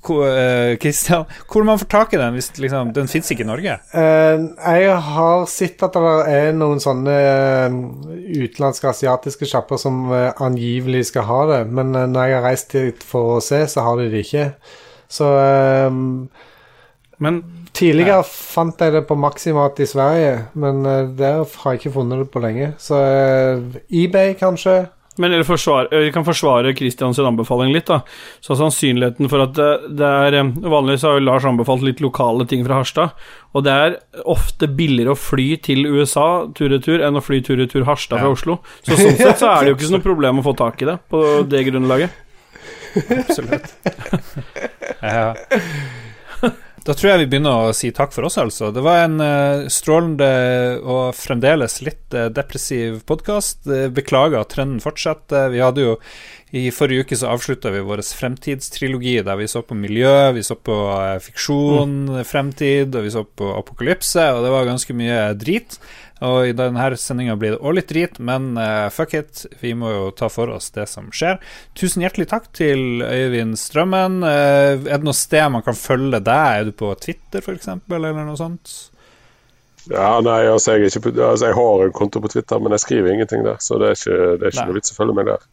hvor, 0.06 0.24
eh, 0.28 0.78
hvor 1.52 1.66
man 1.68 1.80
får 1.80 1.88
tak 1.92 2.14
i 2.14 2.18
den? 2.18 2.34
Hvis 2.34 2.52
liksom, 2.58 2.94
den 2.96 3.10
fins 3.12 3.32
ikke 3.32 3.44
i 3.44 3.50
Norge? 3.50 3.76
Eh, 3.92 4.46
jeg 4.80 4.96
har 5.10 5.46
sett 5.52 5.84
at 5.84 5.96
det 5.96 6.14
er 6.32 6.56
noen 6.56 6.80
sånne 6.80 7.16
eh, 7.20 7.78
utenlandske 8.40 8.92
asiatiske 8.94 9.50
sjapper 9.50 9.80
som 9.82 10.08
angivelig 10.12 11.10
skal 11.12 11.28
ha 11.28 11.40
det, 11.54 11.62
men 11.68 11.92
når 11.92 12.20
jeg 12.20 12.38
har 12.38 12.48
reist 12.48 12.76
dit 12.76 13.04
for 13.06 13.38
å 13.38 13.44
se, 13.44 13.66
så 13.68 13.86
har 13.86 14.00
de 14.00 14.10
det 14.12 14.26
ikke. 14.28 14.52
Så 15.10 15.30
Men 17.20 17.42
Tidligere 17.80 18.24
fant 18.26 18.80
jeg 18.82 18.92
det 18.92 19.04
på 19.08 19.16
Maximat 19.16 19.78
i 19.80 19.86
Sverige, 19.88 20.48
men 20.60 20.82
der 21.16 21.44
har 21.46 21.74
jeg 21.76 21.80
ikke 21.80 21.94
funnet 21.94 22.24
det 22.24 22.32
på 22.34 22.42
lenge. 22.44 22.72
Så 22.82 22.98
eBay, 23.88 24.34
kanskje. 24.40 24.90
Men 25.18 25.34
eller 25.34 25.44
forsvare, 25.44 25.90
vi 26.06 26.12
kan 26.16 26.24
forsvare 26.24 26.72
Christians 26.78 27.20
anbefaling 27.20 27.74
litt. 27.74 27.88
da 27.90 28.02
Så 28.46 28.56
Sannsynligheten 28.56 29.28
for 29.32 29.44
at 29.44 29.56
det, 29.58 29.70
det 30.00 30.06
er 30.06 30.38
eh, 30.40 30.52
Vanligvis 30.64 31.04
har 31.04 31.18
jo 31.18 31.26
Lars 31.26 31.48
anbefalt 31.50 31.84
litt 31.84 32.00
lokale 32.04 32.46
ting 32.48 32.64
fra 32.68 32.78
Harstad. 32.80 33.16
Og 33.58 33.66
det 33.66 33.74
er 33.74 33.98
ofte 34.30 34.70
billigere 34.72 35.16
å 35.16 35.20
fly 35.20 35.50
til 35.66 35.84
USA 35.90 36.46
tur-retur 36.56 37.04
enn 37.04 37.20
å 37.20 37.24
fly 37.26 37.42
tur-retur 37.44 37.88
Harstad 37.90 38.22
fra 38.22 38.30
Ja. 38.30 38.36
Oslo. 38.38 38.60
Så 38.86 38.96
sånn 38.96 39.18
sett 39.20 39.42
så 39.42 39.52
er 39.52 39.66
det 39.66 39.74
jo 39.74 39.80
ikke 39.80 39.94
noe 39.98 40.08
problem 40.12 40.40
å 40.40 40.46
få 40.46 40.56
tak 40.60 40.86
i 40.86 40.92
det 40.94 41.00
på 41.12 41.24
det 41.50 41.66
grunnlaget. 41.68 42.26
Absolutt. 43.20 43.74
ja. 45.02 45.34
Da 46.86 46.94
tror 46.96 47.10
jeg 47.12 47.24
vi 47.24 47.30
begynner 47.34 47.70
å 47.70 47.76
si 47.76 47.90
takk 47.96 48.14
for 48.16 48.28
oss, 48.28 48.38
altså. 48.40 48.70
Det 48.74 48.82
var 48.86 49.04
en 49.04 49.20
uh, 49.20 49.68
strålende 49.72 50.30
og 50.80 51.16
fremdeles 51.18 51.80
litt 51.84 52.16
uh, 52.16 52.30
depressiv 52.34 53.02
podkast. 53.10 53.68
beklager 53.96 54.40
at 54.40 54.54
trenden 54.54 54.80
fortsetter. 54.84 55.50
Vi 55.52 55.64
hadde 55.64 55.86
jo 55.86 55.96
I 56.56 56.70
forrige 56.74 57.06
uke 57.06 57.18
så 57.20 57.34
avslutta 57.34 57.74
vi 57.74 57.84
vår 57.86 58.02
fremtidstrilogi, 58.16 59.20
der 59.26 59.38
vi 59.38 59.50
så 59.52 59.62
på 59.62 59.78
miljø, 59.78 60.32
vi 60.38 60.46
så 60.46 60.56
på 60.56 60.78
uh, 60.90 61.20
fiksjon, 61.22 62.24
fremtid, 62.26 62.96
og 62.96 63.06
vi 63.06 63.14
så 63.14 63.26
på 63.28 63.52
apokalypse, 63.58 64.30
og 64.34 64.46
det 64.46 64.54
var 64.56 64.70
ganske 64.72 64.96
mye 64.98 65.22
drit. 65.38 65.78
Og 66.26 66.50
i 66.50 66.54
denne 66.58 66.90
sendinga 67.00 67.38
blir 67.40 67.54
det 67.56 67.62
òg 67.64 67.78
litt 67.78 67.88
drit, 67.94 68.18
men 68.20 68.52
uh, 68.60 68.90
fuck 68.92 69.14
it, 69.16 69.46
vi 69.62 69.72
må 69.78 69.92
jo 69.94 70.06
ta 70.20 70.28
for 70.28 70.52
oss 70.52 70.68
det 70.76 70.88
som 70.92 71.08
skjer. 71.16 71.38
Tusen 71.80 72.04
hjertelig 72.04 72.28
takk 72.34 72.50
til 72.60 73.00
Øyvind 73.06 73.56
Strømmen. 73.62 74.18
Uh, 74.26 74.76
er 74.84 74.98
det 75.00 75.08
noe 75.08 75.16
sted 75.16 75.48
man 75.56 75.64
kan 75.64 75.78
følge 75.80 76.20
deg? 76.20 76.60
Er 76.60 76.68
du 76.68 76.74
på 76.76 76.92
Twitter, 77.00 77.40
f.eks., 77.46 77.70
eller 77.88 78.20
noe 78.20 78.36
sånt? 78.40 78.74
Ja, 79.90 80.20
nei, 80.22 80.42
altså 80.52 80.76
jeg, 80.76 80.84
er 80.84 80.92
ikke, 80.92 81.06
på- 81.08 81.16
altså 81.24 81.48
jeg 81.50 81.56
har 81.58 81.86
en 81.88 81.96
konto 81.96 82.20
på 82.22 82.30
Twitter, 82.36 82.60
men 82.62 82.76
jeg 82.76 82.84
skriver 82.84 83.14
ingenting 83.16 83.48
der. 83.48 83.56
Så 83.64 83.80
det 83.82 83.94
er 83.94 83.96
ikke, 83.98 84.18
det 84.42 84.44
er 84.50 84.54
ikke 84.54 84.68
noe 84.70 84.78
vits 84.82 84.92
å 84.94 84.98
følge 85.00 85.16
meg 85.18 85.30
der. 85.32 85.48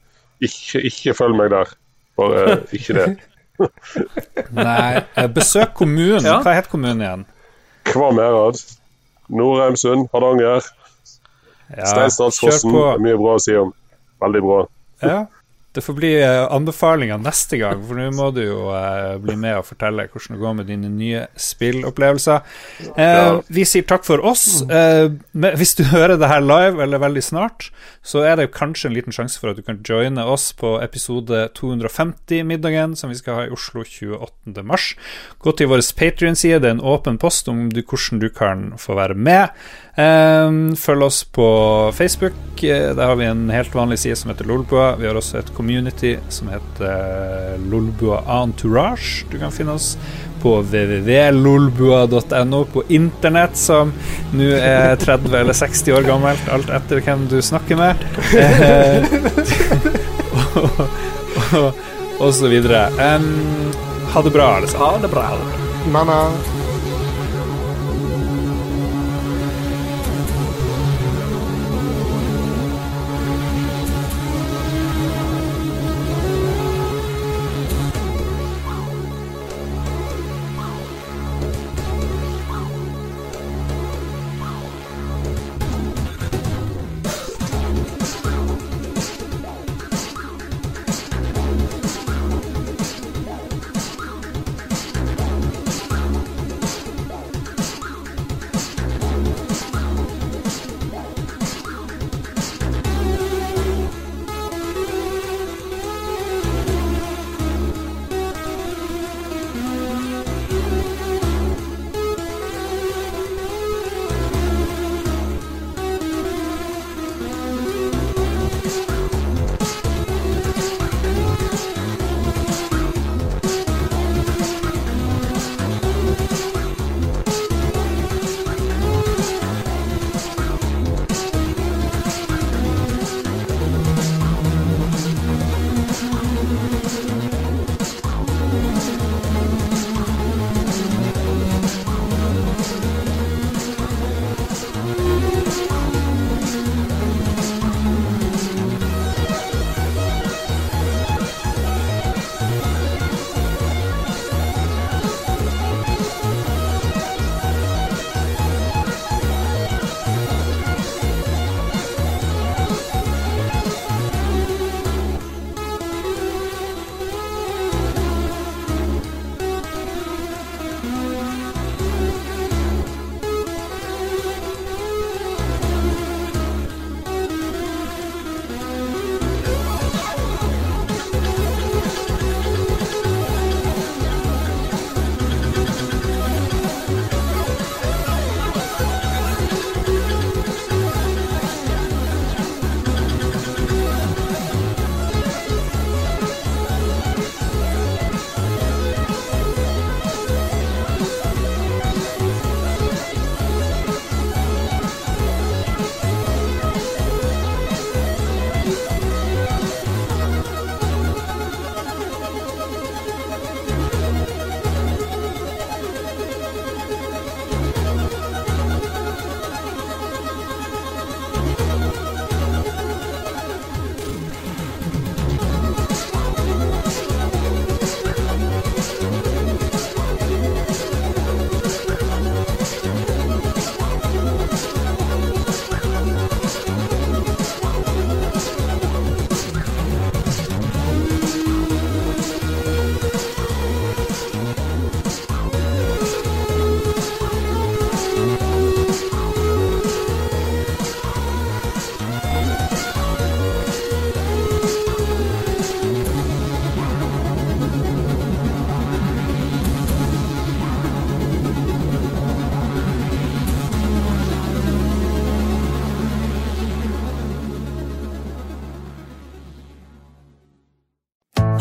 Ikke, 0.50 0.82
ikke 0.90 1.14
følg 1.16 1.38
meg 1.38 1.54
der. 1.54 1.70
Bare 2.18 2.42
ikke 2.76 2.96
det. 2.98 3.06
Nei, 4.56 5.04
eh, 5.16 5.28
besøk 5.32 5.72
kommunen. 5.78 6.26
Ja. 6.26 6.40
Hva 6.44 6.52
het 6.58 6.68
kommunen 6.72 7.00
igjen? 7.06 7.22
Kvam-Erad. 7.88 8.60
Nordheimsund, 9.28 10.08
Hardanger, 10.12 10.62
Ja, 11.66 11.82
er 12.94 13.00
mye 13.02 13.16
bra 13.18 13.32
å 13.34 13.42
si 13.42 13.56
om. 13.58 13.72
Veldig 14.22 14.42
bra. 14.44 14.58
Ja, 15.02 15.16
det 15.76 15.82
får 15.84 15.96
bli 15.98 16.10
eh, 16.18 16.42
anbefalinger 16.56 17.20
neste 17.22 17.58
gang, 17.60 17.82
for 17.86 17.98
nå 18.00 18.08
må 18.16 18.30
du 18.34 18.42
jo 18.46 18.60
eh, 18.74 19.16
bli 19.22 19.36
med 19.40 19.58
og 19.60 19.66
fortelle 19.68 20.06
hvordan 20.08 20.36
det 20.36 20.42
går 20.42 20.54
med 20.58 20.70
dine 20.70 20.90
nye 20.92 21.26
spillopplevelser. 21.36 22.40
Eh, 22.96 23.38
Vi 23.52 23.64
sier 23.68 23.84
takk 23.88 24.06
for 24.08 24.24
oss. 24.26 24.62
Eh, 24.66 25.10
hvis 25.60 25.76
du 25.78 25.84
hører 25.94 26.16
det 26.20 26.30
her 26.32 26.42
live, 26.44 26.80
eller 26.82 27.02
veldig 27.04 27.22
snart, 27.24 27.70
så 28.06 28.22
er 28.26 28.36
det 28.40 28.50
kanskje 28.54 28.88
en 28.90 28.96
liten 28.96 29.14
sjanse 29.14 29.38
for 29.42 29.50
at 29.52 29.58
du 29.60 29.64
kan 29.66 29.80
joine 29.86 30.24
oss 30.24 30.48
på 30.56 30.76
episode 30.84 31.46
250-middagen, 31.58 32.96
som 32.96 33.10
vi 33.10 33.18
skal 33.18 33.34
ha 33.40 33.46
i 33.46 33.52
Oslo 33.54 33.84
28. 33.84 34.62
mars. 34.66 34.92
Gå 35.42 35.52
til 35.58 35.70
vår 35.70 35.82
Patrion-side, 35.96 36.60
det 36.62 36.70
er 36.70 36.76
en 36.78 36.84
åpen 36.86 37.18
post 37.22 37.48
om 37.52 37.66
du, 37.72 37.82
hvordan 37.82 38.22
du 38.22 38.28
kan 38.32 38.68
få 38.80 38.96
være 38.98 39.14
med. 39.18 39.52
Eh, 39.96 40.50
følg 40.76 41.02
oss 41.06 41.22
på 41.24 41.46
Facebook. 41.96 42.32
Eh, 42.62 42.94
Der 42.96 43.06
har 43.06 43.16
vi 43.16 43.24
en 43.24 43.50
helt 43.50 43.74
vanlig 43.74 43.98
side 43.98 44.16
som 44.16 44.30
heter 44.30 44.44
Lolbua. 44.44 44.96
Vi 44.96 45.06
har 45.08 45.14
også 45.16 45.38
et 45.38 45.54
community 45.56 46.16
som 46.28 46.48
heter 46.52 47.56
Lolbua 47.70 48.20
Entourage. 48.42 49.24
Du 49.30 49.38
kan 49.38 49.52
finne 49.52 49.72
oss 49.72 49.96
på 50.42 50.58
www.lolbua.no 50.62 52.64
på 52.72 52.82
internett, 52.92 53.56
som 53.56 53.92
nå 54.36 54.50
er 54.60 54.96
30 55.00 55.34
eller 55.40 55.52
60 55.56 55.92
år 55.96 56.02
gammelt, 56.06 56.48
alt 56.52 56.68
etter 56.70 57.00
hvem 57.02 57.24
du 57.32 57.40
snakker 57.42 57.76
med. 57.80 57.94
Eh, 58.36 59.04
og, 60.60 60.80
og, 61.56 61.72
og 62.20 62.34
så 62.36 62.48
videre. 62.52 62.84
Um, 63.00 63.72
ha 64.12 64.20
det 64.22 64.32
bra, 64.36 64.46
alle 64.60 64.68
sammen. 64.68 64.86
Ha 64.86 64.98
det 65.02 65.10
bra. 65.12 65.24
Mana. 65.92 66.20